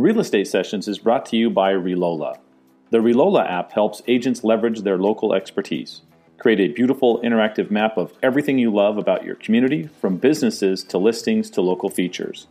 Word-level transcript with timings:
The 0.00 0.04
Real 0.04 0.20
Estate 0.20 0.48
Sessions 0.48 0.88
is 0.88 0.98
brought 0.98 1.26
to 1.26 1.36
you 1.36 1.50
by 1.50 1.74
Relola. 1.74 2.38
The 2.88 3.00
Relola 3.00 3.46
app 3.46 3.70
helps 3.70 4.00
agents 4.08 4.42
leverage 4.42 4.80
their 4.80 4.96
local 4.96 5.34
expertise. 5.34 6.00
Create 6.38 6.58
a 6.58 6.72
beautiful 6.72 7.20
interactive 7.20 7.70
map 7.70 7.98
of 7.98 8.14
everything 8.22 8.58
you 8.58 8.72
love 8.72 8.96
about 8.96 9.26
your 9.26 9.34
community, 9.34 9.90
from 10.00 10.16
businesses 10.16 10.82
to 10.84 10.96
listings 10.96 11.50
to 11.50 11.60
local 11.60 11.90
features. 11.90 12.46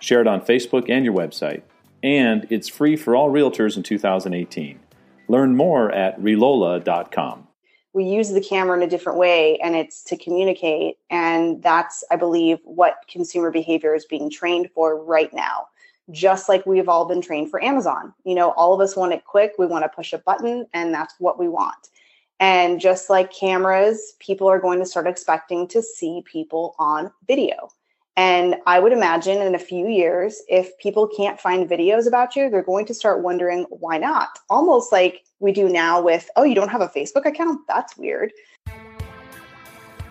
Share 0.00 0.20
it 0.20 0.26
on 0.26 0.40
Facebook 0.40 0.90
and 0.90 1.04
your 1.04 1.14
website. 1.14 1.62
And 2.02 2.48
it's 2.50 2.68
free 2.68 2.96
for 2.96 3.14
all 3.14 3.30
realtors 3.30 3.76
in 3.76 3.84
2018. 3.84 4.80
Learn 5.28 5.54
more 5.54 5.92
at 5.92 6.20
relola.com. 6.20 7.46
We 7.92 8.02
use 8.02 8.30
the 8.30 8.40
camera 8.40 8.76
in 8.76 8.82
a 8.82 8.90
different 8.90 9.20
way, 9.20 9.60
and 9.62 9.76
it's 9.76 10.02
to 10.04 10.16
communicate. 10.16 10.98
And 11.08 11.62
that's, 11.62 12.02
I 12.10 12.16
believe, 12.16 12.58
what 12.64 12.96
consumer 13.08 13.52
behavior 13.52 13.94
is 13.94 14.06
being 14.06 14.28
trained 14.28 14.70
for 14.74 15.00
right 15.00 15.32
now 15.32 15.68
just 16.10 16.48
like 16.48 16.66
we've 16.66 16.88
all 16.88 17.06
been 17.06 17.20
trained 17.20 17.50
for 17.50 17.62
Amazon. 17.62 18.12
You 18.24 18.34
know, 18.34 18.50
all 18.52 18.74
of 18.74 18.80
us 18.80 18.96
want 18.96 19.12
it 19.12 19.24
quick. 19.24 19.52
We 19.58 19.66
want 19.66 19.84
to 19.84 19.88
push 19.88 20.12
a 20.12 20.18
button, 20.18 20.66
and 20.72 20.92
that's 20.92 21.14
what 21.18 21.38
we 21.38 21.48
want. 21.48 21.88
And 22.40 22.80
just 22.80 23.10
like 23.10 23.32
cameras, 23.32 24.14
people 24.18 24.48
are 24.48 24.58
going 24.58 24.78
to 24.78 24.86
start 24.86 25.06
expecting 25.06 25.68
to 25.68 25.82
see 25.82 26.22
people 26.24 26.74
on 26.78 27.12
video. 27.26 27.68
And 28.16 28.56
I 28.66 28.80
would 28.80 28.92
imagine 28.92 29.40
in 29.40 29.54
a 29.54 29.58
few 29.58 29.86
years, 29.86 30.42
if 30.48 30.76
people 30.78 31.06
can't 31.06 31.40
find 31.40 31.68
videos 31.68 32.06
about 32.06 32.34
you, 32.34 32.50
they're 32.50 32.62
going 32.62 32.86
to 32.86 32.94
start 32.94 33.22
wondering 33.22 33.66
why 33.70 33.98
not? 33.98 34.30
Almost 34.48 34.90
like 34.90 35.22
we 35.38 35.52
do 35.52 35.68
now 35.68 36.02
with, 36.02 36.28
oh, 36.36 36.44
you 36.44 36.54
don't 36.54 36.68
have 36.68 36.80
a 36.80 36.88
Facebook 36.88 37.24
account? 37.24 37.60
That's 37.68 37.96
weird. 37.96 38.32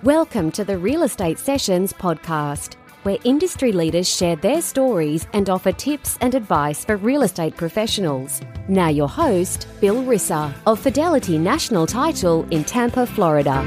Welcome 0.01 0.51
to 0.51 0.63
the 0.63 0.77
Real 0.77 1.03
Estate 1.03 1.39
Sessions 1.39 1.91
podcast 1.91 2.78
where 3.03 3.17
industry 3.23 3.71
leaders 3.71 4.07
share 4.07 4.35
their 4.35 4.61
stories 4.61 5.27
and 5.33 5.49
offer 5.49 5.71
tips 5.71 6.17
and 6.21 6.35
advice 6.35 6.85
for 6.85 6.97
real 6.97 7.23
estate 7.23 7.55
professionals. 7.55 8.41
Now, 8.67 8.89
your 8.89 9.09
host, 9.09 9.67
Bill 9.81 10.03
Risser 10.03 10.53
of 10.65 10.79
Fidelity 10.79 11.37
National 11.37 11.87
Title 11.87 12.47
in 12.51 12.63
Tampa, 12.63 13.05
Florida. 13.05 13.65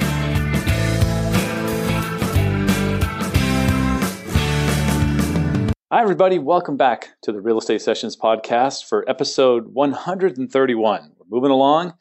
Hi, 5.93 6.01
everybody. 6.01 6.39
Welcome 6.39 6.79
back 6.79 7.11
to 7.21 7.33
the 7.33 7.41
Real 7.43 7.59
Estate 7.59 7.83
Sessions 7.83 8.17
podcast 8.17 8.87
for 8.87 9.05
episode 9.11 9.75
131. 9.75 11.13
We're 11.19 11.37
moving 11.37 11.51
along. 11.51 11.93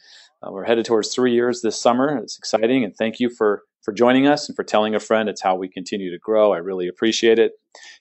Uh, 0.41 0.50
we're 0.50 0.63
headed 0.63 0.86
towards 0.86 1.13
three 1.13 1.34
years 1.34 1.61
this 1.61 1.78
summer. 1.78 2.17
It's 2.17 2.38
exciting, 2.38 2.86
and 2.86 2.95
thank 2.95 3.19
you 3.19 3.30
for 3.30 3.63
for 3.82 3.94
joining 3.94 4.28
us 4.28 4.48
and 4.48 4.56
for 4.56 4.64
telling 4.64 4.96
a 4.96 5.00
friend. 5.00 5.30
It's 5.30 5.42
how 5.42 5.56
we 5.56 5.68
continue 5.68 6.12
to 6.12 6.20
grow. 6.20 6.54
I 6.54 6.58
really 6.58 6.88
appreciate 6.88 7.40
it. 7.40 7.54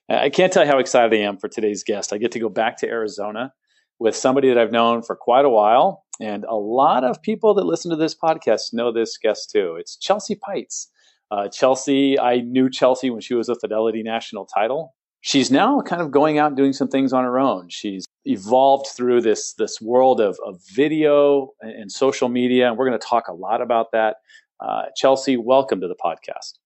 I 0.08 0.30
can't 0.30 0.52
tell 0.52 0.64
you 0.64 0.70
how 0.70 0.78
excited 0.78 1.12
I 1.18 1.22
am 1.22 1.38
for 1.38 1.48
today's 1.48 1.84
guest. 1.84 2.12
I 2.12 2.18
get 2.18 2.32
to 2.32 2.40
go 2.40 2.48
back 2.48 2.76
to 2.78 2.88
Arizona 2.88 3.52
with 3.98 4.16
somebody 4.16 4.48
that 4.48 4.58
I've 4.58 4.72
known 4.72 5.02
for 5.02 5.14
quite 5.14 5.44
a 5.44 5.50
while. 5.50 6.04
And 6.20 6.44
a 6.44 6.56
lot 6.56 7.04
of 7.04 7.22
people 7.22 7.54
that 7.54 7.64
listen 7.64 7.90
to 7.90 7.96
this 7.96 8.14
podcast 8.14 8.72
know 8.72 8.92
this 8.92 9.16
guest 9.16 9.50
too. 9.50 9.76
It's 9.78 9.96
Chelsea 9.96 10.36
Peitz. 10.36 10.86
Uh, 11.30 11.48
Chelsea, 11.48 12.18
I 12.18 12.40
knew 12.40 12.68
Chelsea 12.68 13.08
when 13.10 13.20
she 13.20 13.34
was 13.34 13.48
a 13.48 13.54
Fidelity 13.54 14.02
National 14.02 14.46
title. 14.46 14.94
She's 15.22 15.50
now 15.50 15.80
kind 15.82 16.02
of 16.02 16.10
going 16.10 16.38
out 16.38 16.48
and 16.48 16.56
doing 16.56 16.72
some 16.72 16.88
things 16.88 17.12
on 17.12 17.24
her 17.24 17.38
own. 17.38 17.68
She's 17.68 18.06
evolved 18.24 18.86
through 18.96 19.20
this 19.20 19.54
this 19.54 19.80
world 19.80 20.20
of, 20.20 20.38
of 20.44 20.60
video 20.74 21.50
and, 21.60 21.72
and 21.72 21.92
social 21.92 22.28
media, 22.28 22.68
and 22.68 22.76
we're 22.76 22.88
going 22.88 22.98
to 22.98 23.06
talk 23.06 23.28
a 23.28 23.34
lot 23.34 23.60
about 23.60 23.92
that. 23.92 24.16
Uh, 24.60 24.84
Chelsea, 24.96 25.36
welcome 25.36 25.80
to 25.80 25.88
the 25.88 25.96
podcast. 25.96 26.58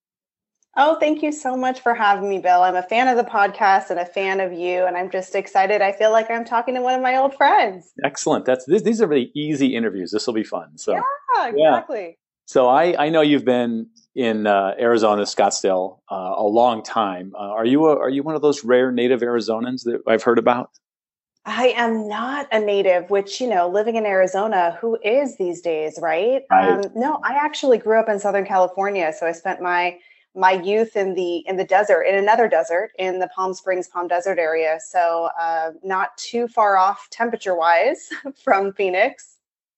Oh, 0.77 0.99
thank 0.99 1.23
you 1.23 1.31
so 1.31 1.57
much 1.57 1.81
for 1.81 1.95
having 1.95 2.29
me, 2.29 2.39
Bill. 2.39 2.63
I'm 2.63 2.75
a 2.75 2.83
fan 2.83 3.07
of 3.07 3.17
the 3.17 3.31
podcast 3.31 3.91
and 3.91 4.01
a 4.01 4.05
fan 4.05 4.41
of 4.41 4.53
you, 4.53 4.85
and 4.85 4.97
I'm 4.97 5.09
just 5.09 5.37
excited. 5.37 5.83
I 5.83 5.93
feel 5.93 6.11
like 6.11 6.29
I'm 6.31 6.45
talking 6.45 6.75
to 6.75 6.83
one 6.83 6.95
of 6.95 7.03
my 7.03 7.17
old 7.17 7.35
friends. 7.37 7.93
Excellent. 8.05 8.45
That's 8.45 8.65
this, 8.65 8.83
these 8.83 9.01
are 9.01 9.07
really 9.07 9.31
easy 9.37 9.77
interviews. 9.77 10.11
This 10.11 10.27
will 10.27 10.35
be 10.35 10.43
fun. 10.43 10.77
So 10.77 10.95
yeah, 10.95 11.49
exactly. 11.49 12.01
Yeah. 12.01 12.13
So 12.47 12.69
I, 12.69 13.07
I 13.07 13.09
know 13.09 13.21
you've 13.21 13.45
been 13.45 13.89
in 14.17 14.49
uh, 14.49 14.75
Arizona, 14.79 15.23
Scottsdale, 15.23 15.99
uh, 16.11 16.35
a 16.37 16.43
long 16.43 16.83
time. 16.83 17.33
Uh, 17.35 17.39
are 17.39 17.65
you 17.65 17.87
a, 17.87 17.97
are 17.97 18.11
you 18.11 18.25
one 18.25 18.35
of 18.35 18.43
those 18.43 18.65
rare 18.65 18.91
native 18.91 19.21
Arizonans 19.21 19.85
that 19.85 20.03
I've 20.09 20.25
heard 20.25 20.39
about? 20.39 20.71
I 21.47 21.69
am 21.77 22.09
not 22.09 22.49
a 22.53 22.59
native, 22.59 23.11
which, 23.11 23.41
you 23.41 23.49
know, 23.49 23.69
living 23.69 23.97
in 23.97 24.07
Arizona, 24.07 24.79
who 24.81 24.99
is 25.05 25.37
these 25.37 25.61
days, 25.61 25.99
right? 26.01 26.43
right. 26.51 26.85
Um, 26.85 26.91
no, 26.95 27.21
I 27.23 27.35
actually 27.35 27.79
grew 27.79 27.99
up 27.99 28.09
in 28.09 28.19
Southern 28.19 28.47
California. 28.47 29.13
So 29.19 29.27
I 29.27 29.33
spent 29.33 29.61
my 29.61 29.99
my 30.37 30.53
youth 30.53 30.97
in 30.97 31.15
the 31.15 31.39
in 31.47 31.57
the 31.57 31.65
desert, 31.65 32.03
in 32.03 32.17
another 32.17 32.49
desert, 32.49 32.91
in 32.99 33.19
the 33.21 33.29
Palm 33.29 33.55
Springs, 33.55 33.89
Palm 33.89 34.09
Desert 34.09 34.39
area. 34.39 34.79
So 34.89 35.29
uh, 35.41 35.73
not 35.85 36.17
too 36.17 36.49
far 36.49 36.77
off 36.77 37.09
temperature 37.11 37.55
wise 37.55 38.09
from 38.43 38.73
Phoenix. 38.73 39.37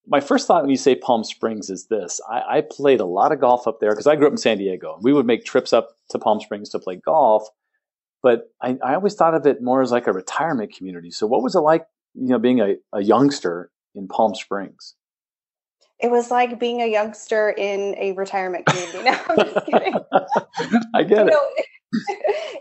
My 0.08 0.20
first 0.20 0.46
thought 0.46 0.62
when 0.62 0.70
you 0.70 0.76
say 0.76 0.94
Palm 0.94 1.24
Springs 1.24 1.68
is 1.68 1.86
this: 1.86 2.20
I, 2.30 2.58
I 2.58 2.60
played 2.60 3.00
a 3.00 3.04
lot 3.04 3.32
of 3.32 3.40
golf 3.40 3.66
up 3.66 3.80
there 3.80 3.90
because 3.90 4.06
I 4.06 4.14
grew 4.14 4.28
up 4.28 4.32
in 4.32 4.38
San 4.38 4.58
Diego. 4.58 4.98
We 5.02 5.12
would 5.12 5.26
make 5.26 5.44
trips 5.44 5.72
up 5.72 5.96
to 6.10 6.18
Palm 6.18 6.40
Springs 6.40 6.68
to 6.70 6.78
play 6.78 6.96
golf 6.96 7.48
but 8.26 8.50
I, 8.60 8.76
I 8.84 8.96
always 8.96 9.14
thought 9.14 9.34
of 9.34 9.46
it 9.46 9.62
more 9.62 9.82
as 9.82 9.92
like 9.92 10.08
a 10.08 10.12
retirement 10.12 10.74
community. 10.76 11.12
So 11.12 11.28
what 11.28 11.44
was 11.44 11.54
it 11.54 11.60
like, 11.60 11.86
you 12.14 12.26
know, 12.26 12.40
being 12.40 12.60
a, 12.60 12.74
a 12.92 13.00
youngster 13.00 13.70
in 13.94 14.08
Palm 14.08 14.34
Springs? 14.34 14.96
It 16.00 16.10
was 16.10 16.28
like 16.28 16.58
being 16.58 16.82
a 16.82 16.88
youngster 16.88 17.50
in 17.50 17.94
a 17.96 18.14
retirement 18.14 18.66
community. 18.66 19.04
No, 19.04 19.16
I'm 19.28 19.36
just 19.36 19.66
kidding. 19.66 19.94
I 20.92 21.04
get 21.04 21.18
you 21.18 21.26
it. 21.28 21.30
Know, 21.30 21.48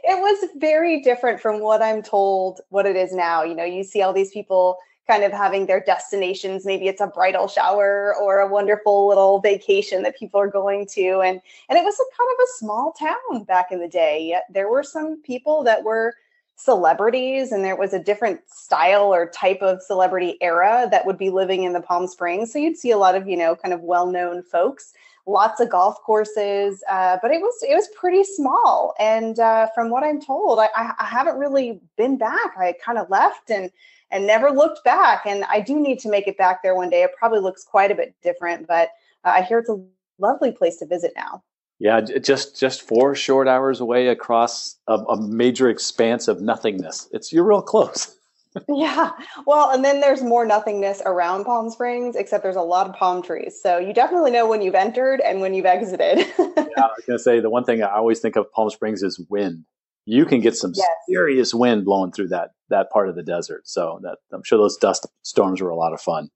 it 0.03 0.19
was 0.21 0.49
very 0.57 1.01
different 1.01 1.39
from 1.39 1.61
what 1.61 1.81
I'm 1.81 2.03
told 2.03 2.61
what 2.69 2.85
it 2.85 2.95
is 2.95 3.11
now. 3.11 3.41
You 3.41 3.55
know, 3.55 3.63
you 3.63 3.83
see 3.83 4.03
all 4.03 4.13
these 4.13 4.29
people 4.29 4.77
kind 5.07 5.23
of 5.23 5.31
having 5.31 5.65
their 5.65 5.79
destinations. 5.79 6.65
Maybe 6.65 6.87
it's 6.87 7.01
a 7.01 7.07
bridal 7.07 7.47
shower 7.47 8.15
or 8.15 8.39
a 8.39 8.47
wonderful 8.47 9.07
little 9.07 9.39
vacation 9.39 10.03
that 10.03 10.17
people 10.17 10.39
are 10.39 10.47
going 10.47 10.87
to. 10.93 11.21
And 11.21 11.39
and 11.69 11.77
it 11.77 11.83
was 11.83 11.95
a 11.95 12.17
kind 12.17 12.29
of 12.33 12.43
a 12.43 12.57
small 12.57 12.93
town 12.93 13.43
back 13.43 13.71
in 13.71 13.79
the 13.79 13.87
day. 13.87 14.25
Yet 14.27 14.45
there 14.49 14.69
were 14.69 14.83
some 14.83 15.21
people 15.21 15.63
that 15.63 15.83
were 15.83 16.15
celebrities 16.57 17.51
and 17.51 17.65
there 17.65 17.75
was 17.75 17.93
a 17.93 17.99
different 17.99 18.39
style 18.47 19.13
or 19.13 19.29
type 19.29 19.61
of 19.61 19.81
celebrity 19.81 20.37
era 20.39 20.87
that 20.89 21.05
would 21.05 21.17
be 21.17 21.29
living 21.29 21.63
in 21.63 21.73
the 21.73 21.81
palm 21.81 22.07
springs. 22.07 22.51
So 22.51 22.59
you'd 22.59 22.77
see 22.77 22.91
a 22.91 22.97
lot 22.97 23.15
of 23.15 23.27
you 23.27 23.37
know 23.37 23.55
kind 23.55 23.73
of 23.73 23.81
well-known 23.81 24.43
folks 24.43 24.93
lots 25.27 25.59
of 25.59 25.71
golf 25.71 25.99
courses 26.03 26.83
uh, 26.87 27.17
but 27.19 27.31
it 27.31 27.41
was 27.41 27.53
it 27.63 27.75
was 27.75 27.89
pretty 27.99 28.23
small. 28.23 28.93
And 28.99 29.39
uh, 29.39 29.67
from 29.75 29.89
what 29.89 30.03
i'm 30.03 30.21
told 30.21 30.59
I, 30.59 30.69
I 30.75 31.05
haven't 31.05 31.37
really 31.37 31.79
been 31.97 32.17
back. 32.17 32.55
I 32.57 32.73
kind 32.83 32.97
of 32.97 33.09
left 33.09 33.49
and 33.49 33.69
and 34.11 34.27
never 34.27 34.51
looked 34.51 34.83
back. 34.83 35.25
And 35.25 35.43
I 35.45 35.59
do 35.59 35.79
need 35.79 35.99
to 35.99 36.09
make 36.09 36.27
it 36.27 36.37
back 36.37 36.63
there 36.63 36.75
one 36.75 36.89
day. 36.89 37.03
It 37.03 37.11
probably 37.17 37.39
looks 37.39 37.63
quite 37.63 37.91
a 37.91 37.95
bit 37.95 38.15
different, 38.21 38.67
but 38.67 38.89
uh, 39.23 39.33
I 39.35 39.41
hear 39.41 39.59
it's 39.59 39.69
a 39.69 39.83
lovely 40.19 40.51
place 40.51 40.77
to 40.77 40.85
visit 40.85 41.13
now. 41.15 41.43
Yeah, 41.77 41.99
just 41.99 42.57
just 42.57 42.87
four 42.87 43.15
short 43.15 43.49
hours 43.49 43.81
away 43.81 44.07
across 44.07 44.77
a, 44.87 44.93
a 44.93 45.21
major 45.21 45.69
expanse 45.69 46.29
of 46.29 46.41
nothingness. 46.41 47.09
It's 47.11 47.33
you're 47.33 47.43
real 47.43 47.61
close. 47.61 48.15
yeah. 48.69 49.11
Well, 49.45 49.71
and 49.71 49.83
then 49.83 49.99
there's 49.99 50.23
more 50.23 50.45
nothingness 50.45 51.01
around 51.05 51.43
Palm 51.43 51.69
Springs, 51.69 52.15
except 52.15 52.43
there's 52.43 52.55
a 52.55 52.61
lot 52.61 52.87
of 52.87 52.95
palm 52.95 53.21
trees. 53.21 53.59
So 53.61 53.77
you 53.77 53.93
definitely 53.93 54.31
know 54.31 54.47
when 54.47 54.61
you've 54.61 54.75
entered 54.75 55.19
and 55.19 55.41
when 55.41 55.53
you've 55.53 55.65
exited. 55.65 56.19
yeah, 56.39 56.45
I 56.47 56.89
was 56.95 57.03
going 57.05 57.17
to 57.17 57.19
say 57.19 57.41
the 57.41 57.49
one 57.49 57.65
thing 57.65 57.83
I 57.83 57.93
always 57.93 58.21
think 58.21 58.37
of 58.37 58.49
Palm 58.53 58.69
Springs 58.69 59.03
is 59.03 59.19
wind 59.29 59.65
you 60.05 60.25
can 60.25 60.39
get 60.39 60.55
some 60.55 60.71
yes. 60.75 60.87
serious 61.09 61.53
wind 61.53 61.85
blowing 61.85 62.11
through 62.11 62.29
that 62.29 62.51
that 62.69 62.89
part 62.91 63.09
of 63.09 63.15
the 63.15 63.23
desert. 63.23 63.67
So 63.67 63.99
that 64.03 64.17
I'm 64.31 64.43
sure 64.43 64.57
those 64.57 64.77
dust 64.77 65.07
storms 65.23 65.61
were 65.61 65.69
a 65.69 65.75
lot 65.75 65.93
of 65.93 66.01
fun. 66.01 66.29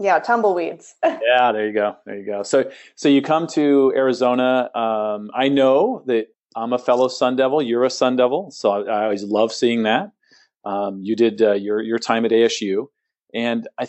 Yeah, 0.00 0.20
tumbleweeds. 0.20 0.94
yeah, 1.04 1.52
there 1.52 1.66
you 1.66 1.74
go. 1.74 1.96
There 2.06 2.16
you 2.16 2.26
go. 2.26 2.42
So 2.42 2.70
so 2.94 3.08
you 3.08 3.22
come 3.22 3.46
to 3.48 3.92
Arizona. 3.94 4.70
Um, 4.74 5.30
I 5.34 5.48
know 5.48 6.02
that 6.06 6.28
I'm 6.56 6.72
a 6.72 6.78
fellow 6.78 7.08
Sun 7.08 7.36
Devil. 7.36 7.62
You're 7.62 7.84
a 7.84 7.90
Sun 7.90 8.16
Devil, 8.16 8.50
so 8.50 8.70
I, 8.70 8.80
I 8.82 9.04
always 9.04 9.24
love 9.24 9.52
seeing 9.52 9.82
that. 9.82 10.12
Um, 10.64 11.00
you 11.02 11.16
did 11.16 11.42
uh, 11.42 11.52
your 11.52 11.82
your 11.82 11.98
time 11.98 12.24
at 12.24 12.30
ASU, 12.30 12.86
and 13.34 13.68
I, 13.78 13.88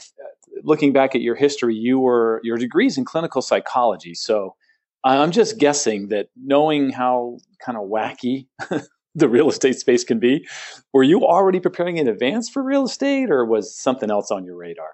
looking 0.64 0.94
back 0.94 1.16
at 1.16 1.22
your 1.22 1.36
history, 1.36 1.76
you 1.76 2.00
were 2.00 2.42
your 2.44 2.58
degrees 2.58 2.98
in 2.98 3.06
clinical 3.06 3.42
psychology. 3.42 4.14
So 4.14 4.56
I'm 5.04 5.32
just 5.32 5.58
guessing 5.58 6.10
that 6.10 6.30
knowing 6.36 6.90
how 6.92 7.38
kind 7.64 7.78
of 7.78 7.90
wacky 7.90 8.48
the 9.16 9.30
real 9.30 9.50
estate 9.50 9.80
space 9.80 10.04
can 10.04 10.20
be, 10.20 10.48
were 10.94 11.04
you 11.04 11.26
already 11.26 11.60
preparing 11.60 11.98
in 11.98 12.08
advance 12.08 12.50
for 12.50 12.64
real 12.64 12.86
estate 12.86 13.32
or 13.32 13.46
was 13.46 13.76
something 13.76 14.12
else 14.12 14.32
on 14.32 14.46
your 14.46 14.56
radar? 14.56 14.92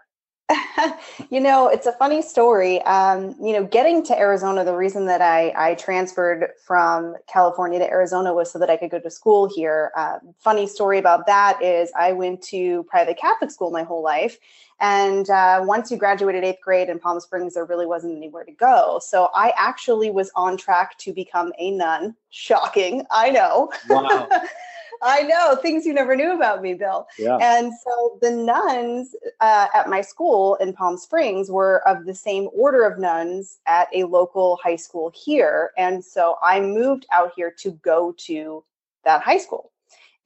you 1.31 1.39
know, 1.39 1.67
it's 1.67 1.87
a 1.87 1.91
funny 1.93 2.21
story. 2.21 2.81
Um, 2.83 3.35
you 3.41 3.53
know, 3.53 3.63
getting 3.63 4.03
to 4.05 4.17
Arizona, 4.17 4.63
the 4.63 4.75
reason 4.75 5.07
that 5.07 5.21
I, 5.21 5.51
I 5.57 5.75
transferred 5.75 6.49
from 6.65 7.15
California 7.27 7.79
to 7.79 7.89
Arizona 7.89 8.33
was 8.33 8.51
so 8.51 8.59
that 8.59 8.69
I 8.69 8.77
could 8.77 8.91
go 8.91 8.99
to 8.99 9.09
school 9.09 9.49
here. 9.53 9.91
Uh, 9.97 10.19
funny 10.37 10.67
story 10.67 10.99
about 10.99 11.25
that 11.25 11.61
is 11.63 11.91
I 11.97 12.11
went 12.11 12.43
to 12.43 12.83
private 12.83 13.17
Catholic 13.17 13.49
school 13.49 13.71
my 13.71 13.83
whole 13.83 14.03
life. 14.03 14.37
And 14.81 15.29
uh, 15.29 15.61
once 15.63 15.89
you 15.89 15.97
graduated 15.97 16.43
eighth 16.43 16.61
grade 16.61 16.89
in 16.89 16.99
Palm 16.99 17.19
Springs, 17.19 17.53
there 17.53 17.65
really 17.65 17.85
wasn't 17.85 18.17
anywhere 18.17 18.43
to 18.43 18.51
go. 18.51 18.99
So 19.01 19.29
I 19.33 19.53
actually 19.57 20.11
was 20.11 20.31
on 20.35 20.57
track 20.57 20.97
to 20.99 21.13
become 21.13 21.53
a 21.57 21.71
nun. 21.71 22.15
Shocking, 22.29 23.05
I 23.11 23.29
know. 23.29 23.71
Wow. 23.89 24.27
I 25.01 25.23
know 25.23 25.55
things 25.55 25.85
you 25.85 25.93
never 25.93 26.15
knew 26.15 26.33
about 26.33 26.61
me, 26.61 26.73
Bill. 26.73 27.07
Yeah. 27.17 27.37
And 27.37 27.71
so 27.83 28.17
the 28.21 28.31
nuns 28.31 29.15
uh, 29.39 29.67
at 29.73 29.89
my 29.89 30.01
school 30.01 30.55
in 30.55 30.73
Palm 30.73 30.97
Springs 30.97 31.51
were 31.51 31.87
of 31.87 32.05
the 32.05 32.15
same 32.15 32.49
order 32.53 32.83
of 32.83 32.99
nuns 32.99 33.59
at 33.65 33.87
a 33.93 34.05
local 34.05 34.57
high 34.63 34.75
school 34.75 35.11
here. 35.13 35.71
And 35.77 36.03
so 36.03 36.37
I 36.41 36.59
moved 36.59 37.05
out 37.11 37.31
here 37.35 37.53
to 37.59 37.71
go 37.71 38.13
to 38.19 38.63
that 39.03 39.21
high 39.21 39.37
school. 39.37 39.71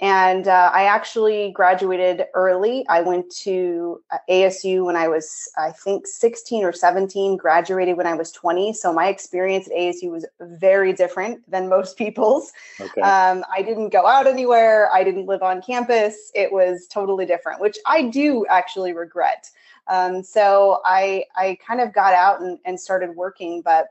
And 0.02 0.48
uh, 0.48 0.72
I 0.74 0.86
actually 0.86 1.52
graduated 1.52 2.28
early. 2.34 2.86
I 2.88 3.02
went 3.02 3.30
to 3.38 4.02
uh, 4.12 4.18
ASU 4.30 4.86
when 4.86 4.96
I 4.96 5.10
was, 5.10 5.50
I 5.58 5.72
think, 5.72 6.08
16 6.08 6.64
or 6.64 6.72
17, 6.72 7.36
graduated 7.36 7.98
when 7.98 8.08
I 8.08 8.14
was 8.14 8.32
20. 8.32 8.72
So 8.74 8.94
my 8.94 9.10
experience 9.10 9.68
at 9.68 9.74
ASU 9.74 10.10
was 10.10 10.26
very 10.40 10.94
different 10.94 11.50
than 11.52 11.68
most 11.68 11.98
people's. 11.98 12.54
Okay. 12.80 13.02
Um, 13.02 13.44
I 13.54 13.62
didn't 13.62 13.90
go 13.90 14.08
out 14.08 14.26
anywhere, 14.26 14.90
I 14.94 15.04
didn't 15.04 15.26
live 15.26 15.44
on 15.44 15.62
campus. 15.62 16.32
It 16.34 16.54
was 16.54 16.88
totally 16.88 17.26
different, 17.26 17.60
which 17.60 17.78
I 17.86 18.04
do 18.04 18.46
actually 18.48 18.94
regret. 18.94 19.50
Um, 19.88 20.24
so 20.24 20.82
I, 20.86 21.26
I 21.36 21.58
kind 21.66 21.82
of 21.82 21.94
got 21.94 22.14
out 22.14 22.40
and, 22.40 22.58
and 22.64 22.80
started 22.80 23.18
working. 23.18 23.62
But, 23.62 23.88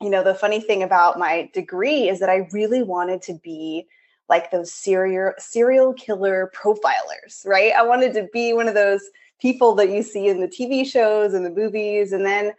you 0.00 0.10
know, 0.10 0.22
the 0.22 0.34
funny 0.34 0.60
thing 0.60 0.84
about 0.84 1.18
my 1.18 1.50
degree 1.52 2.08
is 2.08 2.20
that 2.20 2.30
I 2.30 2.46
really 2.52 2.84
wanted 2.84 3.20
to 3.22 3.34
be 3.42 3.88
like 4.28 4.50
those 4.50 4.72
serial 4.72 5.32
serial 5.38 5.92
killer 5.92 6.50
profilers, 6.54 7.46
right? 7.46 7.72
I 7.72 7.82
wanted 7.82 8.14
to 8.14 8.28
be 8.32 8.52
one 8.52 8.68
of 8.68 8.74
those 8.74 9.02
people 9.40 9.74
that 9.74 9.90
you 9.90 10.02
see 10.02 10.28
in 10.28 10.40
the 10.40 10.48
TV 10.48 10.86
shows 10.86 11.34
and 11.34 11.44
the 11.44 11.50
movies. 11.50 12.12
And 12.12 12.24
then 12.24 12.52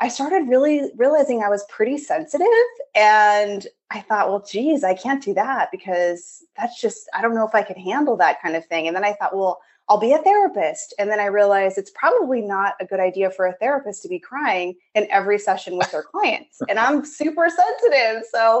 I 0.00 0.08
started 0.08 0.48
really 0.48 0.90
realizing 0.96 1.42
I 1.42 1.48
was 1.48 1.64
pretty 1.68 1.98
sensitive. 1.98 2.46
And 2.94 3.66
I 3.90 4.00
thought, 4.00 4.28
well, 4.28 4.44
geez, 4.48 4.84
I 4.84 4.94
can't 4.94 5.22
do 5.22 5.34
that 5.34 5.70
because 5.72 6.44
that's 6.56 6.80
just, 6.80 7.08
I 7.14 7.22
don't 7.22 7.34
know 7.34 7.46
if 7.46 7.54
I 7.54 7.62
could 7.62 7.78
handle 7.78 8.16
that 8.18 8.40
kind 8.40 8.54
of 8.54 8.64
thing. 8.66 8.86
And 8.86 8.94
then 8.94 9.04
I 9.04 9.14
thought, 9.14 9.36
well, 9.36 9.60
I'll 9.88 9.98
be 9.98 10.12
a 10.12 10.18
therapist. 10.18 10.92
And 10.98 11.10
then 11.10 11.18
I 11.18 11.26
realized 11.26 11.78
it's 11.78 11.90
probably 11.90 12.42
not 12.42 12.74
a 12.80 12.84
good 12.84 13.00
idea 13.00 13.30
for 13.30 13.46
a 13.46 13.54
therapist 13.54 14.02
to 14.02 14.08
be 14.08 14.18
crying 14.18 14.74
in 14.94 15.06
every 15.10 15.38
session 15.38 15.78
with 15.78 15.90
their 15.90 16.02
clients. 16.02 16.60
And 16.68 16.78
I'm 16.78 17.04
super 17.04 17.48
sensitive. 17.48 18.24
So 18.30 18.60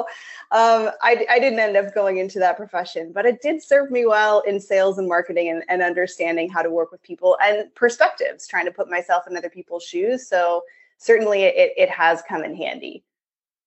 um, 0.50 0.90
I, 1.02 1.26
I, 1.28 1.38
didn't 1.38 1.58
end 1.58 1.76
up 1.76 1.94
going 1.94 2.16
into 2.16 2.38
that 2.38 2.56
profession, 2.56 3.12
but 3.12 3.26
it 3.26 3.42
did 3.42 3.62
serve 3.62 3.90
me 3.90 4.06
well 4.06 4.40
in 4.40 4.60
sales 4.60 4.96
and 4.96 5.06
marketing 5.06 5.50
and, 5.50 5.62
and 5.68 5.82
understanding 5.82 6.48
how 6.48 6.62
to 6.62 6.70
work 6.70 6.90
with 6.90 7.02
people 7.02 7.36
and 7.42 7.72
perspectives, 7.74 8.46
trying 8.46 8.64
to 8.64 8.72
put 8.72 8.88
myself 8.88 9.26
in 9.28 9.36
other 9.36 9.50
people's 9.50 9.84
shoes. 9.84 10.26
So 10.26 10.62
certainly 10.96 11.42
it, 11.42 11.72
it 11.76 11.90
has 11.90 12.22
come 12.26 12.44
in 12.44 12.56
handy. 12.56 13.04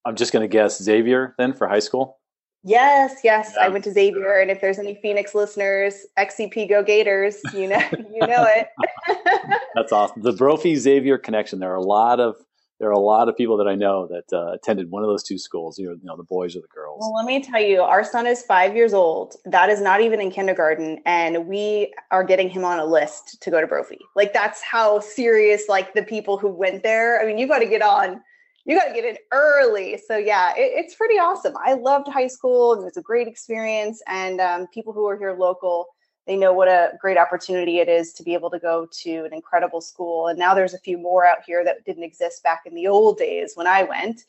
I'm 0.06 0.16
just 0.16 0.34
going 0.34 0.42
to 0.42 0.48
guess 0.48 0.81
Xavier 0.81 1.36
then 1.38 1.54
for 1.54 1.68
high 1.68 1.80
school. 1.80 2.21
Yes, 2.63 3.22
yes. 3.24 3.54
Yeah. 3.56 3.66
I 3.66 3.69
went 3.69 3.84
to 3.86 3.92
Xavier, 3.92 4.40
and 4.40 4.52
if 4.52 4.62
there's 4.62 4.78
any 4.78 4.96
Phoenix 5.02 5.34
listeners, 5.34 6.06
XCP 6.18 6.69
Go 6.69 6.84
Gators, 6.84 7.40
you 7.54 7.68
know, 7.68 7.81
you 7.92 8.28
know 8.28 8.46
it. 8.48 8.68
That's 9.75 9.92
awesome. 9.92 10.22
The 10.22 10.34
Brophy 10.34 10.75
Xavier 10.75 11.18
connection. 11.18 11.60
There 11.60 11.72
are 11.72 11.75
a 11.75 11.81
lot 11.81 12.19
of 12.19 12.36
there 12.80 12.90
are 12.90 12.94
a 12.94 13.00
lot 13.00 13.30
of 13.30 13.38
people 13.38 13.58
that 13.58 13.68
I 13.68 13.75
know 13.75 14.08
that 14.08 14.36
uh, 14.36 14.54
attended 14.54 14.90
one 14.90 15.04
of 15.04 15.08
those 15.08 15.22
two 15.22 15.38
schools. 15.38 15.78
You 15.78 15.88
know, 15.88 15.92
you 15.94 16.04
know, 16.04 16.18
the 16.18 16.24
boys 16.24 16.56
or 16.56 16.62
the 16.62 16.68
girls. 16.68 16.98
Well, 17.00 17.13
let 17.16 17.25
me 17.25 17.42
tell 17.44 17.62
you, 17.62 17.81
our 17.81 18.04
son 18.04 18.25
is 18.25 18.42
five 18.44 18.75
years 18.75 18.94
old. 18.94 19.36
That 19.46 19.69
is 19.69 19.81
not 19.81 20.02
even 20.02 20.19
in 20.19 20.31
kindergarten, 20.31 21.00
and 21.06 21.48
we 21.48 21.94
are 22.12 22.24
getting 22.24 22.50
him 22.50 22.63
on 22.63 22.80
a 22.80 22.86
list 22.86 23.42
to 23.42 23.52
go 23.52 23.62
to 23.62 23.68
Brophy. 23.68 24.00
Like 24.16 24.34
that's 24.34 24.62
how 24.62 25.00
serious. 25.00 25.66
Like 25.68 25.94
the 25.94 26.04
people 26.04 26.38
who 26.38 26.48
went 26.48 26.84
there. 26.84 27.22
I 27.22 27.25
mean, 27.25 27.40
you 27.40 27.48
got 27.48 27.60
to 27.60 27.68
get 27.68 27.81
on 27.81 28.22
you 28.66 28.78
got 28.78 28.88
to 28.88 28.94
get 28.94 29.06
in 29.06 29.18
early. 29.31 30.00
So 30.06 30.18
yeah, 30.18 30.52
it, 30.56 30.72
it's 30.75 30.96
pretty 30.96 31.16
awesome. 31.16 31.54
I 31.63 31.74
loved 31.74 32.08
high 32.08 32.28
school. 32.28 32.74
It 32.74 32.84
was 32.84 32.98
a 32.98 33.02
great 33.02 33.28
experience, 33.28 34.02
and 34.08 34.40
um, 34.40 34.68
people 34.74 34.94
who 34.94 35.08
are 35.08 35.18
here 35.18 35.36
local, 35.38 35.88
they 36.28 36.38
know 36.38 36.54
what 36.54 36.68
a 36.68 36.92
great 37.00 37.18
opportunity 37.18 37.80
it 37.80 37.90
is 37.90 38.13
to 38.13 38.24
be 38.24 38.34
able 38.34 38.52
to 38.52 38.60
go 38.60 38.88
to 39.04 39.25
an 39.25 39.34
incredible 39.34 39.81
school. 39.81 40.28
And 40.28 40.38
now 40.38 40.54
there's 40.54 40.74
a 40.74 40.80
few 40.80 40.98
more 40.98 41.25
out 41.25 41.40
here 41.46 41.63
that 41.66 41.84
didn't 41.86 42.04
exist 42.04 42.44
back 42.44 42.62
in 42.66 42.75
the 42.75 42.88
old 42.88 43.18
days 43.18 43.54
when 43.56 43.68
I 43.68 43.84
went. 43.84 44.24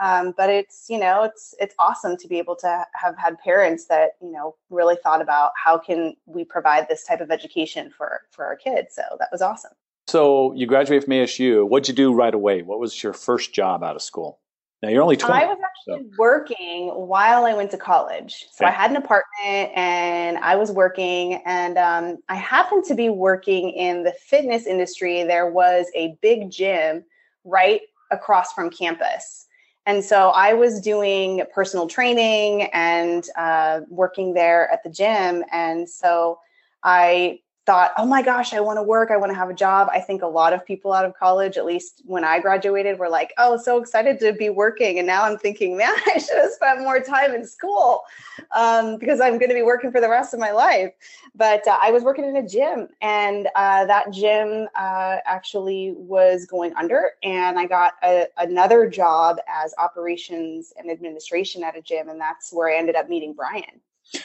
Um, 0.00 0.32
but 0.36 0.48
it's 0.50 0.86
you 0.88 0.98
know 0.98 1.24
it's 1.24 1.54
it's 1.58 1.74
awesome 1.78 2.16
to 2.18 2.28
be 2.28 2.38
able 2.38 2.56
to 2.56 2.84
have 2.94 3.16
had 3.16 3.38
parents 3.38 3.86
that 3.86 4.10
you 4.20 4.30
know 4.30 4.54
really 4.70 4.96
thought 5.02 5.20
about 5.20 5.52
how 5.62 5.78
can 5.78 6.14
we 6.26 6.44
provide 6.44 6.88
this 6.88 7.04
type 7.04 7.20
of 7.20 7.30
education 7.30 7.90
for 7.90 8.20
for 8.30 8.44
our 8.44 8.54
kids. 8.54 8.94
So 8.94 9.02
that 9.18 9.28
was 9.32 9.42
awesome. 9.42 9.72
So 10.08 10.54
you 10.54 10.66
graduated 10.66 11.04
from 11.04 11.12
ASU. 11.12 11.68
What'd 11.68 11.86
you 11.86 11.94
do 11.94 12.14
right 12.14 12.32
away? 12.32 12.62
What 12.62 12.80
was 12.80 13.02
your 13.02 13.12
first 13.12 13.52
job 13.52 13.84
out 13.84 13.94
of 13.94 14.00
school? 14.00 14.40
Now 14.82 14.88
you're 14.88 15.02
only 15.02 15.18
20. 15.18 15.34
I 15.34 15.44
was 15.44 15.58
actually 15.62 16.08
so. 16.08 16.16
working 16.18 16.88
while 16.88 17.44
I 17.44 17.52
went 17.52 17.70
to 17.72 17.76
college. 17.76 18.46
So 18.52 18.64
okay. 18.64 18.72
I 18.72 18.76
had 18.76 18.90
an 18.90 18.96
apartment 18.96 19.72
and 19.76 20.38
I 20.38 20.56
was 20.56 20.70
working, 20.70 21.42
and 21.44 21.76
um, 21.76 22.18
I 22.30 22.36
happened 22.36 22.84
to 22.84 22.94
be 22.94 23.10
working 23.10 23.70
in 23.70 24.04
the 24.04 24.12
fitness 24.12 24.66
industry. 24.66 25.24
There 25.24 25.50
was 25.50 25.86
a 25.94 26.16
big 26.22 26.50
gym 26.50 27.04
right 27.44 27.82
across 28.10 28.52
from 28.52 28.70
campus. 28.70 29.46
And 29.84 30.02
so 30.02 30.30
I 30.30 30.54
was 30.54 30.80
doing 30.80 31.42
personal 31.54 31.86
training 31.86 32.68
and 32.72 33.26
uh, 33.36 33.80
working 33.88 34.32
there 34.34 34.70
at 34.70 34.82
the 34.84 34.90
gym. 34.90 35.44
And 35.50 35.88
so 35.88 36.38
I 36.82 37.40
thought, 37.68 37.92
oh 37.98 38.06
my 38.06 38.22
gosh, 38.22 38.54
I 38.54 38.60
want 38.60 38.78
to 38.78 38.82
work. 38.82 39.10
I 39.10 39.18
want 39.18 39.30
to 39.30 39.36
have 39.36 39.50
a 39.50 39.54
job. 39.54 39.90
I 39.92 40.00
think 40.00 40.22
a 40.22 40.26
lot 40.26 40.54
of 40.54 40.64
people 40.64 40.94
out 40.94 41.04
of 41.04 41.12
college, 41.14 41.58
at 41.58 41.66
least 41.66 42.00
when 42.06 42.24
I 42.24 42.40
graduated, 42.40 42.98
were 42.98 43.10
like, 43.10 43.34
oh, 43.36 43.58
so 43.58 43.76
excited 43.76 44.18
to 44.20 44.32
be 44.32 44.48
working. 44.48 44.96
And 44.96 45.06
now 45.06 45.24
I'm 45.24 45.36
thinking, 45.36 45.76
man, 45.76 45.92
I 46.06 46.16
should 46.16 46.38
have 46.38 46.50
spent 46.52 46.80
more 46.80 46.98
time 46.98 47.34
in 47.34 47.46
school 47.46 48.04
um, 48.52 48.96
because 48.96 49.20
I'm 49.20 49.36
going 49.36 49.50
to 49.50 49.54
be 49.54 49.60
working 49.60 49.92
for 49.92 50.00
the 50.00 50.08
rest 50.08 50.32
of 50.32 50.40
my 50.40 50.50
life. 50.50 50.94
But 51.34 51.68
uh, 51.68 51.76
I 51.78 51.90
was 51.90 52.04
working 52.04 52.24
in 52.24 52.36
a 52.36 52.48
gym, 52.48 52.88
and 53.02 53.48
uh, 53.54 53.84
that 53.84 54.14
gym 54.14 54.66
uh, 54.74 55.16
actually 55.26 55.92
was 55.94 56.46
going 56.46 56.74
under. 56.74 57.10
And 57.22 57.58
I 57.58 57.66
got 57.66 57.96
a, 58.02 58.28
another 58.38 58.88
job 58.88 59.36
as 59.46 59.74
operations 59.76 60.72
and 60.78 60.90
administration 60.90 61.62
at 61.62 61.76
a 61.76 61.82
gym. 61.82 62.08
And 62.08 62.18
that's 62.18 62.50
where 62.50 62.74
I 62.74 62.78
ended 62.78 62.96
up 62.96 63.10
meeting 63.10 63.34
Brian, 63.34 63.82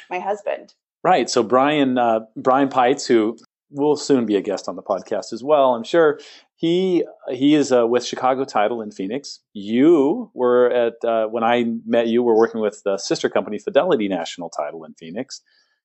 my 0.10 0.20
husband. 0.20 0.76
Right. 1.04 1.30
So 1.30 1.44
Brian 1.44 1.98
uh, 1.98 2.22
Brian 2.38 2.70
Peitz, 2.70 3.08
who 3.08 3.38
will 3.70 3.96
soon 3.96 4.26
be 4.26 4.36
a 4.36 4.42
guest 4.42 4.70
on 4.70 4.76
the 4.76 4.84
podcast 4.84 5.34
as 5.34 5.44
well, 5.44 5.76
I'm 5.76 5.84
sure. 5.84 6.20
He 6.56 7.04
he 7.30 7.56
is 7.56 7.74
uh, 7.74 7.86
with 7.86 8.06
Chicago 8.06 8.46
Title 8.46 8.82
in 8.82 8.92
Phoenix. 8.92 9.42
You 9.52 10.32
were 10.34 10.70
at 10.70 10.94
uh, 11.04 11.28
when 11.28 11.44
I 11.44 11.66
met 11.86 12.08
you. 12.08 12.24
We're 12.24 12.38
working 12.38 12.62
with 12.62 12.82
the 12.86 12.98
sister 12.98 13.30
company 13.30 13.60
Fidelity 13.60 14.08
National 14.08 14.50
Title 14.50 14.86
in 14.86 14.94
Phoenix, 14.94 15.42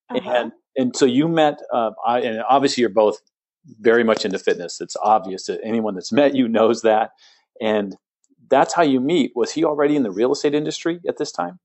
uh-huh. 0.09 0.31
and 0.31 0.53
and 0.77 0.97
so 0.97 1.05
you 1.05 1.27
met. 1.27 1.59
Uh, 1.73 1.91
I, 2.07 2.21
and 2.21 2.45
obviously, 2.49 2.83
you're 2.83 2.91
both 2.91 3.19
very 3.81 4.05
much 4.05 4.25
into 4.25 4.39
fitness. 4.39 4.81
It's 4.81 4.97
obvious 5.03 5.47
that 5.47 5.59
anyone 5.65 5.97
that's 5.97 6.13
met 6.13 6.37
you 6.37 6.47
knows 6.47 6.83
that, 6.83 7.11
and 7.61 7.97
that's 8.49 8.73
how 8.73 8.83
you 8.83 9.01
meet. 9.01 9.33
Was 9.35 9.51
he 9.51 9.65
already 9.65 9.97
in 9.97 10.05
the 10.05 10.13
real 10.13 10.31
estate 10.31 10.55
industry 10.55 11.01
at 11.09 11.17
this 11.17 11.33
time? 11.33 11.59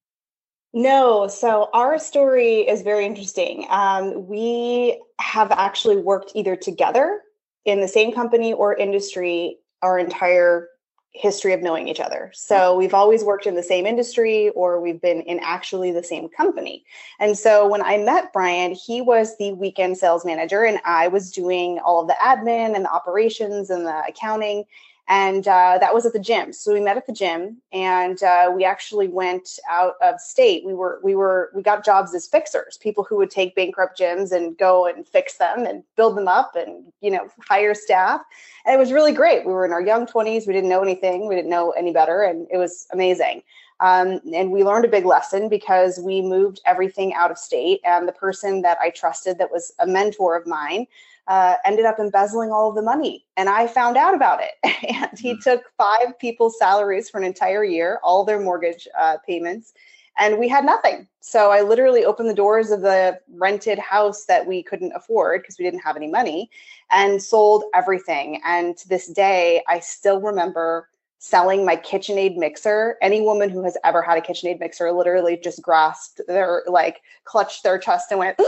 No, 0.74 1.28
so 1.28 1.70
our 1.74 2.00
story 2.00 2.62
is 2.62 2.82
very 2.82 3.06
interesting. 3.06 3.68
Um, 3.70 4.28
we 4.28 5.00
have 5.20 5.52
actually 5.52 5.98
worked 5.98 6.32
either 6.34 6.56
together 6.56 7.22
in 7.64 7.80
the 7.80 7.88
same 7.88 8.12
company 8.12 8.54
or 8.54 8.76
industry 8.76 9.60
our 9.84 10.00
entire 10.00 10.70
history 11.12 11.54
of 11.54 11.62
knowing 11.62 11.88
each 11.88 12.00
other. 12.00 12.32
So 12.34 12.76
we've 12.76 12.96
always 12.96 13.24
worked 13.24 13.46
in 13.46 13.54
the 13.54 13.62
same 13.62 13.86
industry 13.86 14.50
or 14.50 14.82
we've 14.82 15.00
been 15.00 15.22
in 15.22 15.40
actually 15.44 15.92
the 15.92 16.04
same 16.04 16.28
company. 16.28 16.84
And 17.20 17.38
so 17.38 17.68
when 17.68 17.84
I 17.84 17.98
met 17.98 18.34
Brian, 18.34 18.72
he 18.72 19.00
was 19.00 19.38
the 19.38 19.54
weekend 19.54 20.00
sales 20.00 20.26
manager 20.26 20.64
and 20.64 20.80
I 20.86 21.08
was 21.08 21.30
doing 21.30 21.78
all 21.86 22.02
of 22.02 22.08
the 22.08 22.18
admin 22.20 22.76
and 22.76 22.86
the 22.86 22.92
operations 22.92 23.70
and 23.70 23.86
the 23.86 24.04
accounting 24.08 24.66
and 25.08 25.48
uh, 25.48 25.78
that 25.80 25.94
was 25.94 26.06
at 26.06 26.14
the 26.14 26.20
gym. 26.20 26.54
So 26.54 26.74
we 26.74 26.80
met 26.80 26.96
at 26.98 27.08
the 27.08 27.14
gym, 27.14 27.62
and 27.74 28.22
uh, 28.24 28.52
we 28.56 28.64
actually 28.64 29.10
went 29.10 29.60
out 29.70 29.96
of 30.02 30.20
state. 30.20 30.66
We 30.66 30.74
were 30.74 31.00
we 31.04 31.16
were 31.16 31.52
we 31.54 31.62
got 31.62 31.84
jobs 31.84 32.14
as 32.14 32.28
fixers, 32.28 32.78
people 32.78 33.04
who 33.04 33.18
would 33.18 33.30
take 33.30 33.56
bankrupt 33.56 34.00
gyms 34.00 34.32
and 34.32 34.58
go 34.58 34.86
and 34.88 35.08
fix 35.08 35.38
them 35.38 35.66
and 35.66 35.84
build 35.98 36.16
them 36.16 36.28
up, 36.28 36.56
and 36.56 36.86
you 37.02 37.12
know 37.12 37.28
hire 37.42 37.76
staff. 37.76 38.22
And 38.66 38.74
it 38.74 38.80
was 38.80 38.94
really 38.94 39.12
great. 39.12 39.46
We 39.46 39.52
were 39.52 39.66
in 39.66 39.74
our 39.74 39.82
young 39.82 40.08
twenties. 40.08 40.48
We 40.48 40.54
didn't 40.54 40.70
know 40.70 40.82
anything. 40.82 41.28
We 41.28 41.36
didn't 41.36 41.52
know 41.52 41.72
any 41.72 41.92
better, 41.92 42.24
and 42.24 42.48
it 42.50 42.58
was 42.58 42.88
amazing. 42.92 43.44
Um, 43.80 44.22
and 44.34 44.52
we 44.52 44.64
learned 44.64 44.86
a 44.86 44.90
big 44.90 45.06
lesson 45.06 45.50
because 45.50 46.00
we 46.00 46.22
moved 46.22 46.62
everything 46.66 47.14
out 47.14 47.32
of 47.32 47.38
state. 47.38 47.82
And 47.84 48.08
the 48.08 48.14
person 48.14 48.62
that 48.62 48.78
I 48.82 48.92
trusted, 48.92 49.38
that 49.40 49.52
was 49.52 49.74
a 49.80 49.86
mentor 49.86 50.38
of 50.38 50.48
mine, 50.48 50.88
uh, 51.28 51.56
ended 51.66 51.86
up 51.86 52.00
embezzling 52.00 52.52
all 52.52 52.70
of 52.70 52.76
the 52.76 52.82
money. 52.82 53.26
And 53.38 53.50
I 53.50 53.68
found 53.68 53.98
out 53.98 54.14
about 54.14 54.42
it. 54.42 54.52
and 54.64 55.18
he 55.18 55.34
mm. 55.34 55.42
took 55.42 55.64
five 55.78 56.18
people's 56.20 56.58
salaries 56.58 57.10
for 57.10 57.18
an 57.18 57.24
entire 57.24 57.64
year, 57.64 58.00
all 58.04 58.24
their 58.26 58.40
mortgage 58.40 58.88
uh, 59.00 59.18
payments, 59.26 59.74
and 60.18 60.38
we 60.38 60.48
had 60.48 60.66
nothing. 60.66 61.08
So 61.22 61.52
I 61.52 61.62
literally 61.62 62.06
opened 62.06 62.30
the 62.30 62.36
doors 62.36 62.70
of 62.70 62.82
the 62.82 63.20
rented 63.36 63.80
house 63.80 64.26
that 64.26 64.46
we 64.46 64.62
couldn't 64.62 64.94
afford 64.96 65.42
because 65.42 65.58
we 65.58 65.66
didn't 65.66 65.80
have 65.80 65.96
any 65.96 66.08
money 66.08 66.52
and 66.92 67.22
sold 67.22 67.64
everything. 67.74 68.42
And 68.46 68.78
to 68.78 68.88
this 68.88 69.08
day, 69.08 69.64
I 69.68 69.80
still 69.80 70.22
remember 70.22 70.90
selling 71.24 71.66
my 71.66 71.78
KitchenAid 71.78 72.36
mixer. 72.36 72.98
Any 73.02 73.22
woman 73.22 73.50
who 73.50 73.64
has 73.64 73.78
ever 73.86 74.02
had 74.02 74.18
a 74.18 74.22
KitchenAid 74.22 74.60
mixer 74.60 74.92
literally 74.92 75.38
just 75.38 75.62
grasped 75.62 76.20
their 76.28 76.64
like 76.68 77.02
clutched 77.24 77.64
their 77.64 77.78
chest 77.78 78.08
and 78.12 78.20
went, 78.20 78.36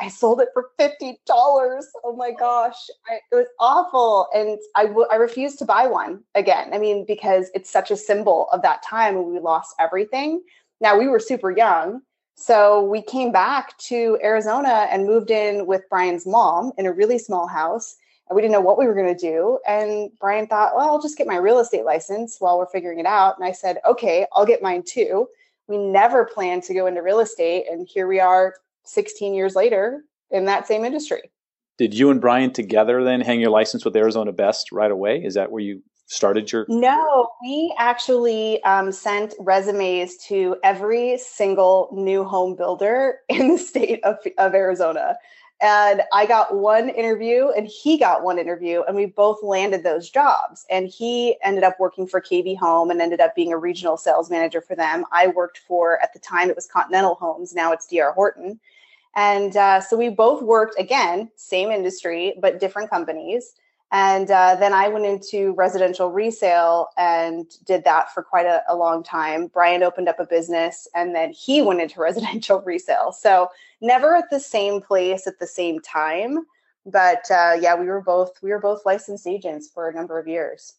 I 0.00 0.08
sold 0.08 0.40
it 0.40 0.48
for 0.54 0.70
$50. 0.80 1.14
Oh 2.02 2.16
my 2.16 2.30
gosh. 2.30 2.88
I, 3.06 3.16
it 3.30 3.34
was 3.34 3.48
awful. 3.60 4.28
And 4.34 4.58
I, 4.74 4.86
w- 4.86 5.06
I 5.12 5.16
refused 5.16 5.58
to 5.58 5.66
buy 5.66 5.86
one 5.86 6.22
again. 6.34 6.72
I 6.72 6.78
mean, 6.78 7.04
because 7.06 7.50
it's 7.54 7.68
such 7.68 7.90
a 7.90 7.98
symbol 7.98 8.48
of 8.50 8.62
that 8.62 8.82
time 8.82 9.16
when 9.16 9.30
we 9.30 9.38
lost 9.38 9.74
everything. 9.78 10.42
Now 10.80 10.98
we 10.98 11.06
were 11.06 11.20
super 11.20 11.50
young. 11.50 12.00
So 12.34 12.82
we 12.82 13.02
came 13.02 13.30
back 13.30 13.76
to 13.90 14.18
Arizona 14.24 14.88
and 14.90 15.06
moved 15.06 15.30
in 15.30 15.66
with 15.66 15.82
Brian's 15.90 16.26
mom 16.26 16.72
in 16.78 16.86
a 16.86 16.92
really 16.92 17.18
small 17.18 17.46
house 17.46 17.96
we 18.30 18.40
didn't 18.40 18.52
know 18.52 18.60
what 18.60 18.78
we 18.78 18.86
were 18.86 18.94
going 18.94 19.14
to 19.14 19.20
do. 19.20 19.58
And 19.66 20.10
Brian 20.18 20.46
thought, 20.46 20.74
well, 20.74 20.88
I'll 20.88 21.02
just 21.02 21.18
get 21.18 21.26
my 21.26 21.36
real 21.36 21.58
estate 21.58 21.84
license 21.84 22.36
while 22.38 22.58
we're 22.58 22.66
figuring 22.66 22.98
it 22.98 23.06
out. 23.06 23.36
And 23.38 23.46
I 23.46 23.52
said, 23.52 23.78
okay, 23.86 24.26
I'll 24.32 24.46
get 24.46 24.62
mine 24.62 24.82
too. 24.86 25.28
We 25.68 25.78
never 25.78 26.24
planned 26.24 26.62
to 26.64 26.74
go 26.74 26.86
into 26.86 27.02
real 27.02 27.20
estate. 27.20 27.66
And 27.70 27.86
here 27.88 28.06
we 28.06 28.20
are 28.20 28.54
16 28.84 29.34
years 29.34 29.54
later 29.54 30.04
in 30.30 30.46
that 30.46 30.66
same 30.66 30.84
industry. 30.84 31.30
Did 31.76 31.92
you 31.92 32.10
and 32.10 32.20
Brian 32.20 32.52
together 32.52 33.02
then 33.02 33.20
hang 33.20 33.40
your 33.40 33.50
license 33.50 33.84
with 33.84 33.96
Arizona 33.96 34.32
Best 34.32 34.70
right 34.72 34.90
away? 34.90 35.22
Is 35.24 35.34
that 35.34 35.50
where 35.50 35.62
you 35.62 35.82
started 36.06 36.52
your? 36.52 36.66
No, 36.68 37.28
we 37.42 37.74
actually 37.78 38.62
um, 38.62 38.92
sent 38.92 39.34
resumes 39.40 40.16
to 40.28 40.56
every 40.62 41.18
single 41.18 41.88
new 41.92 42.24
home 42.24 42.54
builder 42.54 43.18
in 43.28 43.48
the 43.48 43.58
state 43.58 44.02
of, 44.04 44.18
of 44.38 44.54
Arizona. 44.54 45.16
And 45.60 46.02
I 46.12 46.26
got 46.26 46.54
one 46.54 46.88
interview 46.88 47.48
and 47.56 47.66
he 47.66 47.96
got 47.96 48.22
one 48.22 48.38
interview, 48.38 48.82
and 48.82 48.96
we 48.96 49.06
both 49.06 49.42
landed 49.42 49.82
those 49.82 50.10
jobs. 50.10 50.66
And 50.68 50.88
he 50.88 51.36
ended 51.42 51.64
up 51.64 51.78
working 51.78 52.06
for 52.06 52.20
KB 52.20 52.58
Home 52.58 52.90
and 52.90 53.00
ended 53.00 53.20
up 53.20 53.34
being 53.34 53.52
a 53.52 53.58
regional 53.58 53.96
sales 53.96 54.30
manager 54.30 54.60
for 54.60 54.74
them. 54.74 55.04
I 55.12 55.28
worked 55.28 55.58
for, 55.58 56.02
at 56.02 56.12
the 56.12 56.18
time, 56.18 56.50
it 56.50 56.56
was 56.56 56.66
Continental 56.66 57.14
Homes. 57.14 57.54
Now 57.54 57.72
it's 57.72 57.86
DR 57.86 58.12
Horton. 58.12 58.60
And 59.16 59.56
uh, 59.56 59.80
so 59.80 59.96
we 59.96 60.08
both 60.08 60.42
worked, 60.42 60.78
again, 60.78 61.30
same 61.36 61.70
industry, 61.70 62.34
but 62.40 62.58
different 62.58 62.90
companies. 62.90 63.54
And 63.94 64.28
uh, 64.28 64.56
then 64.56 64.72
I 64.72 64.88
went 64.88 65.06
into 65.06 65.52
residential 65.52 66.10
resale 66.10 66.88
and 66.96 67.46
did 67.64 67.84
that 67.84 68.12
for 68.12 68.24
quite 68.24 68.44
a, 68.44 68.64
a, 68.68 68.74
long 68.74 69.04
time. 69.04 69.46
Brian 69.46 69.84
opened 69.84 70.08
up 70.08 70.18
a 70.18 70.26
business 70.26 70.88
and 70.96 71.14
then 71.14 71.30
he 71.30 71.62
went 71.62 71.80
into 71.80 72.00
residential 72.00 72.60
resale. 72.62 73.12
So 73.12 73.50
never 73.80 74.16
at 74.16 74.30
the 74.30 74.40
same 74.40 74.80
place 74.80 75.28
at 75.28 75.38
the 75.38 75.46
same 75.46 75.78
time. 75.78 76.40
But 76.84 77.30
uh, 77.30 77.56
yeah, 77.60 77.76
we 77.76 77.86
were 77.86 78.02
both 78.02 78.32
we 78.42 78.50
were 78.50 78.58
both 78.58 78.84
licensed 78.84 79.28
agents 79.28 79.70
for 79.72 79.88
a 79.88 79.94
number 79.94 80.18
of 80.18 80.26
years. 80.26 80.72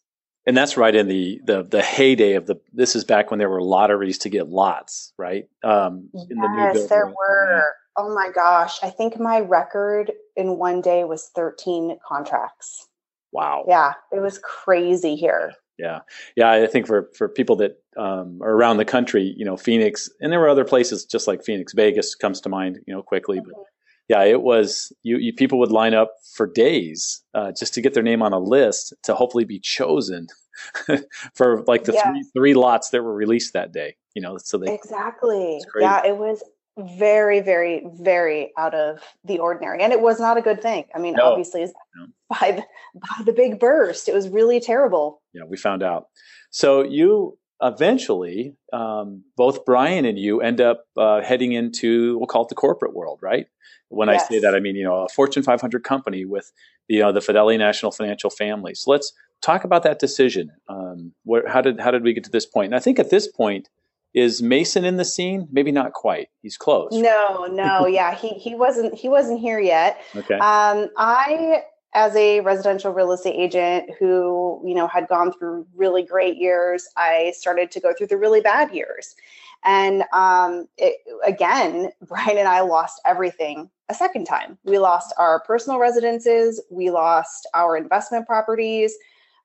And 0.46 0.58
that's 0.58 0.76
right 0.76 0.94
in 0.94 1.08
the 1.08 1.40
the 1.46 1.64
the 1.64 1.82
heyday 1.82 2.34
of 2.34 2.48
the. 2.48 2.58
This 2.74 2.98
is 2.98 3.06
back 3.06 3.32
when 3.32 3.40
there 3.40 3.50
were 3.50 3.62
lotteries 3.62 4.18
to 4.20 4.30
get 4.30 4.50
lots, 4.50 5.14
right? 5.18 5.48
Um, 5.64 6.10
yes, 6.14 6.82
the 6.82 6.88
there 6.90 7.08
were. 7.08 7.64
Oh 7.96 8.14
my 8.14 8.30
gosh, 8.36 8.78
I 8.84 8.90
think 8.90 9.18
my 9.20 9.40
record 9.40 10.12
in 10.36 10.58
one 10.58 10.82
day 10.82 11.06
was 11.06 11.32
thirteen 11.34 11.98
contracts. 12.08 12.88
Wow. 13.36 13.66
Yeah, 13.68 13.92
it 14.14 14.22
was 14.22 14.40
crazy 14.40 15.18
here. 15.18 15.52
Yeah, 15.78 16.00
yeah. 16.38 16.50
I 16.52 16.68
think 16.68 16.88
for 16.88 17.10
for 17.18 17.28
people 17.28 17.58
that 17.58 17.76
um, 17.98 18.40
are 18.42 18.52
around 18.52 18.78
the 18.78 18.86
country, 18.86 19.34
you 19.36 19.44
know, 19.44 19.58
Phoenix, 19.58 20.10
and 20.22 20.32
there 20.32 20.40
were 20.40 20.48
other 20.48 20.64
places 20.64 21.04
just 21.04 21.28
like 21.28 21.44
Phoenix, 21.44 21.74
Vegas 21.74 22.16
comes 22.16 22.40
to 22.42 22.50
mind, 22.50 22.80
you 22.88 22.94
know, 22.94 23.04
quickly. 23.04 23.42
But 23.44 23.56
yeah, 24.08 24.24
it 24.24 24.42
was 24.42 24.94
you, 25.04 25.18
you. 25.18 25.34
People 25.34 25.60
would 25.60 25.72
line 25.74 25.94
up 25.94 26.14
for 26.34 26.48
days 26.48 27.22
uh, 27.34 27.52
just 27.52 27.74
to 27.74 27.82
get 27.82 27.94
their 27.94 28.04
name 28.04 28.22
on 28.22 28.32
a 28.32 28.40
list 28.40 28.94
to 29.04 29.14
hopefully 29.14 29.44
be 29.44 29.60
chosen 29.60 30.28
for 31.34 31.62
like 31.68 31.84
the 31.84 31.92
three 31.92 32.24
three 32.34 32.54
lots 32.54 32.92
that 32.92 33.04
were 33.04 33.14
released 33.14 33.52
that 33.52 33.74
day. 33.74 33.98
You 34.14 34.22
know, 34.22 34.38
so 34.38 34.58
they 34.58 34.74
exactly. 34.74 35.60
Yeah, 35.78 36.06
it 36.06 36.16
was 36.16 36.42
very, 36.78 37.40
very, 37.40 37.86
very 38.02 38.52
out 38.58 38.74
of 38.74 39.00
the 39.24 39.40
ordinary. 39.40 39.82
And 39.82 39.94
it 39.94 40.02
was 40.02 40.20
not 40.20 40.38
a 40.38 40.42
good 40.42 40.62
thing. 40.62 40.86
I 40.94 41.00
mean, 41.00 41.14
no. 41.14 41.32
obviously, 41.32 41.62
no. 41.96 42.08
by 42.30 42.52
the 42.52 42.64
by 42.96 43.24
the 43.26 43.34
big 43.34 43.60
burst, 43.60 44.10
it 44.10 44.14
was 44.14 44.30
really 44.30 44.60
terrible. 44.60 45.22
Yeah, 45.34 45.44
we 45.48 45.58
found 45.58 45.84
out. 45.84 46.08
So 46.50 46.84
you 46.84 47.38
eventually, 47.62 48.56
um, 48.74 49.24
both 49.38 49.66
Brian 49.66 50.06
and 50.06 50.20
you 50.20 50.42
end 50.42 50.60
up 50.60 50.86
uh, 50.98 51.22
heading 51.22 51.54
into 51.54 52.18
we'll 52.18 52.28
call 52.28 52.44
it 52.44 52.50
the 52.50 52.56
corporate 52.56 52.94
world, 52.94 53.20
right? 53.22 53.48
When 53.90 54.10
yes. 54.10 54.26
I 54.26 54.28
say 54.28 54.40
that, 54.40 54.56
I 54.56 54.60
mean 54.60 54.76
you 54.76 54.84
know 54.84 55.06
a 55.06 55.10
Fortune 55.10 55.44
500 55.44 55.84
company 55.84 56.26
with 56.26 56.52
you 56.88 57.00
know 57.00 57.12
the 57.12 57.22
Fidelity 57.22 57.58
National 57.58 57.92
Financial 57.92 58.30
family. 58.30 58.76
So 58.76 58.92
let's 58.92 59.14
talk 59.42 59.64
about 59.64 59.84
that 59.84 60.00
decision. 60.00 60.52
Um, 60.68 61.14
where, 61.24 61.48
how 61.48 61.62
did 61.62 61.80
how 61.80 61.92
did 61.92 62.04
we 62.04 62.14
get 62.14 62.26
to 62.26 62.32
this 62.32 62.46
point? 62.46 62.68
And 62.68 62.76
I 62.76 62.80
think 62.80 63.00
at 63.00 63.10
this 63.10 63.28
point 63.28 63.70
is 64.16 64.42
Mason 64.42 64.86
in 64.86 64.96
the 64.96 65.06
scene? 65.06 65.48
Maybe 65.52 65.72
not 65.72 65.92
quite. 65.92 66.30
He's 66.42 66.58
close. 66.58 66.90
No, 66.94 67.46
no, 67.52 67.86
yeah, 67.86 68.16
he 68.16 68.30
he 68.30 68.56
wasn't 68.56 68.96
he 68.96 69.10
wasn't 69.10 69.40
here 69.40 69.60
yet. 69.60 70.02
Okay. 70.16 70.36
Um, 70.36 70.90
I 70.98 71.64
as 71.94 72.16
a 72.16 72.40
residential 72.42 72.92
real 72.92 73.12
estate 73.12 73.36
agent 73.36 73.92
who 74.00 74.62
you 74.66 74.74
know 74.74 74.88
had 74.88 75.08
gone 75.10 75.34
through 75.34 75.68
really 75.76 76.02
great 76.02 76.38
years, 76.38 76.88
I 76.98 77.34
started 77.36 77.70
to 77.72 77.80
go 77.80 77.94
through 77.94 78.08
the 78.08 78.18
really 78.18 78.42
bad 78.42 78.74
years, 78.74 79.16
and 79.66 80.04
um, 80.14 80.68
it, 80.78 80.96
again, 81.26 81.90
Brian 82.08 82.38
and 82.38 82.48
I 82.48 82.62
lost 82.62 83.02
everything 83.06 83.70
a 83.90 83.94
second 83.94 84.26
time. 84.26 84.58
We 84.64 84.80
lost 84.80 85.14
our 85.18 85.42
personal 85.42 85.78
residences, 85.78 86.64
we 86.72 86.90
lost 86.90 87.48
our 87.54 87.76
investment 87.76 88.28
properties. 88.28 88.96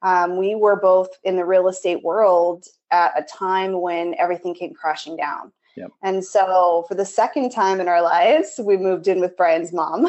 Um, 0.02 0.36
we 0.36 0.54
were 0.54 0.76
both 0.76 1.10
in 1.24 1.36
the 1.36 1.44
real 1.44 1.68
estate 1.68 2.02
world 2.02 2.66
at 2.90 3.12
a 3.18 3.22
time 3.22 3.80
when 3.80 4.14
everything 4.18 4.54
came 4.54 4.74
crashing 4.74 5.16
down. 5.16 5.52
Yep. 5.76 5.92
And 6.02 6.24
so, 6.24 6.84
for 6.88 6.94
the 6.94 7.04
second 7.04 7.50
time 7.50 7.80
in 7.80 7.88
our 7.88 8.02
lives, 8.02 8.58
we 8.62 8.76
moved 8.76 9.08
in 9.08 9.20
with 9.20 9.36
Brian's 9.36 9.72
mom. 9.72 10.06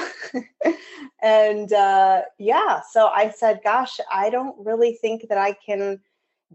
and 1.21 1.71
uh, 1.71 2.24
yeah, 2.39 2.81
so 2.89 3.07
I 3.07 3.29
said, 3.29 3.62
Gosh, 3.63 4.00
I 4.12 4.29
don't 4.29 4.55
really 4.65 4.93
think 4.93 5.29
that 5.29 5.38
I 5.38 5.53
can 5.53 6.00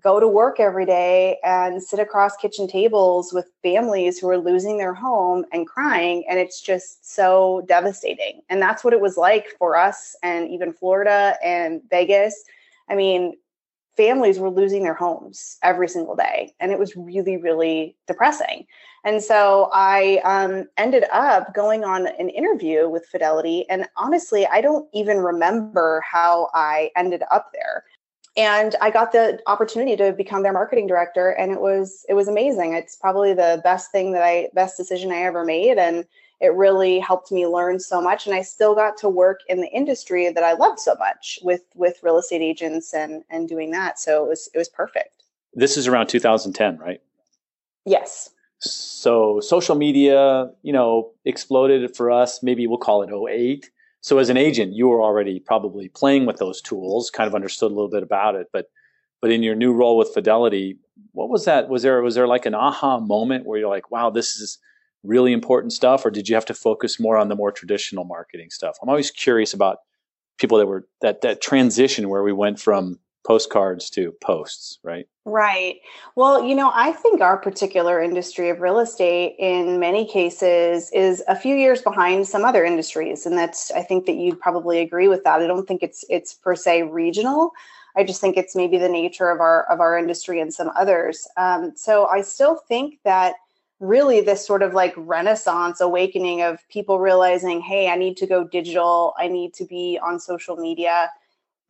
go 0.01 0.21
to 0.21 0.29
work 0.29 0.61
every 0.61 0.85
day 0.85 1.39
and 1.43 1.83
sit 1.83 1.99
across 1.99 2.37
kitchen 2.37 2.69
tables 2.69 3.33
with 3.33 3.51
families 3.63 4.19
who 4.19 4.29
are 4.29 4.39
losing 4.39 4.77
their 4.77 4.93
home 4.93 5.45
and 5.53 5.67
crying. 5.67 6.25
And 6.29 6.39
it's 6.39 6.61
just 6.61 7.15
so 7.15 7.65
devastating. 7.67 8.43
And 8.51 8.61
that's 8.61 8.85
what 8.85 8.93
it 8.93 9.01
was 9.01 9.17
like 9.17 9.55
for 9.59 9.77
us 9.77 10.15
and 10.23 10.51
even 10.51 10.73
Florida 10.73 11.37
and 11.43 11.81
Vegas. 11.89 12.45
I 12.89 12.95
mean, 12.95 13.35
families 13.97 14.39
were 14.39 14.51
losing 14.51 14.83
their 14.83 14.95
homes 14.95 15.57
every 15.63 15.89
single 15.89 16.15
day 16.15 16.53
and 16.61 16.71
it 16.71 16.79
was 16.79 16.97
really 16.97 17.37
really 17.37 17.97
depressing. 18.07 18.67
And 19.05 19.23
so 19.23 19.71
i 19.73 20.21
um, 20.25 20.69
ended 20.77 21.05
up 21.13 21.55
going 21.55 21.85
on 21.85 22.07
an 22.07 22.29
interview 22.29 22.89
with 22.89 23.07
fidelity 23.07 23.69
and 23.71 23.87
honestly 23.97 24.47
i 24.47 24.61
don't 24.61 24.89
even 24.93 25.19
remember 25.19 26.03
how 26.11 26.51
i 26.55 26.91
ended 26.97 27.23
up 27.31 27.51
there. 27.53 27.85
And 28.37 28.77
i 28.83 28.91
got 28.91 29.13
the 29.13 29.41
opportunity 29.47 29.97
to 29.97 30.13
become 30.13 30.43
their 30.43 30.53
marketing 30.53 30.87
director 30.87 31.31
and 31.31 31.51
it 31.53 31.61
was 31.61 32.05
it 32.09 32.15
was 32.15 32.29
amazing. 32.29 32.75
It's 32.75 32.97
probably 32.97 33.33
the 33.33 33.61
best 33.65 33.91
thing 33.93 34.13
that 34.13 34.23
i 34.23 34.49
best 34.55 34.77
decision 34.77 35.11
i 35.11 35.23
ever 35.23 35.45
made 35.45 35.79
and 35.79 36.05
it 36.41 36.53
really 36.55 36.99
helped 36.99 37.33
me 37.33 37.47
learn 37.47 37.81
so 37.81 38.01
much 38.01 38.27
and 38.27 38.35
i 38.35 38.43
still 38.43 38.75
got 38.75 38.97
to 38.97 39.09
work 39.09 39.41
in 39.49 39.61
the 39.61 39.69
industry 39.69 40.31
that 40.31 40.45
i 40.45 40.53
loved 40.53 40.79
so 40.79 40.95
much 40.99 41.39
with 41.43 41.63
with 41.75 41.99
real 42.03 42.19
estate 42.19 42.43
agents 42.43 42.93
and 42.95 43.23
and 43.31 43.49
doing 43.49 43.71
that. 43.71 43.99
So 43.99 44.25
it 44.25 44.29
was 44.29 44.51
it 44.55 44.59
was 44.59 44.69
perfect. 44.69 45.25
This 45.55 45.77
is 45.77 45.87
around 45.87 46.09
2010 46.09 46.79
right? 46.79 47.01
Yes. 47.85 48.31
So 48.59 49.41
social 49.41 49.77
media 49.77 50.51
you 50.63 50.73
know 50.73 51.13
exploded 51.25 51.97
for 51.97 52.11
us 52.11 52.43
maybe 52.43 52.67
we'll 52.67 52.79
call 52.79 53.03
it 53.03 53.11
08 53.13 53.71
so 54.01 54.19
as 54.19 54.29
an 54.29 54.37
agent 54.37 54.73
you 54.73 54.89
were 54.89 55.03
already 55.03 55.41
probably 55.41 55.89
playing 55.89 56.27
with 56.27 56.39
those 56.39 56.61
tools 56.63 57.11
kind 57.11 57.29
of 57.29 57.35
understood 57.35 57.71
a 57.71 57.75
little 57.75 57.91
bit 57.91 58.03
about 58.03 58.35
it 58.35 58.49
but 58.53 58.71
but 59.21 59.31
in 59.31 59.43
your 59.43 59.55
new 59.55 59.73
role 59.73 59.97
with 59.97 60.13
fidelity 60.15 60.79
what 61.13 61.29
was 61.29 61.45
that? 61.45 61.69
Was 61.69 61.83
there 61.83 62.03
was 62.03 62.15
there 62.15 62.27
like 62.27 62.47
an 62.47 62.55
aha 62.55 62.99
moment 62.99 63.47
where 63.47 63.59
you're 63.59 63.71
like 63.71 63.91
wow 63.91 64.11
this 64.11 64.37
is 64.37 64.59
really 65.07 65.33
important 65.33 65.73
stuff, 65.73 66.05
or 66.05 66.11
did 66.11 66.29
you 66.29 66.35
have 66.35 66.47
to 66.47 66.55
focus 66.55 67.01
more 67.01 67.17
on 67.17 67.29
the 67.29 67.37
more 67.37 67.53
traditional 67.53 68.05
marketing 68.05 68.51
stuff? 68.51 68.77
I'm 68.83 68.89
always 68.89 69.11
curious 69.11 69.55
about 69.55 69.79
people 70.39 70.59
that 70.59 70.67
were 70.67 70.87
that 71.01 71.23
that 71.23 71.41
transition 71.41 72.09
where 72.09 72.23
we 72.23 72.33
went 72.33 72.61
from 72.61 72.99
postcards 73.27 73.91
to 73.91 74.13
posts, 74.23 74.79
right? 74.85 75.07
Right. 75.25 75.77
Well, 76.15 76.45
you 76.45 76.55
know, 76.55 76.71
I 76.73 76.93
think 76.93 77.21
our 77.21 77.37
particular 77.37 78.01
industry 78.01 78.49
of 78.51 78.61
real 78.61 78.79
estate 78.79 79.35
in 79.41 79.81
many 79.81 80.07
cases 80.07 80.91
is 80.93 81.25
a 81.27 81.35
few 81.35 81.57
years 81.57 81.83
behind 81.83 82.29
some 82.29 82.45
other 82.45 82.65
industries 82.65 83.27
and 83.27 83.37
that's 83.37 83.73
I 83.73 83.83
think 83.83 84.07
that 84.07 84.15
you'd 84.15 84.41
probably 84.41 84.79
agree 84.79 85.09
with 85.09 85.25
that. 85.25 85.43
I 85.43 85.47
don't 85.49 85.67
think 85.67 85.83
it's 85.83 86.05
it's 86.09 86.35
per 86.35 86.55
se 86.55 86.83
regional. 86.83 87.51
I 87.97 88.05
just 88.05 88.21
think 88.21 88.37
it's 88.37 88.55
maybe 88.55 88.79
the 88.79 88.89
nature 88.89 89.31
of 89.31 89.41
our 89.41 89.65
of 89.71 89.81
our 89.81 89.99
industry 89.99 90.41
and 90.41 90.55
some 90.55 90.71
others. 90.79 91.27
Um, 91.37 91.73
so 91.75 92.07
I 92.07 92.21
still 92.21 92.57
think 92.69 92.99
that 93.05 93.35
really 93.79 94.21
this 94.21 94.47
sort 94.47 94.63
of 94.63 94.73
like 94.73 94.95
renaissance 94.97 95.81
awakening 95.81 96.41
of 96.43 96.67
people 96.69 96.99
realizing 96.99 97.61
hey 97.61 97.89
i 97.89 97.97
need 97.97 98.17
to 98.17 98.27
go 98.27 98.43
digital 98.43 99.15
i 99.19 99.29
need 99.29 99.53
to 99.53 99.65
be 99.67 99.99
on 100.03 100.19
social 100.19 100.57
media 100.57 101.11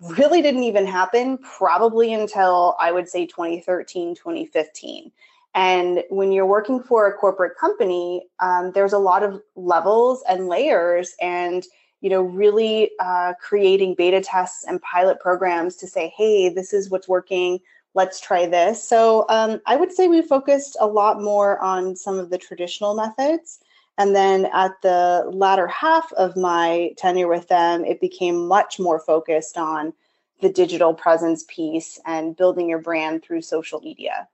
really 0.00 0.42
didn't 0.42 0.64
even 0.64 0.86
happen 0.86 1.38
probably 1.38 2.12
until 2.12 2.76
I 2.78 2.92
would 2.92 3.08
say 3.08 3.26
2013, 3.26 4.14
2015. 4.14 5.10
And 5.54 6.04
when 6.10 6.32
you're 6.32 6.46
working 6.46 6.82
for 6.82 7.06
a 7.06 7.14
corporate 7.14 7.56
company, 7.56 8.26
um, 8.40 8.72
there's 8.72 8.92
a 8.92 8.98
lot 8.98 9.22
of 9.22 9.40
levels 9.54 10.22
and 10.28 10.48
layers, 10.48 11.14
and 11.20 11.64
you 12.02 12.10
know, 12.10 12.20
really 12.20 12.90
uh, 13.00 13.32
creating 13.40 13.94
beta 13.94 14.20
tests 14.20 14.64
and 14.64 14.82
pilot 14.82 15.18
programs 15.18 15.76
to 15.76 15.86
say, 15.86 16.12
hey, 16.14 16.50
this 16.50 16.75
is 16.75 16.90
what's 16.90 17.08
working. 17.08 17.58
Let's 17.96 18.20
try 18.20 18.46
this. 18.46 18.86
So 18.86 19.24
um, 19.30 19.60
I 19.66 19.74
would 19.74 19.90
say 19.90 20.06
we 20.06 20.20
focused 20.20 20.76
a 20.78 20.86
lot 20.86 21.20
more 21.20 21.58
on 21.60 21.96
some 21.96 22.18
of 22.18 22.30
the 22.30 22.36
traditional 22.36 22.94
methods. 22.94 23.58
And 23.96 24.14
then 24.14 24.46
at 24.52 24.72
the 24.82 25.24
latter 25.32 25.66
half 25.66 26.12
of 26.12 26.36
my 26.36 26.92
tenure 26.98 27.26
with 27.26 27.48
them, 27.48 27.86
it 27.86 27.98
became 27.98 28.46
much 28.46 28.78
more 28.78 29.00
focused 29.00 29.56
on 29.56 29.94
the 30.42 30.50
digital 30.50 30.92
presence 30.92 31.46
piece 31.48 31.98
and 32.04 32.36
building 32.36 32.68
your 32.68 32.80
brand 32.80 33.24
through 33.24 33.40
social 33.40 33.80
media. 33.80 34.28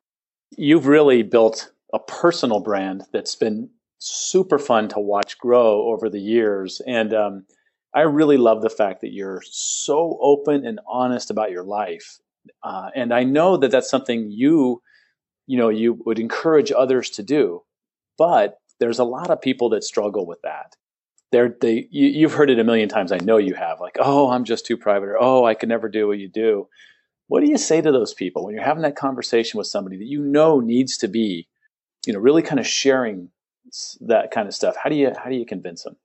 You've 0.57 0.88
really 0.88 1.23
built 1.23 1.71
a 1.92 2.00
personal 2.00 2.59
brand 2.59 3.04
that's 3.12 3.37
been 3.37 3.71
super 3.99 4.59
fun 4.59 4.88
to 4.88 4.99
watch 4.99 5.38
grow 5.38 5.83
over 5.83 6.09
the 6.09 6.21
years. 6.21 6.83
And 6.88 7.14
um, 7.14 7.47
I 7.95 8.00
really 8.00 8.38
love 8.38 8.62
the 8.62 8.71
fact 8.71 9.02
that 9.02 9.12
you're 9.12 9.42
so 9.49 10.19
open 10.21 10.66
and 10.66 10.81
honest 10.88 11.31
about 11.31 11.52
your 11.52 11.62
life. 11.62 12.19
Uh, 12.63 12.91
and 12.95 13.13
I 13.13 13.25
know 13.25 13.57
that 13.57 13.71
that's 13.71 13.91
something 13.91 14.31
you, 14.31 14.83
you 15.47 15.59
know, 15.59 15.69
you 15.69 16.01
would 16.05 16.19
encourage 16.19 16.73
others 16.73 17.11
to 17.11 17.23
do. 17.23 17.63
But 18.19 18.59
there's 18.79 18.99
a 18.99 19.05
lot 19.05 19.31
of 19.31 19.41
people 19.41 19.71
that 19.71 19.85
struggle 19.85 20.27
with 20.27 20.43
that. 20.43 20.77
They're, 21.31 21.55
they, 21.61 21.89
you, 21.91 22.09
you've 22.09 22.35
heard 22.35 22.51
it 22.51 22.59
a 22.59 22.65
million 22.65 22.89
times. 22.89 23.11
I 23.11 23.19
know 23.19 23.39
you 23.39 23.55
have. 23.55 23.81
Like, 23.81 23.97
oh, 23.99 24.31
I'm 24.31 24.45
just 24.45 24.67
too 24.67 24.77
private, 24.77 25.09
or 25.09 25.17
oh, 25.21 25.45
I 25.45 25.55
could 25.55 25.69
never 25.69 25.89
do 25.89 26.07
what 26.07 26.19
you 26.19 26.29
do. 26.29 26.69
What 27.29 27.43
do 27.43 27.51
you 27.51 27.57
say 27.57 27.81
to 27.81 27.93
those 27.93 28.13
people 28.13 28.45
when 28.45 28.55
you're 28.55 28.65
having 28.65 28.83
that 28.83 28.97
conversation 28.97 29.57
with 29.57 29.67
somebody 29.67 29.97
that 29.97 30.07
you 30.07 30.23
know 30.23 30.61
needs 30.61 30.99
to 30.99 31.09
be, 31.09 31.49
you 32.07 32.13
know, 32.13 32.19
really 32.19 32.43
kind 32.43 32.61
of 32.61 32.67
sharing 32.67 33.31
that 34.01 34.31
kind 34.31 34.47
of 34.47 34.55
stuff? 34.55 34.77
How 34.83 34.91
do 34.91 34.97
you 34.97 35.13
how 35.17 35.31
do 35.31 35.37
you 35.37 35.47
convince 35.47 35.85
them? 35.85 35.97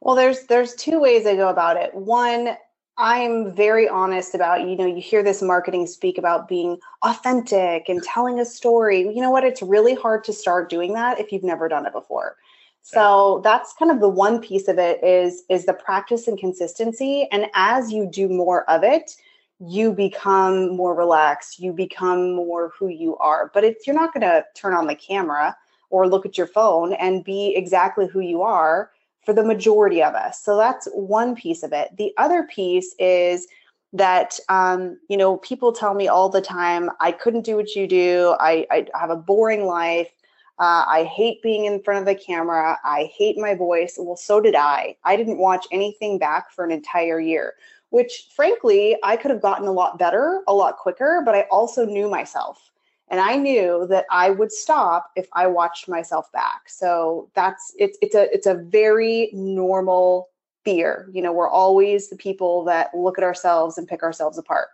Well, 0.00 0.14
there's 0.14 0.46
there's 0.46 0.74
two 0.74 1.00
ways 1.00 1.26
I 1.26 1.34
go 1.34 1.48
about 1.48 1.76
it. 1.76 1.92
One, 1.92 2.56
I'm 2.98 3.52
very 3.52 3.88
honest 3.88 4.34
about, 4.34 4.66
you 4.66 4.74
know, 4.76 4.86
you 4.86 5.02
hear 5.02 5.22
this 5.22 5.42
marketing 5.42 5.86
speak 5.86 6.16
about 6.16 6.48
being 6.48 6.78
authentic 7.02 7.88
and 7.88 8.02
telling 8.02 8.40
a 8.40 8.44
story. 8.44 9.00
You 9.00 9.20
know 9.20 9.30
what? 9.30 9.44
It's 9.44 9.60
really 9.60 9.94
hard 9.94 10.24
to 10.24 10.32
start 10.32 10.70
doing 10.70 10.94
that 10.94 11.20
if 11.20 11.30
you've 11.30 11.44
never 11.44 11.68
done 11.68 11.84
it 11.84 11.92
before. 11.92 12.36
So 12.80 13.40
that's 13.42 13.74
kind 13.78 13.90
of 13.90 14.00
the 14.00 14.08
one 14.08 14.40
piece 14.40 14.68
of 14.68 14.78
it 14.78 15.02
is 15.02 15.42
is 15.50 15.66
the 15.66 15.74
practice 15.74 16.28
and 16.28 16.38
consistency 16.38 17.26
and 17.32 17.46
as 17.54 17.92
you 17.92 18.06
do 18.06 18.28
more 18.28 18.68
of 18.70 18.84
it, 18.84 19.16
you 19.58 19.92
become 19.92 20.76
more 20.76 20.94
relaxed, 20.94 21.58
you 21.58 21.72
become 21.72 22.36
more 22.36 22.72
who 22.78 22.86
you 22.86 23.16
are. 23.16 23.50
But 23.52 23.64
it's 23.64 23.88
you're 23.88 23.96
not 23.96 24.14
going 24.14 24.22
to 24.22 24.44
turn 24.54 24.72
on 24.72 24.86
the 24.86 24.94
camera 24.94 25.56
or 25.90 26.08
look 26.08 26.26
at 26.26 26.38
your 26.38 26.46
phone 26.46 26.92
and 26.92 27.24
be 27.24 27.54
exactly 27.56 28.06
who 28.06 28.20
you 28.20 28.42
are 28.42 28.92
for 29.26 29.32
the 29.32 29.44
majority 29.44 30.02
of 30.02 30.14
us. 30.14 30.40
So 30.40 30.56
that's 30.56 30.88
one 30.94 31.34
piece 31.34 31.64
of 31.64 31.72
it. 31.72 31.90
The 31.98 32.14
other 32.16 32.44
piece 32.44 32.94
is 32.98 33.48
that 33.92 34.38
um, 34.48 34.98
you 35.08 35.16
know 35.16 35.36
people 35.38 35.72
tell 35.72 35.94
me 35.94 36.08
all 36.08 36.28
the 36.28 36.40
time 36.40 36.90
i 37.00 37.12
couldn't 37.12 37.44
do 37.44 37.56
what 37.56 37.74
you 37.74 37.86
do. 37.86 38.34
I, 38.40 38.66
I 38.70 38.86
have 38.94 39.10
a 39.10 39.16
boring 39.16 39.66
life. 39.66 40.10
Uh, 40.58 40.84
i 40.88 41.04
hate 41.04 41.42
being 41.42 41.66
in 41.66 41.82
front 41.82 42.00
of 42.00 42.06
the 42.06 42.14
camera. 42.14 42.78
I 42.84 43.10
hate 43.16 43.36
my 43.36 43.54
voice. 43.54 43.96
Well 43.98 44.16
so 44.16 44.40
did 44.40 44.54
i. 44.54 44.96
I 45.04 45.16
didn't 45.16 45.38
watch 45.38 45.66
anything 45.72 46.18
back 46.18 46.50
for 46.50 46.64
an 46.64 46.70
entire 46.70 47.20
year 47.20 47.54
which 47.90 48.28
frankly 48.34 48.96
i 49.04 49.16
could 49.16 49.30
have 49.30 49.40
gotten 49.40 49.68
a 49.68 49.72
lot 49.72 49.96
better 49.96 50.42
a 50.48 50.52
lot 50.52 50.76
quicker 50.76 51.22
but 51.24 51.36
i 51.36 51.42
also 51.52 51.86
knew 51.86 52.10
myself 52.10 52.72
and 53.08 53.20
i 53.20 53.36
knew 53.36 53.86
that 53.88 54.04
i 54.10 54.30
would 54.30 54.52
stop 54.52 55.10
if 55.16 55.26
i 55.32 55.46
watched 55.46 55.88
myself 55.88 56.30
back. 56.32 56.68
So 56.68 57.30
that's 57.34 57.72
it's 57.78 57.98
it's 58.02 58.14
a 58.14 58.32
it's 58.34 58.46
a 58.46 58.54
very 58.54 59.30
normal 59.32 60.28
fear. 60.64 61.08
You 61.12 61.22
know 61.22 61.32
we're 61.32 61.48
always 61.48 62.10
the 62.10 62.16
people 62.16 62.64
that 62.64 62.94
look 62.94 63.18
at 63.18 63.24
ourselves 63.24 63.78
and 63.78 63.86
pick 63.86 64.02
ourselves 64.02 64.36
apart. 64.36 64.68